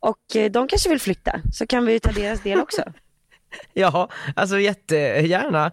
Och 0.00 0.36
eh, 0.36 0.50
de 0.50 0.68
kanske 0.68 0.88
vill 0.88 1.00
flytta, 1.00 1.40
så 1.52 1.66
kan 1.66 1.86
vi 1.86 2.00
ta 2.00 2.12
deras 2.12 2.42
del 2.42 2.60
också. 2.60 2.82
ja, 3.72 4.08
alltså 4.36 4.58
jättegärna. 4.58 5.66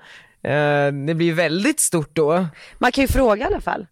Eh, 0.43 0.91
det 1.07 1.15
blir 1.15 1.33
väldigt 1.33 1.79
stort 1.79 2.15
då. 2.15 2.47
Man 2.77 2.91
kan 2.91 3.01
ju 3.01 3.07
fråga 3.07 3.43
i 3.43 3.47
alla 3.47 3.61
fall. 3.61 3.87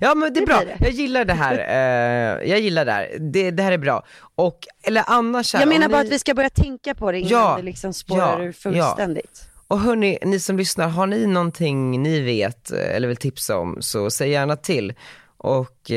Ja 0.00 0.14
men 0.14 0.34
det 0.34 0.40
är 0.40 0.46
bra, 0.46 0.62
jag 0.80 0.90
gillar 0.90 1.24
det 1.24 1.32
här, 1.32 1.54
uh, 1.54 2.48
jag 2.50 2.60
gillar 2.60 2.84
det 2.84 2.92
här, 2.92 3.16
det, 3.20 3.50
det, 3.50 3.62
här 3.62 3.72
är 3.72 3.78
bra. 3.78 4.04
Och, 4.34 4.66
eller 4.82 5.04
annars 5.06 5.54
här, 5.54 5.60
Jag 5.60 5.68
menar 5.68 5.88
bara 5.88 6.02
ni... 6.02 6.08
att 6.08 6.12
vi 6.12 6.18
ska 6.18 6.34
börja 6.34 6.50
tänka 6.50 6.94
på 6.94 7.12
det 7.12 7.18
innan 7.18 7.30
ja, 7.30 7.54
det 7.56 7.62
liksom 7.62 7.92
spårar 7.92 8.40
ja, 8.40 8.44
ur 8.44 8.52
fullständigt. 8.52 9.44
Ja. 9.44 9.52
Och 9.68 9.80
hörni, 9.80 10.18
ni 10.22 10.40
som 10.40 10.56
lyssnar, 10.56 10.88
har 10.88 11.06
ni 11.06 11.26
någonting 11.26 12.02
ni 12.02 12.20
vet 12.20 12.72
eh, 12.72 12.96
eller 12.96 13.08
vill 13.08 13.16
tipsa 13.16 13.58
om 13.58 13.76
så 13.80 14.10
säg 14.10 14.30
gärna 14.30 14.56
till. 14.56 14.94
Och 15.36 15.90
uh, 15.90 15.96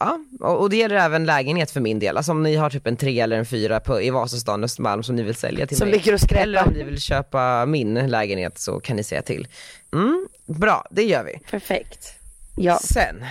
ja, 0.00 0.18
och 0.40 0.70
det 0.70 0.76
gäller 0.76 0.96
även 0.96 1.26
lägenhet 1.26 1.70
för 1.70 1.80
min 1.80 1.98
del. 1.98 2.16
Alltså 2.16 2.32
om 2.32 2.42
ni 2.42 2.56
har 2.56 2.70
typ 2.70 2.86
en 2.86 2.96
tre 2.96 3.20
eller 3.20 3.38
en 3.38 3.46
fyra 3.46 3.80
på, 3.80 4.02
i 4.02 4.10
Vasastan, 4.10 4.64
Östermalm 4.64 5.02
som 5.02 5.16
ni 5.16 5.22
vill 5.22 5.34
sälja 5.34 5.66
till 5.66 5.76
som 5.76 5.88
mig. 5.88 5.92
Som 5.92 5.98
ligger 5.98 6.14
och 6.14 6.20
skräpar. 6.20 6.42
Eller 6.42 6.66
om 6.66 6.72
ni 6.72 6.82
vill 6.82 7.00
köpa 7.00 7.66
min 7.66 7.94
lägenhet 7.94 8.58
så 8.58 8.80
kan 8.80 8.96
ni 8.96 9.04
säga 9.04 9.22
till. 9.22 9.48
Mm, 9.92 10.26
bra, 10.46 10.86
det 10.90 11.02
gör 11.02 11.24
vi. 11.24 11.38
Perfekt. 11.50 12.21
Ja. 12.56 12.78
Sen 12.78 13.24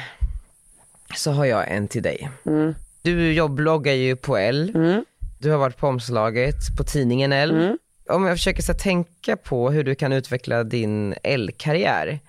så 1.15 1.31
har 1.31 1.45
jag 1.45 1.71
en 1.71 1.87
till 1.87 2.03
dig. 2.03 2.29
Mm. 2.45 2.75
Du 3.01 3.33
jobbbloggar 3.33 3.93
ju 3.93 4.15
på 4.15 4.37
L. 4.37 4.71
Mm. 4.75 5.05
Du 5.39 5.51
har 5.51 5.57
varit 5.57 5.77
på 5.77 5.87
omslaget 5.87 6.77
på 6.77 6.83
tidningen 6.83 7.33
L. 7.33 7.51
Mm. 7.51 7.77
Om 8.09 8.25
jag 8.25 8.37
försöker 8.37 8.61
så 8.61 8.73
tänka 8.73 9.37
på 9.37 9.71
hur 9.71 9.83
du 9.83 9.95
kan 9.95 10.13
utveckla 10.13 10.63
din 10.63 11.15
L-karriär 11.23 12.19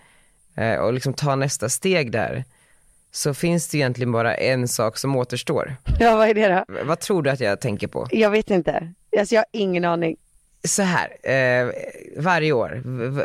eh, 0.56 0.74
och 0.74 0.92
liksom 0.92 1.14
ta 1.14 1.36
nästa 1.36 1.68
steg 1.68 2.12
där 2.12 2.44
så 3.12 3.34
finns 3.34 3.68
det 3.68 3.78
egentligen 3.78 4.12
bara 4.12 4.34
en 4.34 4.68
sak 4.68 4.98
som 4.98 5.16
återstår. 5.16 5.76
Ja, 6.00 6.16
vad 6.16 6.28
är 6.28 6.34
det 6.34 6.64
då? 6.68 6.84
Vad 6.84 7.00
tror 7.00 7.22
du 7.22 7.30
att 7.30 7.40
jag 7.40 7.60
tänker 7.60 7.86
på? 7.86 8.08
Jag 8.10 8.30
vet 8.30 8.50
inte. 8.50 8.92
Alltså, 9.18 9.34
jag 9.34 9.40
har 9.40 9.46
ingen 9.52 9.84
aning 9.84 10.16
så 10.64 10.82
här, 10.82 11.08
eh, 11.22 11.70
varje 12.16 12.52
år, 12.52 12.82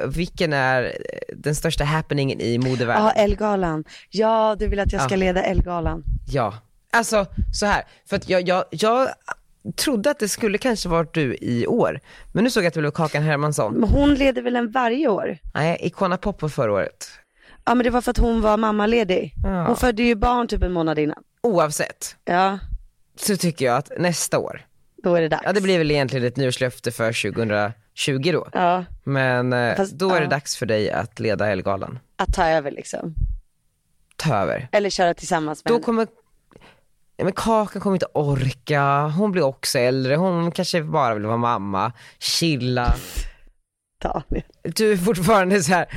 vilken 0.08 0.54
är 0.54 0.98
den 1.36 1.56
största 1.56 1.84
happeningen 1.84 2.42
i 2.42 2.58
modevärlden? 2.58 3.04
Ja, 3.04 3.12
Elgalan. 3.12 3.84
Ja, 4.10 4.56
du 4.60 4.68
vill 4.68 4.80
att 4.80 4.94
jag 4.94 5.02
ska 5.02 5.14
ja. 5.14 5.20
leda 5.20 5.44
Elgalan. 5.44 6.04
Ja, 6.30 6.54
alltså 6.92 7.26
så 7.60 7.66
här, 7.66 7.84
för 8.10 8.16
att 8.16 8.30
jag, 8.30 8.48
jag, 8.48 8.64
jag 8.70 9.10
trodde 9.76 10.10
att 10.10 10.20
det 10.20 10.30
skulle 10.30 10.58
kanske 10.58 10.90
varit 10.90 11.14
du 11.14 11.38
i 11.42 11.68
år, 11.68 12.00
men 12.32 12.44
nu 12.44 12.50
såg 12.50 12.64
jag 12.64 12.68
att 12.68 12.74
det 12.74 12.80
blev 12.80 12.92
Kakan 12.92 13.24
Hermansson. 13.24 13.74
Men 13.74 13.90
hon 13.90 14.14
leder 14.14 14.42
väl 14.42 14.56
en 14.56 14.72
varje 14.72 15.08
år? 15.08 15.38
Nej, 15.54 15.78
Icona 15.82 16.18
Pop 16.18 16.42
var 16.42 16.50
förra 16.50 16.72
året. 16.72 17.10
Ja 17.66 17.76
men 17.76 17.84
det 17.84 17.90
var 17.90 18.02
för 18.02 18.12
att 18.12 18.18
hon 18.18 18.42
var 18.42 18.58
mammaledig. 18.58 19.34
Ja. 19.44 19.68
Hon 19.68 19.76
födde 19.76 20.04
ju 20.04 20.16
barn 20.16 20.48
typ 20.48 20.64
en 20.64 20.72
månad 20.74 21.00
innan. 21.00 21.24
Oavsett. 21.42 22.16
Ja. 22.26 22.60
Så 23.16 23.38
tycker 23.38 23.66
jag 23.66 23.78
att 23.78 23.92
nästa 23.98 24.40
år, 24.40 24.66
då 25.04 25.16
är 25.16 25.22
det 25.22 25.28
dags. 25.28 25.44
Ja 25.46 25.54
det 25.54 25.62
blir 25.62 25.78
väl 25.78 25.92
egentligen 25.92 26.28
ett 26.28 26.38
nyårslöfte 26.38 26.92
för 26.92 27.32
2020 27.32 28.32
då. 28.32 28.48
Ja. 28.54 28.86
Men 29.04 29.54
eh, 29.54 29.76
Fast, 29.76 29.94
då 29.94 30.14
är 30.14 30.22
det 30.22 30.28
dags 30.28 30.58
för 30.58 30.66
dig 30.66 30.92
att 30.92 31.20
leda 31.20 31.52
Elgalan. 31.52 32.00
Att 32.16 32.34
ta 32.34 32.48
över 32.48 32.72
liksom. 32.72 33.16
Ta 34.16 34.36
över. 34.36 34.68
Eller 34.72 34.90
köra 34.90 35.14
tillsammans 35.14 35.66
med 35.66 35.74
Då 35.74 35.80
kommer, 35.80 36.08
ja, 37.18 37.24
men 37.24 37.34
Kakan 37.34 37.82
kommer 37.82 37.96
inte 37.96 38.08
orka, 38.14 39.08
hon 39.18 39.32
blir 39.32 39.44
också 39.44 39.80
äldre, 39.80 40.16
hon 40.16 40.52
kanske 40.52 40.82
bara 40.84 41.14
vill 41.14 41.26
vara 41.26 41.38
mamma, 41.38 41.92
chilla. 42.20 42.96
Daniel. 44.00 44.44
Du 44.64 44.92
är 44.92 44.98
fortfarande 44.98 45.64
så 45.64 45.74
här 45.74 45.88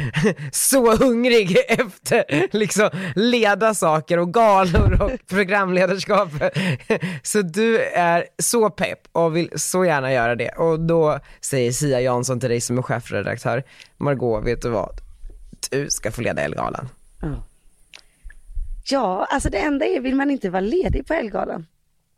så 0.53 0.97
hungrig 0.97 1.57
efter 1.69 2.49
liksom 2.57 2.91
leda 3.15 3.75
saker 3.75 4.19
och 4.19 4.35
galor 4.35 5.03
och 5.03 5.11
programledarskap. 5.27 6.29
Så 7.23 7.43
du 7.43 7.81
är 7.83 8.25
så 8.39 8.71
pepp 8.71 9.01
och 9.13 9.37
vill 9.37 9.51
så 9.57 9.85
gärna 9.85 10.13
göra 10.13 10.35
det. 10.35 10.49
Och 10.49 10.81
då 10.81 11.19
säger 11.41 11.73
Sia 11.73 12.01
Jansson 12.01 12.41
till 12.41 12.49
dig 12.49 12.61
som 12.61 12.79
är 12.79 12.83
chefredaktör, 12.83 13.63
Margot 13.97 14.45
vet 14.45 14.63
du 14.63 14.69
vad? 14.69 15.01
Du 15.71 15.91
ska 15.91 16.13
få 16.13 16.21
leda 16.21 16.43
Elgalan. 16.43 16.89
Ja. 17.23 17.45
ja, 18.85 19.27
alltså 19.31 19.51
det 19.51 19.59
enda 19.59 19.87
är, 19.87 20.01
vill 20.01 20.15
man 20.15 20.31
inte 20.31 20.51
vara 20.51 20.61
ledig 20.61 21.07
på 21.07 21.15
Elgalan? 21.15 21.67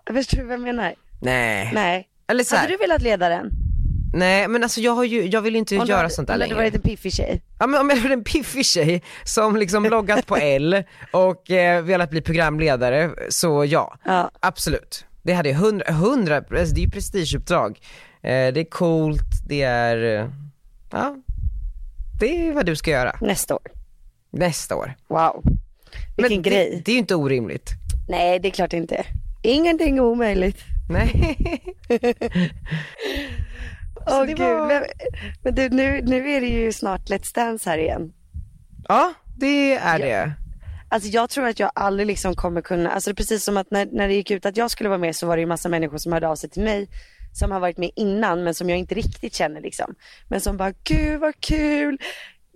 Förstår 0.07 0.39
du 0.39 0.45
vad 0.45 0.53
jag 0.53 0.61
menar? 0.61 0.95
Nej. 1.21 1.71
Nej. 1.75 2.09
Eller 2.27 2.45
så 2.45 2.55
här. 2.55 2.63
Hade 2.63 2.73
du 2.73 2.79
velat 2.79 3.03
leda 3.03 3.29
den? 3.29 3.62
Nej 4.13 4.49
men 4.49 4.63
alltså 4.63 4.81
jag 4.81 4.93
har 4.93 5.05
ju, 5.05 5.27
jag 5.27 5.43
vill 5.43 5.57
inte 5.57 5.79
om 5.79 5.87
göra 5.87 6.11
sånt 6.11 6.29
där 6.29 6.37
längre. 6.37 6.55
Om 6.55 6.59
du 6.59 6.65
varit 6.65 6.75
en 6.75 6.81
piffig 6.81 7.13
tjej? 7.13 7.43
Ja 7.59 7.67
men 7.67 7.81
om 7.81 7.91
jag 7.91 7.97
varit 7.97 8.13
en 8.13 8.25
piffig 8.25 8.67
tjej 8.67 9.03
som 9.25 9.57
liksom 9.57 9.85
loggat 9.85 10.27
på 10.27 10.37
L 10.37 10.85
och 11.11 11.51
eh, 11.51 11.83
velat 11.83 12.11
bli 12.11 12.21
programledare, 12.21 13.11
så 13.29 13.65
ja, 13.65 13.99
ja. 14.05 14.31
absolut. 14.41 15.05
Det 15.23 15.33
hade 15.33 15.49
jag 15.49 15.57
hundra, 15.57 15.93
hundra, 15.93 16.37
alltså 16.37 16.75
det 16.75 16.81
är 16.81 16.85
ju 16.85 16.91
prestigeuppdrag. 16.91 17.81
Eh, 18.23 18.53
det 18.53 18.61
är 18.61 18.71
coolt, 18.71 19.49
det 19.49 19.63
är, 19.63 20.21
eh, 20.21 20.29
ja, 20.91 21.17
det 22.21 22.49
är 22.49 22.53
vad 22.53 22.67
du 22.67 22.77
ska 22.77 22.91
göra. 22.91 23.17
Nästa 23.21 23.55
år. 23.55 23.71
Nästa 24.31 24.77
år. 24.77 24.95
Wow. 25.09 25.43
Vilken 26.17 26.37
men 26.37 26.43
grej. 26.43 26.71
Det, 26.71 26.83
det 26.85 26.91
är 26.91 26.95
ju 26.95 26.99
inte 26.99 27.15
orimligt. 27.15 27.71
Nej 28.09 28.39
det 28.39 28.49
är 28.49 28.53
klart 28.53 28.73
inte. 28.73 29.05
Ingenting 29.43 29.97
är 29.97 30.03
omöjligt. 30.03 30.59
Nej. 30.89 31.37
Åh 34.07 34.21
det 34.21 34.27
gud, 34.27 34.39
var- 34.39 34.67
men, 34.67 34.83
men 35.43 35.55
du, 35.55 35.69
nu, 35.69 36.03
nu 36.03 36.31
är 36.31 36.41
det 36.41 36.47
ju 36.47 36.73
snart 36.73 37.01
Let's 37.11 37.35
Dance 37.35 37.71
här 37.71 37.79
igen. 37.79 38.13
Ja, 38.89 39.13
det 39.39 39.75
är 39.75 39.99
Ja. 39.99 40.05
det. 40.07 40.33
Alltså 40.89 41.09
jag 41.09 41.31
tror 41.31 41.47
att 41.47 41.61
jag 41.61 41.71
aldrig 41.75 42.07
liksom 42.07 42.35
kommer 42.35 42.61
kunna, 42.61 42.91
alltså 42.91 43.11
det 43.11 43.13
är 43.13 43.17
precis 43.17 43.45
som 43.45 43.57
att 43.57 43.71
när, 43.71 43.87
när 43.93 44.09
det 44.09 44.15
gick 44.15 44.31
ut 44.31 44.47
att 44.47 44.57
jag 44.57 44.71
skulle 44.71 44.89
vara 44.89 44.99
med 44.99 45.17
så 45.17 45.27
var 45.27 45.37
det 45.37 45.41
ju 45.41 45.47
massa 45.47 45.69
människor 45.69 45.99
som 45.99 46.13
hörde 46.13 46.29
av 46.29 46.37
sig 46.37 46.51
till 46.51 46.63
mig 46.63 46.89
som 47.35 47.51
har 47.51 47.61
varit 47.61 47.79
med 47.79 47.91
innan 47.97 48.45
men 48.45 48.55
som 48.55 48.71
jag 48.71 48.79
inte 48.79 48.95
riktigt 48.95 49.35
känner 49.35 49.61
liksom. 49.61 49.95
Men 50.29 50.41
som 50.41 50.57
bara, 50.57 50.73
gud 50.85 51.21
vad 51.21 51.41
kul, 51.41 51.99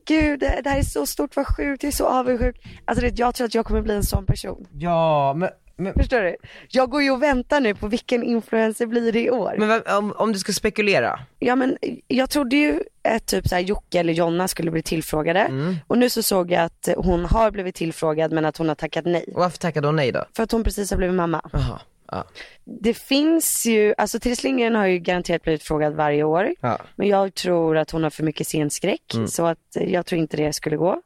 gud 0.06 0.40
det, 0.40 0.60
det 0.64 0.70
här 0.70 0.78
är 0.78 0.82
så 0.82 1.06
stort, 1.06 1.36
vad 1.36 1.46
sjukt, 1.56 1.82
jag 1.82 1.88
är 1.92 1.96
så 1.96 2.06
avundsjuk. 2.06 2.56
Alltså 2.84 3.04
det, 3.04 3.18
jag 3.18 3.34
tror 3.34 3.46
att 3.46 3.54
jag 3.54 3.66
kommer 3.66 3.82
bli 3.82 3.94
en 3.94 4.02
sån 4.02 4.26
person. 4.26 4.66
Ja, 4.72 5.34
men, 5.36 5.48
men, 5.76 5.94
Förstår 5.94 6.20
du? 6.20 6.36
Jag 6.68 6.90
går 6.90 7.02
ju 7.02 7.10
och 7.10 7.22
väntar 7.22 7.60
nu 7.60 7.74
på 7.74 7.88
vilken 7.88 8.22
influencer 8.22 8.86
blir 8.86 9.12
det 9.12 9.20
i 9.20 9.30
år. 9.30 9.54
men 9.58 9.82
om, 9.98 10.12
om 10.12 10.32
du 10.32 10.38
ska 10.38 10.52
spekulera. 10.52 11.18
Ja 11.38 11.56
men 11.56 11.76
jag 12.08 12.30
trodde 12.30 12.56
ju 12.56 12.80
att 13.08 13.26
typ 13.26 13.48
så 13.48 13.54
här 13.54 13.62
Jocke 13.62 14.00
eller 14.00 14.12
Jonna 14.12 14.48
skulle 14.48 14.70
bli 14.70 14.82
tillfrågade 14.82 15.40
Mm. 15.40 15.76
och 15.86 15.98
nu 15.98 16.10
så 16.10 16.22
såg 16.22 16.50
jag 16.50 16.62
att 16.64 16.88
hon 16.96 17.24
har 17.24 17.50
blivit 17.50 17.74
tillfrågad 17.74 18.32
men 18.32 18.44
att 18.44 18.56
hon 18.56 18.68
har 18.68 18.74
tackat 18.74 19.04
nej. 19.04 19.24
Varför 19.34 19.58
tackade 19.58 19.88
hon 19.88 19.96
nej 19.96 20.12
då? 20.12 20.24
För 20.36 20.42
att 20.42 20.52
hon 20.52 20.64
precis 20.64 20.90
har 20.90 20.98
blivit 20.98 21.16
mamma. 21.16 21.50
Jaha, 21.52 21.80
ja. 22.10 22.24
Det 22.64 22.94
finns 22.94 23.66
ju, 23.66 23.94
alltså 23.98 24.18
Therese 24.20 24.42
Lindgren 24.44 24.74
har 24.74 24.86
ju 24.86 24.98
garanterat 24.98 25.42
blivit 25.42 25.62
frågad 25.62 25.94
varje 25.94 26.22
år. 26.24 26.54
ja. 26.60 26.78
Men 26.96 27.08
jag 27.08 27.34
tror 27.34 27.76
att 27.76 27.90
hon 27.90 28.02
har 28.02 28.10
för 28.10 28.22
mycket 28.24 28.46
scenskräck 28.46 29.14
Mm. 29.14 29.28
så 29.28 29.46
att 29.46 29.58
jag 29.72 30.06
tror 30.06 30.18
inte 30.20 30.36
det 30.36 30.52
skulle 30.52 30.76
gå. 30.76 31.02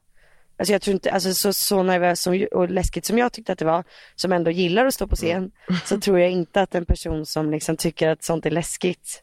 Alltså 0.60 0.72
jag 0.72 0.82
tror 0.82 0.94
inte, 0.94 1.10
alltså 1.10 1.34
så, 1.34 1.52
så 1.52 1.82
nervös 1.82 2.20
som, 2.22 2.46
och 2.52 2.70
läskigt 2.70 3.04
som 3.04 3.18
jag 3.18 3.32
tyckte 3.32 3.52
att 3.52 3.58
det 3.58 3.64
var, 3.64 3.84
som 4.14 4.32
ändå 4.32 4.50
gillar 4.50 4.86
att 4.86 4.94
stå 4.94 5.06
på 5.06 5.16
scen, 5.16 5.50
så 5.84 6.00
tror 6.00 6.20
jag 6.20 6.30
inte 6.30 6.60
att 6.60 6.74
en 6.74 6.84
person 6.84 7.26
som 7.26 7.50
liksom 7.50 7.76
tycker 7.76 8.08
att 8.08 8.22
sånt 8.24 8.46
är 8.46 8.50
läskigt, 8.50 9.22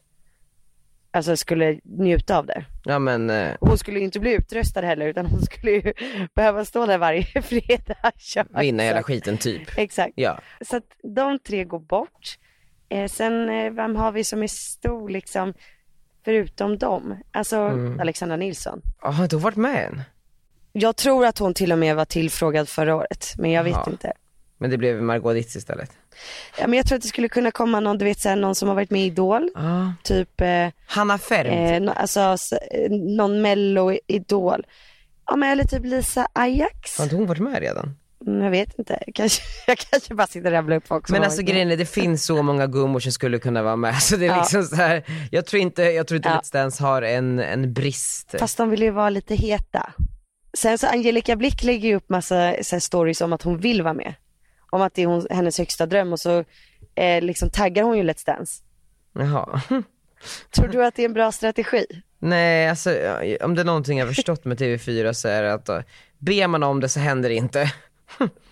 alltså 1.10 1.36
skulle 1.36 1.80
njuta 1.82 2.38
av 2.38 2.46
det. 2.46 2.64
Ja 2.84 2.98
men, 2.98 3.30
eh, 3.30 3.54
Hon 3.60 3.78
skulle 3.78 3.98
ju 3.98 4.04
inte 4.04 4.20
bli 4.20 4.34
utröstad 4.34 4.80
heller 4.82 5.06
utan 5.06 5.26
hon 5.26 5.42
skulle 5.42 5.70
ju 5.70 5.92
behöva 6.34 6.64
stå 6.64 6.86
där 6.86 6.98
varje 6.98 7.24
fredag. 7.42 8.12
Ja, 8.34 8.44
vinna 8.60 8.82
hela 8.82 9.02
skiten 9.02 9.38
typ. 9.38 9.78
Exakt. 9.78 10.12
Ja. 10.16 10.40
Så 10.60 10.76
att 10.76 10.84
de 11.16 11.38
tre 11.38 11.64
går 11.64 11.80
bort. 11.80 12.38
Eh, 12.88 13.08
sen 13.08 13.48
eh, 13.48 13.72
vem 13.72 13.96
har 13.96 14.12
vi 14.12 14.24
som 14.24 14.42
är 14.42 14.46
stor 14.46 15.08
liksom, 15.08 15.54
förutom 16.24 16.78
dem? 16.78 17.16
Alltså 17.32 17.56
Mm. 17.56 18.00
Alexandra 18.00 18.36
Nilsson. 18.36 18.82
Ja, 19.02 19.10
har 19.10 19.24
inte 19.24 19.36
hon 19.36 19.42
varit 19.42 19.56
med 19.56 19.84
än? 19.86 20.02
Jag 20.72 20.96
tror 20.96 21.26
att 21.26 21.38
hon 21.38 21.54
till 21.54 21.72
och 21.72 21.78
med 21.78 21.96
var 21.96 22.04
tillfrågad 22.04 22.68
förra 22.68 22.96
året, 22.96 23.32
men 23.38 23.50
jag 23.50 23.64
vet 23.64 23.72
Jaha. 23.72 23.88
inte. 23.90 24.12
Men 24.58 24.70
det 24.70 24.78
blev 24.78 25.02
Margot 25.02 25.34
Dietz 25.34 25.56
istället. 25.56 25.90
Ja, 26.58 26.66
men 26.66 26.76
jag 26.76 26.86
tror 26.86 26.96
att 26.96 27.02
det 27.02 27.08
skulle 27.08 27.28
kunna 27.28 27.50
komma 27.50 27.80
någon, 27.80 27.98
du 27.98 28.04
vet 28.04 28.20
såhär, 28.20 28.36
någon 28.36 28.54
som 28.54 28.68
har 28.68 28.74
varit 28.74 28.90
med 28.90 29.02
i 29.02 29.04
Idol, 29.04 29.50
Ja. 29.54 29.92
typ, 30.02 30.40
eh, 30.40 30.68
Hanna 30.86 31.18
Ferm. 31.18 31.88
eh, 31.88 31.92
alltså 31.96 32.20
eh, 32.20 32.90
någon 32.90 33.42
mello-idol. 33.42 34.66
Ja 35.26 35.36
men 35.36 35.50
eller 35.50 35.64
typ 35.64 35.84
Lisa 35.84 36.28
Ajax. 36.32 36.98
Har 36.98 37.04
inte 37.04 37.16
hon 37.16 37.26
varit 37.26 37.40
med 37.42 37.60
redan? 37.60 37.94
Mm, 38.26 38.42
Jag 38.44 38.50
vet 38.50 38.78
inte, 38.78 39.02
kanske, 39.14 39.42
jag 39.66 39.78
kanske 39.78 40.14
bara 40.14 40.26
sitter 40.26 40.46
och 40.46 40.52
rabblar 40.52 40.76
upp 40.76 40.86
folk 40.86 41.08
Men 41.08 41.22
alltså 41.24 41.42
grejen 41.42 41.70
är, 41.70 41.76
det 41.76 41.86
finns 41.86 42.24
så 42.24 42.42
många 42.42 42.66
gummor 42.66 43.00
som 43.00 43.12
skulle 43.12 43.38
kunna 43.38 43.62
vara 43.62 43.76
med 43.76 43.94
så 44.02 44.16
det 44.16 44.24
är 44.26 44.28
Ja. 44.30 44.36
liksom 44.40 44.62
så 44.64 44.76
här. 44.76 45.02
jag 45.30 45.46
tror 45.46 45.62
inte, 45.62 45.82
jag 45.82 46.06
tror 46.06 46.16
inte 46.16 46.28
Ja. 46.28 46.40
Let's 46.40 46.52
Dance 46.52 46.82
har 46.82 47.02
en, 47.02 47.38
en 47.38 47.72
brist. 47.72 48.34
Fast 48.38 48.56
de 48.58 48.70
vill 48.70 48.82
ju 48.82 48.90
vara 48.90 49.10
lite 49.10 49.34
heta. 49.34 49.92
Sen 50.58 50.78
så 50.78 50.86
Angelica 50.86 51.36
Blick 51.36 51.62
lägger 51.62 51.88
ju 51.88 51.94
upp 51.94 52.08
massa 52.08 52.54
så 52.62 52.80
stories 52.80 53.20
om 53.20 53.32
att 53.32 53.42
hon 53.42 53.58
vill 53.58 53.82
vara 53.82 53.94
med. 53.94 54.14
Om 54.70 54.82
att 54.82 54.94
det 54.94 55.02
är 55.02 55.06
hon, 55.06 55.26
hennes 55.30 55.58
högsta 55.58 55.86
dröm 55.86 56.12
och 56.12 56.20
så 56.20 56.44
eh, 56.94 57.22
liksom 57.22 57.50
taggar 57.50 57.82
hon 57.82 57.96
ju 57.98 58.02
Let's 58.02 58.26
Dance. 58.26 58.62
Jaha. 59.12 59.60
Tror 60.54 60.68
du 60.68 60.84
att 60.84 60.94
det 60.94 61.02
är 61.02 61.04
en 61.04 61.12
bra 61.12 61.32
strategi? 61.32 61.86
Nej, 62.18 62.68
alltså 62.68 62.90
om 63.40 63.54
det 63.54 63.62
är 63.62 63.64
någonting 63.64 63.98
jag 63.98 64.06
har 64.06 64.12
förstått 64.12 64.44
med 64.44 64.60
TV4 64.60 65.12
så 65.12 65.28
är 65.28 65.42
det 65.42 65.54
att 65.54 65.64
då, 65.64 65.82
ber 66.18 66.46
man 66.46 66.62
om 66.62 66.80
det 66.80 66.88
så 66.88 67.00
händer 67.00 67.28
det 67.28 67.34
inte. 67.34 67.72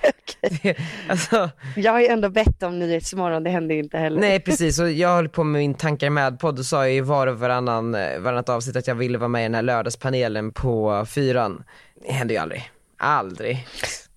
Det- 0.62 0.76
alltså, 1.08 1.50
Jag 1.76 1.92
har 1.92 2.00
ju 2.00 2.06
ändå 2.06 2.28
bett 2.30 2.62
om 2.62 2.78
Nyhetsmorgon, 2.78 3.44
det 3.44 3.50
händer 3.50 3.74
ju 3.74 3.80
inte 3.82 3.98
heller. 3.98 4.20
nej 4.20 4.40
precis, 4.40 4.78
och 4.80 4.90
jag 4.90 5.08
höll 5.08 5.28
på 5.28 5.44
med 5.44 5.58
min 5.58 5.74
Tankar 5.74 6.10
med-podd 6.10 6.58
och 6.58 6.64
sa 6.64 6.88
i 6.88 7.00
var 7.00 7.26
och 7.26 7.38
varannan, 7.38 7.94
eh, 7.94 8.18
varannat 8.18 8.48
avsnitt 8.48 8.76
att 8.76 8.86
jag 8.86 8.94
ville 8.94 9.18
vara 9.18 9.28
med 9.28 9.40
i 9.40 9.44
den 9.44 9.54
här 9.54 9.62
lördagspanelen 9.62 10.52
på 10.52 11.06
fyran. 11.08 11.64
Det 12.06 12.12
händer 12.12 12.34
ju 12.34 12.40
aldrig. 12.40 12.70
Aldrig. 12.96 13.66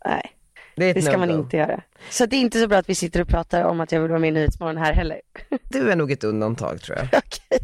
Nej, 0.05 0.31
Det, 0.75 0.93
det 0.93 1.01
ska 1.01 1.17
man 1.17 1.29
no-go. 1.29 1.39
inte 1.43 1.57
göra. 1.57 1.81
Så 2.09 2.25
det 2.25 2.35
är 2.35 2.39
inte 2.41 2.59
så 2.59 2.67
bra 2.67 2.77
att 2.77 2.89
vi 2.89 2.95
sitter 2.95 3.21
och 3.21 3.27
pratar 3.27 3.63
om 3.63 3.81
att 3.81 3.91
jag 3.91 3.99
vill 4.01 4.09
vara 4.09 4.19
med 4.19 4.27
i 4.27 4.31
Nyhetsmorgon 4.31 4.77
här 4.77 4.93
heller. 4.93 5.21
Du 5.69 5.91
är 5.91 5.95
nog 5.95 6.11
ett 6.11 6.23
undantag 6.23 6.81
tror 6.81 6.97
jag. 6.97 7.07
Okej. 7.07 7.59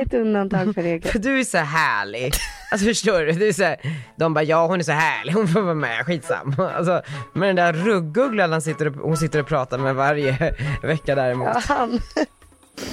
Ett 0.00 0.14
undantag 0.14 0.74
för 0.74 0.82
regeln. 0.82 1.12
För 1.12 1.18
du 1.18 1.40
är 1.40 1.44
så 1.44 1.58
härlig. 1.58 2.32
Alltså 2.72 2.86
förstår 2.86 3.20
du? 3.20 3.32
du 3.32 3.48
är 3.48 3.52
så 3.52 3.62
här, 3.64 3.76
de 4.16 4.34
bara 4.34 4.44
ja 4.44 4.66
hon 4.66 4.78
är 4.78 4.84
så 4.84 4.92
härlig, 4.92 5.32
hon 5.32 5.48
får 5.48 5.60
vara 5.60 5.74
med, 5.74 6.06
skitsamma. 6.06 6.72
Alltså, 6.72 7.02
men 7.32 7.56
den 7.56 7.56
där 7.56 7.72
ruggugglan 7.72 8.52
han 8.52 8.62
sitter 8.62 8.86
och, 8.88 8.94
hon 8.94 9.16
sitter 9.16 9.40
och 9.40 9.46
pratar 9.46 9.78
med 9.78 9.94
varje 9.94 10.54
vecka 10.82 11.14
däremot. 11.14 11.48
Ja, 11.54 11.60
han. 11.68 12.00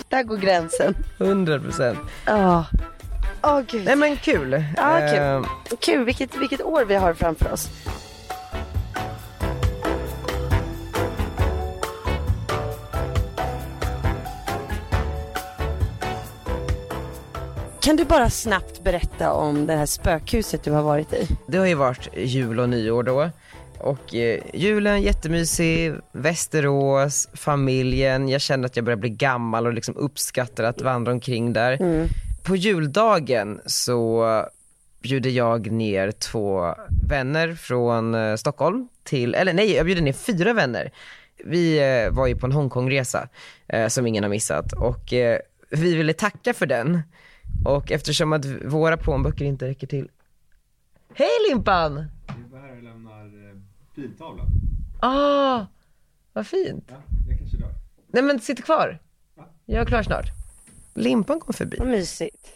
Där 0.09 0.23
går 0.23 0.37
gränsen. 0.37 0.95
100 1.19 1.59
procent. 1.59 1.99
Ja. 2.25 2.65
Åh 3.43 3.61
gud. 3.67 3.85
Nej 3.85 3.95
men 3.95 4.17
kul. 4.17 4.63
Ja, 4.77 4.97
kul. 4.99 5.19
Eh, 5.19 5.41
Kul, 5.79 6.05
vilket, 6.05 6.35
vilket 6.37 6.61
år 6.61 6.85
vi 6.85 6.95
har 6.95 7.13
framför 7.13 7.51
oss. 7.53 7.69
Kan 17.81 17.95
du 17.95 18.05
bara 18.05 18.29
snabbt 18.29 18.83
berätta 18.83 19.31
om 19.33 19.67
det 19.67 19.73
här 19.75 19.85
spökhuset 19.85 20.63
du 20.63 20.71
har 20.71 20.83
varit 20.83 21.13
i? 21.13 21.27
det 21.47 21.57
har 21.57 21.65
ju 21.65 21.75
varit 21.75 22.09
jul 22.17 22.59
och 22.59 22.69
nyår 22.69 23.03
då. 23.03 23.29
Och 23.79 24.15
eh, 24.15 24.41
julen 24.53 25.01
jättemysig, 25.01 25.93
Västerås, 26.11 27.29
familjen, 27.33 28.29
jag 28.29 28.41
känner 28.41 28.65
att 28.65 28.75
jag 28.75 28.85
börjar 28.85 28.97
bli 28.97 29.09
gammal 29.09 29.67
och 29.67 29.73
liksom 29.73 29.97
uppskattar 29.97 30.63
att 30.63 30.81
vandra 30.81 31.11
omkring 31.11 31.53
där. 31.53 32.07
På 32.43 32.55
juldagen 32.55 33.61
så 33.65 34.25
bjuder 35.01 35.29
jag 35.29 35.71
ner 35.71 36.11
två 36.11 36.75
vänner 37.09 37.53
från 37.55 38.15
eh, 38.15 38.35
Stockholm 38.35 38.87
till, 39.03 39.35
eller 39.35 39.53
nej 39.53 39.71
jag 39.73 39.85
bjuder 39.85 40.01
ner 40.01 40.13
fyra 40.13 40.53
vänner. 40.53 40.91
Vi 41.45 41.77
eh, 41.79 42.11
var 42.15 42.27
ju 42.27 42.35
på 42.35 42.45
en 42.45 42.51
Hongkongresa 42.51 43.27
eh, 43.67 43.87
som 43.87 44.07
ingen 44.07 44.23
har 44.23 44.29
missat 44.29 44.73
och 44.73 45.13
eh, 45.13 45.39
vi 45.69 45.95
ville 45.95 46.13
tacka 46.13 46.53
för 46.53 46.65
den. 46.65 47.01
Och 47.65 47.91
eftersom 47.91 48.33
att 48.33 48.45
våra 48.45 48.97
plånböcker 48.97 49.45
inte 49.45 49.67
räcker 49.67 49.87
till. 49.87 50.09
Hej 51.13 51.29
Limpan! 51.49 52.05
Vi 52.37 52.53
var 52.53 52.59
här 52.59 52.77
och 52.77 52.83
lämnar 52.83 53.25
eh, 53.25 53.55
biltavlan. 53.95 54.47
Ah, 54.99 55.65
vad 56.33 56.47
fint. 56.47 56.85
Ja, 56.87 56.95
jag 57.29 57.37
kanske 57.37 57.57
dör. 57.57 57.73
Nej 58.07 58.23
men 58.23 58.39
sitt 58.39 58.65
kvar. 58.65 58.99
Va? 59.35 59.43
Jag 59.65 59.81
är 59.81 59.85
klar 59.85 60.03
snart. 60.03 60.25
Limpan 60.93 61.39
kom 61.39 61.53
förbi. 61.53 61.77
Vad 61.79 61.87
mysigt. 61.87 62.47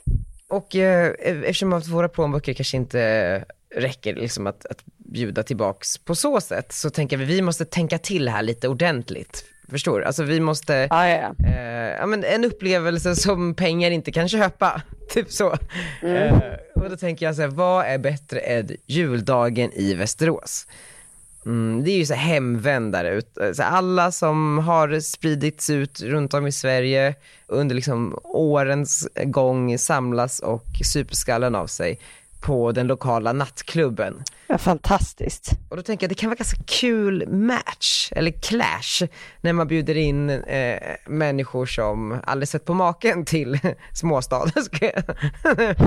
Och 0.48 0.76
eh, 0.76 1.14
eftersom 1.22 1.74
att 1.74 1.88
våra 1.88 2.10
plånböcker 2.10 2.54
kanske 2.54 2.78
inte 2.78 3.46
räcker 3.76 4.16
liksom 4.16 4.48
att, 4.48 4.66
att 4.66 4.84
bjuda 4.98 5.44
tillbaks 5.44 5.98
på 5.98 6.16
så 6.16 6.42
sätt 6.42 6.72
så 6.72 6.90
tänker 6.90 7.18
vi 7.18 7.26
vi 7.26 7.42
måste 7.42 7.66
tänka 7.66 7.98
till 7.98 8.30
här 8.30 8.42
lite 8.44 8.68
ordentligt. 8.68 9.46
Förstår? 9.72 10.02
Alltså 10.02 10.24
vi 10.24 10.40
måste, 10.40 10.74
Ja, 10.90 11.10
ja, 11.10 11.34
ja. 11.38 11.48
eh, 11.48 11.96
ja 12.00 12.06
men 12.06 12.24
en 12.24 12.46
upplevelse 12.46 13.16
som 13.16 13.54
pengar 13.56 13.92
inte 13.92 14.12
kan 14.12 14.30
köpa. 14.30 14.82
Typ 15.14 15.32
så. 15.32 15.52
Eh, 16.02 16.38
och 16.76 16.90
då 16.90 16.98
tänker 16.98 17.26
jag 17.26 17.36
så 17.36 17.42
här, 17.42 17.50
vad 17.50 17.86
är 17.86 17.98
bättre 17.98 18.40
än 18.40 18.70
juldagen 18.86 19.72
i 19.74 19.94
Västerås? 19.94 20.68
Mm, 21.46 21.84
det 21.84 21.92
är 21.92 21.98
ju 21.98 22.06
så 22.06 22.14
hemvändare, 22.14 23.10
ut- 23.10 23.38
så 23.54 23.64
alla 23.64 24.12
som 24.12 24.60
har 24.60 25.00
spridits 25.00 25.70
ut 25.70 26.02
runt 26.02 26.34
om 26.34 26.48
i 26.48 26.52
Sverige 26.52 27.16
under 27.48 27.76
liksom 27.76 28.20
årens 28.24 29.08
gång 29.24 29.78
samlas 29.78 30.40
och 30.40 30.66
super 30.84 31.16
skallen 31.16 31.56
av 31.56 31.68
sig 31.68 32.00
på 32.42 32.72
den 32.72 32.88
lokala 32.88 33.34
nattklubben. 33.34 34.24
ja 34.48 34.58
fantastiskt. 34.58 35.52
Och 35.70 35.78
då 35.78 35.84
tänker 35.84 36.04
jag 36.04 36.12
det 36.12 36.16
kan 36.16 36.30
vara 36.30 36.38
ganska 36.38 36.64
kul 36.66 37.28
match, 37.28 38.12
eller 38.16 38.32
clash, 38.32 39.08
när 39.42 39.54
man 39.54 39.68
bjuder 39.68 39.98
in 39.98 40.30
eh, 40.30 40.80
människor 41.08 41.66
som 41.66 42.20
aldrig 42.24 42.48
sett 42.48 42.66
på 42.66 42.74
maken 42.74 43.26
till 43.26 43.60
småstaden. 43.94 44.52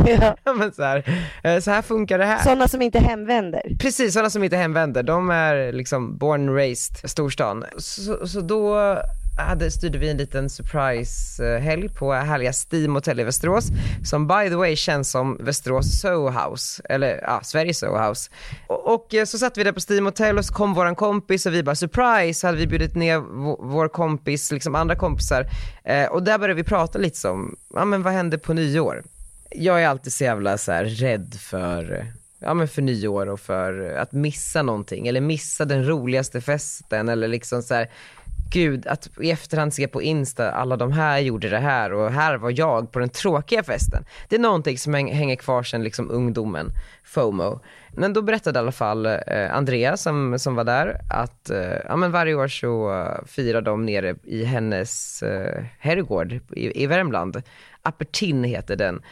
Ja. 0.06 0.36
Ja, 0.44 0.52
men 0.52 0.72
så, 0.72 0.82
här, 0.82 1.26
eh, 1.44 1.60
så 1.60 1.70
här 1.70 1.82
funkar 1.82 2.18
det 2.18 2.24
här. 2.24 2.42
Sådana 2.42 2.68
som 2.68 2.82
inte 2.82 2.98
hemvänder. 2.98 3.62
Precis, 3.80 4.12
sådana 4.12 4.30
som 4.30 4.44
inte 4.44 4.56
hemvänder, 4.56 5.02
de 5.02 5.30
är 5.30 5.72
liksom 5.72 6.18
born 6.18 6.48
and 6.48 6.56
raised 6.56 7.10
storstan. 7.10 7.64
Så, 7.76 8.26
så 8.26 8.40
då 8.40 8.96
hade, 9.36 9.70
styrde 9.70 9.98
vi 9.98 10.10
en 10.10 10.16
liten 10.16 10.50
surprise-helg 10.50 11.88
på 11.88 12.12
härliga 12.12 12.52
Steam 12.52 12.94
Hotel 12.94 13.20
i 13.20 13.24
Västerås, 13.24 13.68
som 14.04 14.26
by 14.26 14.48
the 14.48 14.54
way 14.54 14.76
känns 14.76 15.10
som 15.10 15.36
Västerås 15.40 16.00
Soho 16.00 16.30
House, 16.30 16.82
eller 16.88 17.20
ja, 17.22 17.40
Sveriges 17.42 17.78
Soho 17.78 18.08
House. 18.08 18.30
Och, 18.66 18.94
och 18.94 19.14
eh, 19.14 19.24
så 19.24 19.38
satt 19.38 19.58
vi 19.58 19.64
där 19.64 19.72
på 19.72 19.80
Steam 19.90 20.06
Hotel 20.06 20.38
och 20.38 20.44
så 20.44 20.54
kom 20.54 20.74
våran 20.74 20.94
kompis 20.94 21.46
och 21.46 21.54
vi 21.54 21.62
bara 21.62 21.74
surprise, 21.74 22.40
så 22.40 22.46
hade 22.46 22.58
vi 22.58 22.66
bjudit 22.66 22.94
ner 22.94 23.18
vår, 23.18 23.58
vår 23.60 23.88
kompis, 23.88 24.52
liksom 24.52 24.74
andra 24.74 24.96
kompisar. 24.96 25.46
Eh, 25.84 26.06
och 26.06 26.22
där 26.22 26.38
började 26.38 26.54
vi 26.62 26.64
prata 26.64 26.98
lite 26.98 27.18
som, 27.18 27.56
ja 27.74 27.84
men 27.84 28.02
vad 28.02 28.12
hände 28.12 28.38
på 28.38 28.52
nyår? 28.52 29.04
Jag 29.50 29.82
är 29.82 29.88
alltid 29.88 30.12
så 30.12 30.24
jävla 30.24 30.58
så 30.58 30.72
här 30.72 30.84
rädd 30.84 31.34
för 31.40 32.06
ja 32.38 32.54
men 32.54 32.68
för 32.68 32.82
nyår 32.82 33.26
och 33.26 33.40
för 33.40 33.96
att 33.96 34.12
missa 34.12 34.62
någonting 34.62 35.08
eller 35.08 35.20
missa 35.20 35.64
den 35.64 35.88
roligaste 35.88 36.40
festen 36.40 37.08
eller 37.08 37.28
liksom 37.28 37.62
så 37.62 37.74
här, 37.74 37.90
gud 38.50 38.86
att 38.86 39.08
i 39.20 39.30
efterhand 39.30 39.74
se 39.74 39.88
på 39.88 40.02
Insta, 40.02 40.50
alla 40.50 40.76
de 40.76 40.92
här 40.92 41.18
gjorde 41.18 41.48
det 41.48 41.58
här 41.58 41.92
och 41.92 42.12
här 42.12 42.36
var 42.36 42.52
jag 42.56 42.92
på 42.92 42.98
den 42.98 43.08
tråkiga 43.08 43.62
festen. 43.62 44.04
Det 44.28 44.36
är 44.36 44.40
någonting 44.40 44.78
som 44.78 44.94
hänger 44.94 45.36
kvar 45.36 45.62
sen 45.62 45.82
liksom 45.82 46.10
ungdomen, 46.10 46.72
FOMO. 47.04 47.60
Men 47.96 48.12
då 48.12 48.22
berättade 48.22 48.58
i 48.58 48.60
alla 48.60 48.72
fall 48.72 49.06
eh, 49.06 49.52
Andrea 49.52 49.96
som, 49.96 50.38
som 50.38 50.54
var 50.54 50.64
där 50.64 51.00
att 51.10 51.50
eh, 51.50 51.78
ja, 51.88 51.96
men 51.96 52.12
varje 52.12 52.34
år 52.34 52.48
så 52.48 53.00
eh, 53.00 53.24
firar 53.26 53.62
de 53.62 53.86
nere 53.86 54.14
i 54.24 54.44
hennes 54.44 55.22
eh, 55.22 55.64
herrgård 55.78 56.32
i, 56.32 56.82
i 56.82 56.86
Värmland. 56.86 57.42
Apertin 57.82 58.44
heter 58.44 58.76
den. 58.76 59.02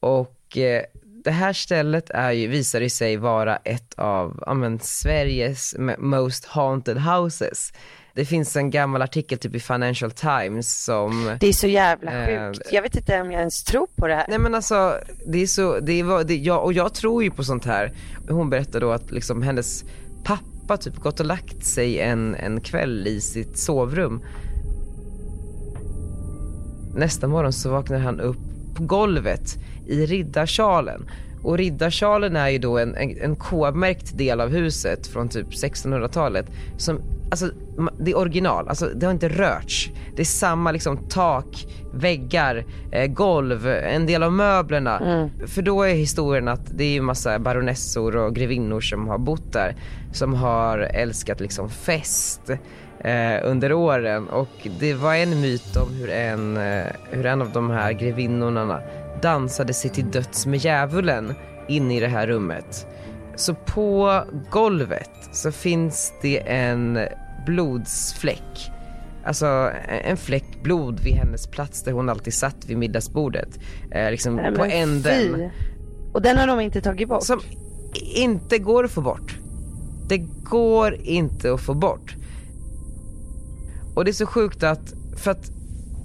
Och 0.00 0.56
eh, 0.56 0.82
det 1.24 1.30
här 1.30 1.52
stället 1.52 2.10
är 2.10 2.30
ju, 2.30 2.46
visar 2.48 2.88
sig 2.88 3.16
vara 3.16 3.56
ett 3.56 3.94
av 3.96 4.42
ja, 4.46 4.54
men, 4.54 4.78
Sveriges 4.78 5.74
most 5.98 6.44
haunted 6.44 6.98
houses. 6.98 7.72
Det 8.20 8.26
finns 8.26 8.56
en 8.56 8.70
gammal 8.70 9.02
artikel 9.02 9.38
typ 9.38 9.54
i 9.54 9.60
Financial 9.60 10.10
Times 10.10 10.84
som 10.84 11.36
Det 11.40 11.46
är 11.46 11.52
så 11.52 11.66
jävla 11.66 12.28
eh, 12.28 12.52
sjukt. 12.52 12.68
jag 12.72 12.82
vet 12.82 12.96
inte 12.96 13.20
om 13.20 13.32
jag 13.32 13.38
ens 13.38 13.64
tror 13.64 13.86
på 13.96 14.06
det 14.06 14.14
här. 14.14 14.24
Nej 14.28 14.38
men 14.38 14.54
alltså, 14.54 14.94
det 15.26 15.42
är 15.42 15.46
så, 15.46 15.80
det 15.80 16.00
är, 16.00 16.24
det, 16.24 16.36
jag, 16.36 16.64
och 16.64 16.72
jag 16.72 16.94
tror 16.94 17.22
ju 17.22 17.30
på 17.30 17.44
sånt 17.44 17.64
här. 17.64 17.92
Hon 18.28 18.50
berättade 18.50 18.86
då 18.86 18.92
att 18.92 19.10
liksom 19.10 19.42
hennes 19.42 19.84
pappa 20.24 20.76
typ 20.76 20.96
gått 20.96 21.20
och 21.20 21.26
lagt 21.26 21.64
sig 21.64 22.00
en, 22.00 22.34
en 22.34 22.60
kväll 22.60 23.06
i 23.06 23.20
sitt 23.20 23.58
sovrum. 23.58 24.22
Nästa 26.94 27.28
morgon 27.28 27.52
så 27.52 27.70
vaknar 27.70 27.98
han 27.98 28.20
upp 28.20 28.40
på 28.74 28.82
golvet 28.82 29.56
i 29.86 30.06
riddarsalen. 30.06 31.10
Och 31.42 31.58
riddarsalen 31.58 32.36
är 32.36 32.48
ju 32.48 32.58
då 32.58 32.78
en, 32.78 32.96
en, 32.96 33.16
en 33.20 33.36
K-märkt 33.36 34.18
del 34.18 34.40
av 34.40 34.48
huset 34.48 35.06
från 35.06 35.28
typ 35.28 35.48
1600-talet 35.48 36.46
som, 36.76 37.00
alltså 37.30 37.50
det 37.98 38.10
är 38.10 38.18
original, 38.18 38.68
alltså 38.68 38.86
det 38.86 39.06
har 39.06 39.12
inte 39.12 39.28
rörts. 39.28 39.90
Det 40.16 40.22
är 40.22 40.26
samma 40.26 40.72
liksom 40.72 40.96
tak, 41.08 41.66
väggar, 41.92 42.64
eh, 42.92 43.06
golv, 43.06 43.66
en 43.66 44.06
del 44.06 44.22
av 44.22 44.32
möblerna. 44.32 44.98
Mm. 44.98 45.30
För 45.46 45.62
då 45.62 45.82
är 45.82 45.94
historien 45.94 46.48
att 46.48 46.78
det 46.78 46.84
är 46.84 46.92
ju 46.92 47.00
massa 47.00 47.38
baronessor 47.38 48.16
och 48.16 48.34
grevinnor 48.34 48.80
som 48.80 49.08
har 49.08 49.18
bott 49.18 49.52
där, 49.52 49.76
som 50.12 50.34
har 50.34 50.78
älskat 50.78 51.40
liksom 51.40 51.70
fest 51.70 52.50
eh, 53.00 53.38
under 53.44 53.72
åren 53.72 54.28
och 54.28 54.68
det 54.80 54.94
var 54.94 55.14
en 55.14 55.40
myt 55.40 55.76
om 55.76 55.94
hur 55.94 56.10
en, 56.10 56.56
eh, 56.56 56.84
hur 57.10 57.26
en 57.26 57.42
av 57.42 57.52
de 57.52 57.70
här 57.70 57.92
grevinnorna 57.92 58.80
dansade 59.22 59.74
sig 59.74 59.90
till 59.90 60.10
döds 60.10 60.46
med 60.46 60.58
djävulen 60.58 61.34
inne 61.68 61.96
i 61.96 62.00
det 62.00 62.08
här 62.08 62.26
rummet. 62.26 62.86
Så 63.36 63.54
på 63.54 64.22
golvet 64.50 65.10
så 65.32 65.52
finns 65.52 66.12
det 66.22 66.38
en 66.38 66.98
blodsfläck. 67.46 68.70
Alltså 69.24 69.70
en 70.04 70.16
fläck 70.16 70.62
blod 70.62 71.00
vid 71.00 71.14
hennes 71.14 71.46
plats 71.46 71.82
där 71.82 71.92
hon 71.92 72.08
alltid 72.08 72.34
satt 72.34 72.64
vid 72.66 72.78
middagsbordet. 72.78 73.58
Eh, 73.90 74.10
liksom 74.10 74.36
Nej, 74.36 74.54
på 74.54 74.64
änden. 74.64 75.34
Fy. 75.36 75.48
Och 76.12 76.22
den 76.22 76.36
har 76.36 76.46
de 76.46 76.60
inte 76.60 76.80
tagit 76.80 77.08
bort? 77.08 77.22
Som 77.22 77.40
inte 78.14 78.58
går 78.58 78.84
att 78.84 78.90
få 78.90 79.00
bort. 79.00 79.38
Det 80.08 80.18
går 80.44 80.94
inte 80.94 81.52
att 81.52 81.60
få 81.60 81.74
bort. 81.74 82.16
Och 83.94 84.04
det 84.04 84.10
är 84.10 84.12
så 84.12 84.26
sjukt 84.26 84.62
att, 84.62 84.94
för 85.16 85.30
att 85.30 85.50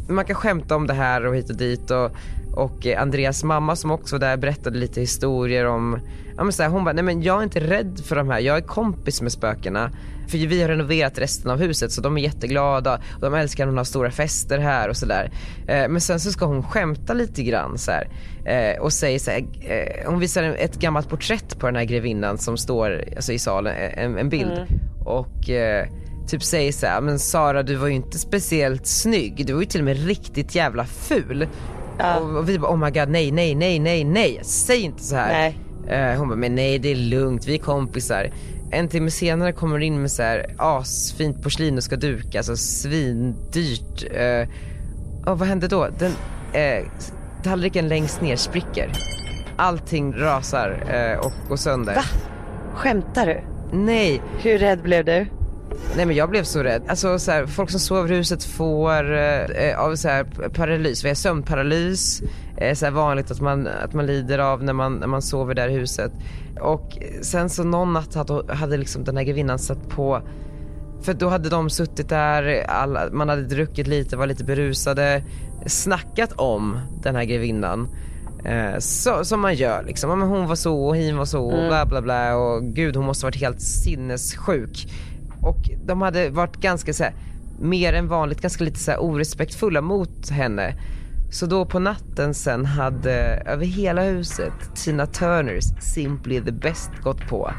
man 0.10 0.26
kan 0.26 0.36
skämta 0.36 0.76
om 0.76 0.88
det 0.88 0.94
här 0.94 1.26
och 1.26 1.36
hit 1.36 1.50
och 1.50 1.58
dit 1.58 1.92
och 1.92 2.12
och 2.56 2.88
eh, 2.88 3.02
Andreas 3.02 3.44
mamma 3.44 3.76
som 3.76 3.92
också 3.92 4.16
var 4.16 4.20
där 4.20 4.38
berättade 4.38 4.78
lite 4.78 5.02
historier 5.02 5.66
om, 5.66 6.00
ja 6.38 6.44
men 6.44 6.54
så 6.54 6.64
här, 6.64 6.70
hon 6.70 6.84
bara, 6.84 6.94
nej 6.94 7.04
men 7.04 7.24
jag 7.24 7.40
är 7.40 7.44
inte 7.44 7.60
rädd 7.60 8.02
för 8.06 8.16
de 8.16 8.30
här, 8.30 8.40
jag 8.40 8.58
är 8.58 8.62
kompis 8.62 9.22
med 9.22 9.32
spökena. 9.32 9.92
För 10.28 10.38
vi 10.38 10.62
har 10.62 10.70
renoverat 10.70 11.20
resten 11.20 11.52
av 11.52 11.60
huset 11.60 11.92
så 11.92 12.02
de 12.02 12.18
är 12.18 12.22
jätteglada 12.22 13.02
och 13.16 13.22
de 13.22 13.34
älskar 13.34 13.66
när 13.66 13.72
hon 13.72 13.78
har 13.78 13.84
stora 13.84 14.12
fester 14.12 14.60
här 14.60 14.90
och 14.90 14.98
sådär. 14.98 15.32
Eh, 15.68 15.88
men 15.90 16.02
sen 16.02 16.20
så 16.20 16.32
ska 16.32 16.46
hon 16.46 16.64
skämta 16.64 17.14
lite 17.14 17.44
grann 17.44 17.78
så 17.78 17.92
här, 17.92 18.08
eh, 18.46 18.82
och 18.82 18.94
säger 18.94 19.20
så 19.20 19.32
här, 19.32 19.46
eh, 19.62 20.10
hon 20.10 20.20
visar 20.20 20.44
ett 20.44 20.76
gammalt 20.76 21.10
porträtt 21.10 21.60
på 21.60 21.66
den 21.66 21.76
här 21.76 21.84
grevinnan 21.84 22.38
som 22.38 22.58
står 22.58 23.04
alltså, 23.16 23.34
i 23.34 23.40
salen, 23.40 23.76
en, 23.94 24.18
en 24.18 24.30
bild. 24.30 24.52
Mm. 24.52 24.68
Och 25.06 25.50
typ 26.28 26.44
säger 26.44 26.72
så 26.72 26.86
här, 26.86 27.02
men 27.02 27.20
Sara 27.20 27.64
du 27.64 27.76
var 27.76 27.88
ju 27.88 27.94
inte 27.94 28.20
speciellt 28.20 28.88
snygg, 28.88 29.46
du 29.46 29.54
var 29.54 29.60
ju 29.60 29.66
till 29.66 29.82
och 29.82 29.86
med 29.86 30.06
riktigt 30.06 30.56
jävla 30.56 30.86
ful. 30.86 31.48
Ja. 32.00 32.20
Och, 32.20 32.38
och, 32.38 32.50
vi 32.50 32.60
bara 32.60 32.72
oh 32.72 32.78
my 32.78 32.92
god 32.92 33.10
nej 33.10 33.32
nej 33.32 33.56
nej 33.56 33.80
nej 33.80 34.04
nej 34.04 34.40
säg 34.44 34.82
inte 34.82 35.04
så 35.04 35.16
här. 35.16 35.34
Nej. 35.34 35.60
Uh, 36.12 36.20
hon 36.20 36.28
bara 36.28 36.36
men 36.36 36.56
nej 36.56 36.80
det 36.80 36.92
är 36.92 36.96
lugnt 36.96 37.48
vi 37.48 37.54
är 37.54 37.60
kompisar. 37.60 38.30
En 38.72 38.88
timme 38.88 39.12
senare 39.12 39.52
kommer 39.52 39.74
hon 39.74 39.84
in 39.84 40.02
med 40.02 40.12
så 40.12 40.24
här 40.24 40.46
asfint 40.58 41.44
porslin 41.44 41.78
och 41.78 41.84
ska 41.84 41.96
duka, 41.96 42.38
alltså 42.40 42.58
svindyrt. 42.58 44.04
Uh, 44.04 44.48
och 45.32 45.40
vad 45.40 45.48
hände 45.48 45.68
då? 45.68 45.88
Den, 46.00 46.12
uh, 46.12 46.88
tallriken 47.44 47.88
längst 47.88 48.22
ner 48.22 48.36
spricker. 48.36 48.92
Allting 49.56 50.14
rasar 50.14 50.70
uh, 50.70 51.26
och 51.26 51.34
går 51.50 51.56
sönder. 51.56 51.96
Va? 51.96 52.04
Skämtar 52.74 53.26
du? 53.26 53.42
Nej. 53.72 54.22
Hur 54.42 54.58
rädd 54.58 54.82
blev 54.82 55.06
du? 55.06 55.28
Nej 55.96 56.06
men 56.06 56.16
jag 56.16 56.30
blev 56.30 56.44
så 56.44 56.64
rädd. 56.64 56.82
Alltså 56.88 57.20
så 57.20 57.32
här, 57.32 57.46
folk 57.46 57.70
som 57.70 57.80
sover 57.80 58.12
i 58.12 58.16
huset 58.16 58.44
får 58.44 59.14
eh, 59.14 59.80
av 59.80 59.96
så 59.96 60.08
här, 60.08 60.24
paralys, 60.50 61.04
vi 61.04 61.08
har 61.08 61.16
sömnparalys, 61.16 62.22
eh, 62.58 62.74
så 62.74 62.86
här 62.86 62.92
vanligt 62.92 63.32
att 63.32 63.42
man, 63.42 63.68
att 63.68 63.94
man 63.94 64.06
lider 64.06 64.40
av 64.40 64.64
när 64.64 64.74
man, 64.74 64.94
när 64.96 65.08
man 65.08 65.22
sover 65.22 65.54
där 65.54 65.68
i 65.68 65.74
huset. 65.74 66.12
Och 66.62 66.98
sen 67.22 67.50
så 67.50 67.64
någon 67.64 67.94
natt 67.94 68.16
hade, 68.16 68.54
hade 68.54 68.78
liksom 68.78 69.04
den 69.04 69.18
här 69.18 69.24
grevinnan 69.24 69.60
satt 69.60 69.90
på 69.90 70.22
för 71.02 71.14
då 71.14 71.30
hade 71.30 71.50
de 71.50 71.70
suttit 71.70 72.10
där, 72.10 72.66
alla, 72.68 73.10
man 73.12 73.30
hade 73.30 73.44
druckit 73.44 73.88
lite, 73.88 74.18
var 74.18 74.28
lite 74.28 74.44
berusade, 74.44 75.24
snackat 75.66 76.32
om 76.32 76.80
den 77.04 77.16
här 77.16 77.24
grevinnan. 77.24 77.88
Eh, 78.46 78.80
så, 78.80 79.26
som 79.26 79.42
man 79.42 79.56
gör 79.56 79.84
liksom, 79.84 80.20
men 80.20 80.28
hon 80.28 80.48
var 80.48 80.56
så 80.56 80.86
och 80.86 80.98
hin 80.98 81.18
var 81.18 81.26
så 81.26 81.46
och 81.46 81.54
mm. 81.54 81.68
bla 81.68 81.86
bla 81.86 82.02
bla 82.02 82.36
och 82.36 82.64
gud 82.64 82.96
hon 82.96 83.06
måste 83.06 83.26
varit 83.26 83.40
helt 83.40 83.62
sinnessjuk 83.62 84.88
och 85.46 85.70
de 85.86 86.02
hade 86.02 86.30
varit 86.30 86.58
ganska 86.58 86.94
så 86.94 87.04
här, 87.04 87.14
mer 87.60 87.94
än 87.94 88.08
vanligt 88.08 88.42
ganska 88.42 88.64
lite 88.64 88.80
så 88.80 88.92
här 88.92 89.00
orespektfulla 89.00 89.82
mot 89.82 90.30
henne. 90.30 90.76
Så 91.32 91.46
då 91.46 91.66
på 91.66 91.80
natten 91.80 92.34
sen 92.34 92.66
hade 92.66 93.14
över 93.46 93.66
hela 93.66 94.04
huset 94.04 94.54
Tina 94.76 95.06
Turners 95.06 95.66
Simply 95.80 96.42
the 96.42 96.52
Best 96.52 96.90
gått 97.04 97.28
på. 97.28 97.52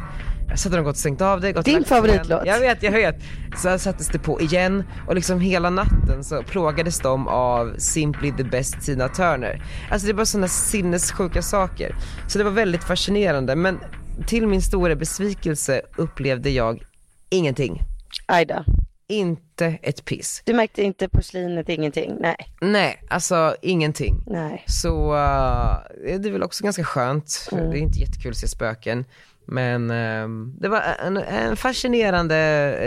Så 0.55 0.69
hade 0.69 0.77
de 0.77 0.85
gått 0.85 0.95
och 0.95 0.99
stängt 0.99 1.21
av 1.21 1.41
det. 1.41 1.53
Gått 1.53 1.65
Din 1.65 1.85
favoritlåt. 1.85 2.43
Jag 2.47 2.61
vet, 2.61 2.83
jag 2.83 2.93
vet. 2.93 3.17
Så 3.57 3.79
sattes 3.79 4.09
det 4.09 4.19
på 4.19 4.41
igen 4.41 4.85
och 5.09 5.15
liksom 5.15 5.41
hela 5.41 5.71
natten 5.71 6.25
så 6.25 6.43
plågades 6.43 7.01
de 7.01 7.29
av 7.29 7.75
Simply 7.79 8.33
the 8.33 8.45
Best 8.45 8.81
Tina 8.81 9.09
Turner. 9.09 9.63
Alltså 9.91 10.07
det 10.07 10.13
var 10.13 10.25
sådana 10.25 10.49
sinnessjuka 10.49 11.43
saker. 11.43 11.95
Så 12.29 12.39
det 12.39 12.45
var 12.45 12.51
väldigt 12.51 12.85
fascinerande 12.85 13.57
men 13.57 13.79
till 14.27 14.47
min 14.47 14.63
stora 14.63 14.97
besvikelse 14.97 15.81
upplevde 15.97 16.51
jag 16.51 16.85
Ingenting. 17.29 17.83
Ajda. 18.27 18.65
Inte 19.09 19.79
ett 19.83 20.05
piss. 20.05 20.43
Du 20.45 20.55
märkte 20.55 20.83
inte 20.83 21.09
porslinet, 21.09 21.69
ingenting? 21.69 22.17
Nej. 22.21 22.37
Nej, 22.61 23.03
alltså 23.09 23.57
ingenting. 23.63 24.25
Nej. 24.27 24.65
Så 24.67 25.13
uh, 25.13 25.77
det 26.03 26.29
är 26.29 26.33
väl 26.33 26.43
också 26.43 26.65
ganska 26.65 26.85
skönt. 26.85 27.49
Mm. 27.53 27.71
Det 27.71 27.79
är 27.79 27.81
inte 27.81 27.99
jättekul 27.99 28.31
att 28.31 28.37
se 28.37 28.49
spöken. 28.49 29.05
Men 29.45 29.91
uh, 29.91 30.29
det 30.61 30.69
var 30.69 30.83
en, 31.07 31.17
en 31.17 31.57
fascinerande 31.57 32.35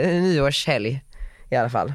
uh, 0.05 0.21
nyårshelg 0.21 1.01
i 1.49 1.55
alla 1.55 1.69
fall. 1.69 1.93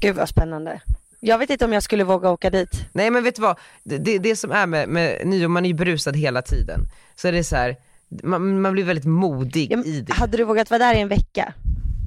Gud 0.00 0.16
vad 0.16 0.28
spännande. 0.28 0.80
Jag 1.20 1.38
vet 1.38 1.50
inte 1.50 1.64
om 1.64 1.72
jag 1.72 1.82
skulle 1.82 2.04
våga 2.04 2.30
åka 2.30 2.50
dit. 2.50 2.86
Nej 2.92 3.10
men 3.10 3.24
vet 3.24 3.36
du 3.36 3.42
vad, 3.42 3.58
det, 3.82 3.98
det, 3.98 4.18
det 4.18 4.36
som 4.36 4.50
är 4.52 4.66
med, 4.66 4.88
med 4.88 5.26
nyår, 5.26 5.48
man 5.48 5.64
är 5.64 5.68
ju 5.68 5.74
berusad 5.74 6.16
hela 6.16 6.42
tiden. 6.42 6.80
Så 7.16 7.28
är 7.28 7.32
det 7.32 7.44
så 7.44 7.56
här, 7.56 7.76
man, 8.22 8.60
man 8.60 8.72
blir 8.72 8.84
väldigt 8.84 9.04
modig 9.04 9.72
ja, 9.72 9.84
i 9.84 10.00
det. 10.00 10.12
Hade 10.12 10.36
du 10.36 10.44
vågat 10.44 10.70
vara 10.70 10.78
där 10.78 10.94
i 10.94 11.00
en 11.00 11.08
vecka? 11.08 11.54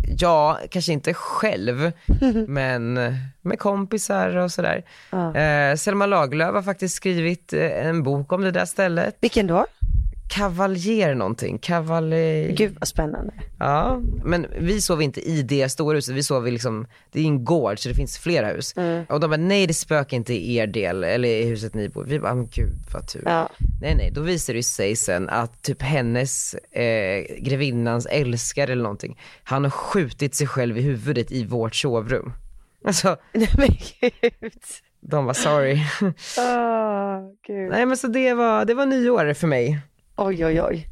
Ja, 0.08 0.60
kanske 0.70 0.94
inte 0.94 1.14
själv, 1.14 1.92
men 2.48 2.94
med 3.42 3.60
kompisar 3.60 4.36
och 4.36 4.52
sådär. 4.52 4.84
Ja. 5.10 5.36
Eh, 5.36 5.76
Selma 5.76 6.06
Lagerlöf 6.06 6.54
har 6.54 6.62
faktiskt 6.62 6.96
skrivit 6.96 7.54
eh, 7.54 7.88
en 7.88 8.04
bok 8.04 8.32
om 8.32 8.42
det 8.42 8.52
där 8.52 8.66
stället. 8.66 9.18
Vilken 9.20 9.48
då? 9.48 9.66
Kavaljer 10.28 11.16
någonting, 11.16 11.58
kavaljer. 11.58 12.52
Gud 12.52 12.76
vad 12.80 12.88
spännande. 12.88 13.34
Ja, 13.60 14.02
men 14.24 14.48
vi 14.60 14.82
sov 14.82 15.02
inte 15.02 15.22
i 15.22 15.42
det 15.42 15.70
stora 15.70 15.96
huset, 15.96 16.16
vi 16.16 16.24
sov 16.24 16.48
i 16.48 16.52
liksom, 16.52 16.88
det 17.12 17.20
är 17.20 17.26
en 17.26 17.46
gård 17.46 17.80
så 17.80 17.90
det 17.90 17.96
finns 17.96 18.18
flera 18.18 18.48
hus. 18.48 18.78
Mm. 18.78 19.06
Och 19.10 19.20
de 19.20 19.30
bara, 19.30 19.38
nej 19.38 19.68
det 19.68 19.74
spökar 19.74 20.18
inte 20.18 20.34
i 20.34 20.56
er 20.56 20.68
del, 20.68 21.04
eller 21.04 21.30
i 21.30 21.46
huset 21.46 21.74
ni 21.74 21.90
bor 21.90 22.04
Vi 22.04 22.20
bara, 22.20 22.36
men 22.36 22.48
gud 22.48 22.74
vad 22.94 23.08
tur. 23.08 23.22
Ja. 23.26 23.50
Nej 23.82 23.96
nej, 23.96 24.12
då 24.16 24.22
visar 24.22 24.54
det 24.54 24.64
sig 24.64 24.96
sen 24.96 25.30
att 25.30 25.62
typ 25.64 25.82
hennes, 25.82 26.54
eh, 26.54 27.26
grevinnans 27.40 28.06
älskare 28.06 28.72
eller 28.72 28.84
någonting, 28.84 29.20
han 29.44 29.64
har 29.64 29.72
skjutit 29.72 30.36
sig 30.36 30.48
själv 30.48 30.78
i 30.78 30.82
huvudet 30.82 31.32
i 31.32 31.46
vårt 31.46 31.76
sovrum. 31.76 32.34
Alltså, 32.86 33.18
Nej 33.34 33.50
men 33.58 33.68
gud. 34.02 34.54
de 35.00 35.26
var 35.26 35.34
sorry. 35.34 35.76
Gud. 37.48 37.70
nej 37.72 37.86
men 37.86 37.98
så 37.98 38.08
det 38.08 38.34
var, 38.34 38.66
det 38.66 38.74
var 38.74 38.86
nyår 38.86 39.34
för 39.34 39.48
mig. 39.48 39.80
Oj 40.18 40.46
oj 40.46 40.62
oj. 40.62 40.88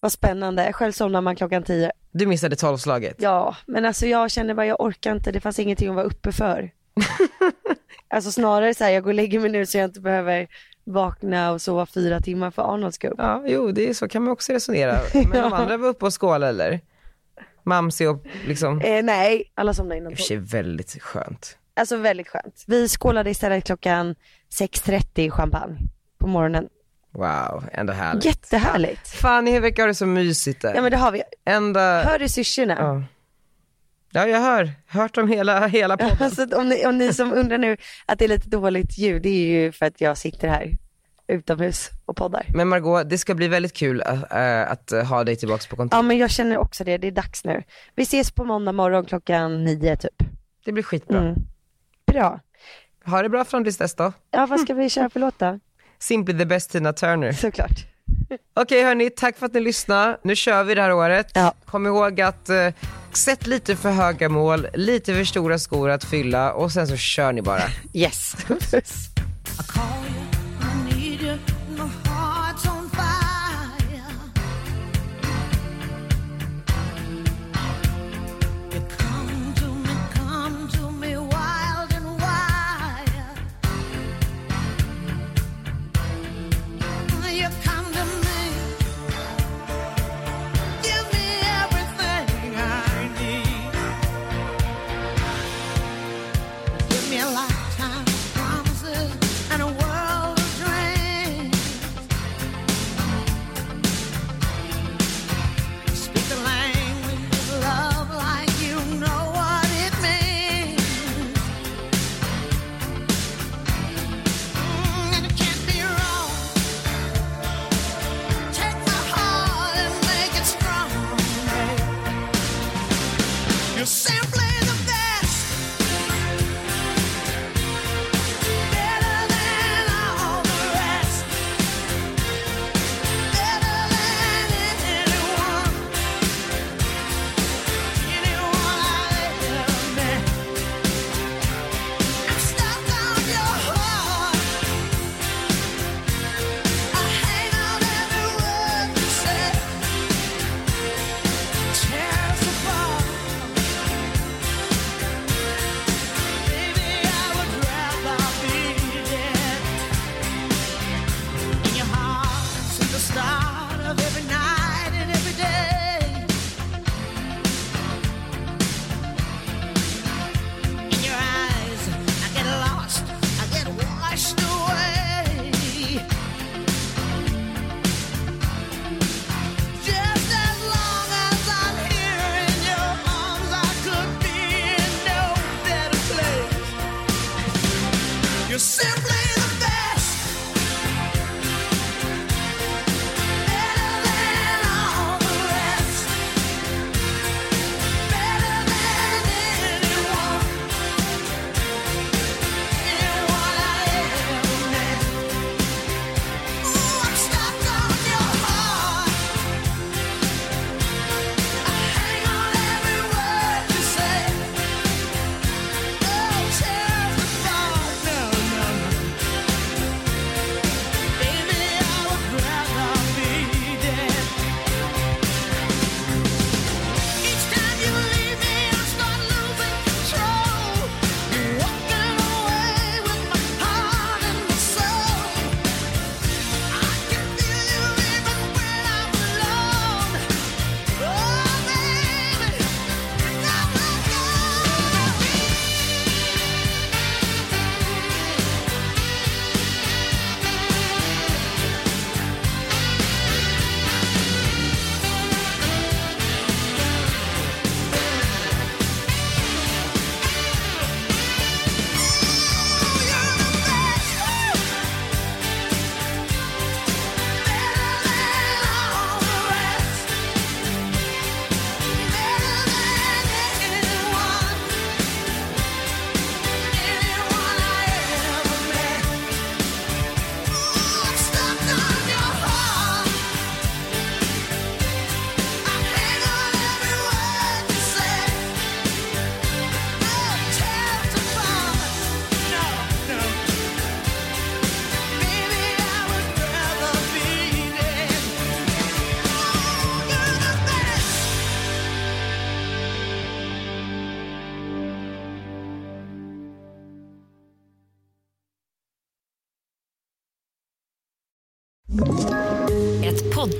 Vad 0.00 0.12
spännande. 0.12 0.72
Själv 0.72 0.92
somnar 0.92 1.20
man 1.20 1.36
klockan 1.36 1.62
tio. 1.62 1.92
Du 2.12 2.26
missade 2.26 2.56
tolvslaget. 2.56 3.16
Ja, 3.18 3.56
men 3.66 3.84
alltså 3.84 4.06
jag 4.06 4.30
känner 4.30 4.54
bara 4.54 4.66
jag 4.66 4.80
orkar 4.80 5.12
inte. 5.12 5.32
Det 5.32 5.40
fanns 5.40 5.58
ingenting 5.58 5.88
att 5.88 5.94
vara 5.94 6.04
uppe 6.06 6.32
för. 6.32 6.70
alltså 8.08 8.32
snarare 8.32 8.74
så 8.74 8.84
här, 8.84 8.90
jag 8.90 9.02
går 9.02 9.10
och 9.10 9.14
lägger 9.14 9.40
mig 9.40 9.50
nu 9.50 9.66
så 9.66 9.78
jag 9.78 9.84
inte 9.84 10.00
behöver 10.00 10.46
vakna 10.84 11.52
och 11.52 11.62
sova 11.62 11.86
fyra 11.86 12.20
timmar 12.20 12.50
för 12.50 12.74
Arnolds 12.74 12.94
skull. 12.96 13.14
Ja, 13.18 13.42
jo, 13.46 13.72
det 13.72 13.88
är 13.88 13.94
så 13.94 14.08
kan 14.08 14.22
man 14.22 14.32
också 14.32 14.52
resonera. 14.52 14.98
Men 15.14 15.30
de 15.42 15.52
andra 15.52 15.76
var 15.76 15.88
uppe 15.88 16.04
och 16.06 16.20
skålade 16.20 16.48
eller? 16.48 16.80
Mamsi 17.62 18.06
och 18.06 18.26
liksom, 18.46 18.80
Eh, 18.80 19.04
nej, 19.04 19.52
alla 19.54 19.74
somnar 19.74 19.96
innan 19.96 20.12
i 20.12 20.16
tolv. 20.16 20.24
sig 20.24 20.36
väldigt 20.36 21.02
skönt. 21.02 21.58
Alltså 21.74 21.96
väldigt 21.96 22.28
skönt. 22.28 22.64
Vi 22.66 22.88
skålade 22.88 23.30
istället 23.30 23.64
klockan 23.64 24.14
6.30 24.60 25.30
champagne 25.30 25.78
på 26.18 26.26
morgonen. 26.26 26.68
Wow, 27.10 27.64
ändå 27.72 27.92
härligt. 27.92 28.24
Jättehärligt. 28.24 29.08
Fan 29.08 29.48
i 29.48 29.60
vecka 29.60 29.82
har 29.82 29.88
det 29.88 29.94
så 29.94 30.06
mysigt 30.06 30.62
där. 30.62 30.74
Ja 30.74 30.82
men 30.82 30.90
det 30.90 30.96
har 30.96 31.12
vi. 31.12 31.22
Ända, 31.44 32.02
Hör 32.02 32.18
du 32.18 32.28
syrsorna? 32.28 32.76
ja. 32.78 33.02
ja 34.10 34.28
jag 34.28 34.40
hör, 34.40 34.72
hört 34.86 35.16
om 35.16 35.28
hela, 35.28 35.66
hela 35.66 35.96
podden. 35.96 36.16
Alltså, 36.20 36.42
att 36.42 36.54
om, 36.54 36.68
ni, 36.68 36.86
om 36.86 36.98
ni 36.98 37.12
som 37.14 37.32
undrar 37.32 37.58
nu 37.58 37.76
att 38.06 38.18
det 38.18 38.24
är 38.24 38.28
lite 38.28 38.48
dåligt 38.48 38.98
ljud, 38.98 39.22
det 39.22 39.28
är 39.28 39.62
ju 39.62 39.72
för 39.72 39.86
att 39.86 40.00
jag 40.00 40.18
sitter 40.18 40.48
här 40.48 40.78
utomhus 41.28 41.90
och 42.04 42.16
poddar. 42.16 42.46
Men 42.54 42.68
Margot, 42.68 43.10
det 43.10 43.18
ska 43.18 43.34
bli 43.34 43.48
väldigt 43.48 43.72
kul 43.72 44.02
att, 44.02 44.32
äh, 44.32 44.70
att 44.72 44.92
äh, 44.92 45.04
ha 45.04 45.24
dig 45.24 45.36
tillbaks 45.36 45.66
på 45.66 45.76
kontor. 45.76 45.98
Ja 45.98 46.02
men 46.02 46.18
jag 46.18 46.30
känner 46.30 46.58
också 46.58 46.84
det, 46.84 46.98
det 46.98 47.06
är 47.06 47.12
dags 47.12 47.44
nu. 47.44 47.62
Vi 47.94 48.02
ses 48.02 48.30
på 48.30 48.44
måndag 48.44 48.72
morgon 48.72 49.04
klockan 49.04 49.64
nio 49.64 49.96
typ. 49.96 50.22
Det 50.64 50.72
blir 50.72 50.82
skitbra. 50.82 51.20
Mm. 51.20 51.34
Bra. 52.06 52.40
Ha 53.04 53.22
det 53.22 53.28
bra 53.28 53.44
fram 53.44 53.64
tills 53.64 53.76
dess 53.76 53.94
då. 53.94 54.12
Ja 54.30 54.46
vad 54.46 54.60
ska 54.60 54.74
vi 54.74 54.90
köra 54.90 55.10
för 55.10 55.20
låt 55.20 55.38
då? 55.38 55.60
Simply 55.98 56.38
the 56.38 56.44
best 56.44 56.70
Tina 56.70 56.92
Turner. 56.92 57.32
Såklart. 57.32 57.86
Okej 58.54 58.82
hörni, 58.84 59.10
tack 59.10 59.36
för 59.36 59.46
att 59.46 59.54
ni 59.54 59.60
lyssnade. 59.60 60.18
Nu 60.22 60.36
kör 60.36 60.64
vi 60.64 60.74
det 60.74 60.82
här 60.82 60.92
året. 60.92 61.30
Ja. 61.34 61.54
Kom 61.64 61.86
ihåg 61.86 62.20
att 62.20 62.48
eh, 62.48 62.68
sätt 63.12 63.46
lite 63.46 63.76
för 63.76 63.90
höga 63.90 64.28
mål, 64.28 64.66
lite 64.74 65.14
för 65.14 65.24
stora 65.24 65.58
skor 65.58 65.90
att 65.90 66.04
fylla 66.04 66.52
och 66.52 66.72
sen 66.72 66.88
så 66.88 66.96
kör 66.96 67.32
ni 67.32 67.42
bara. 67.42 67.62
Yes. 67.94 68.36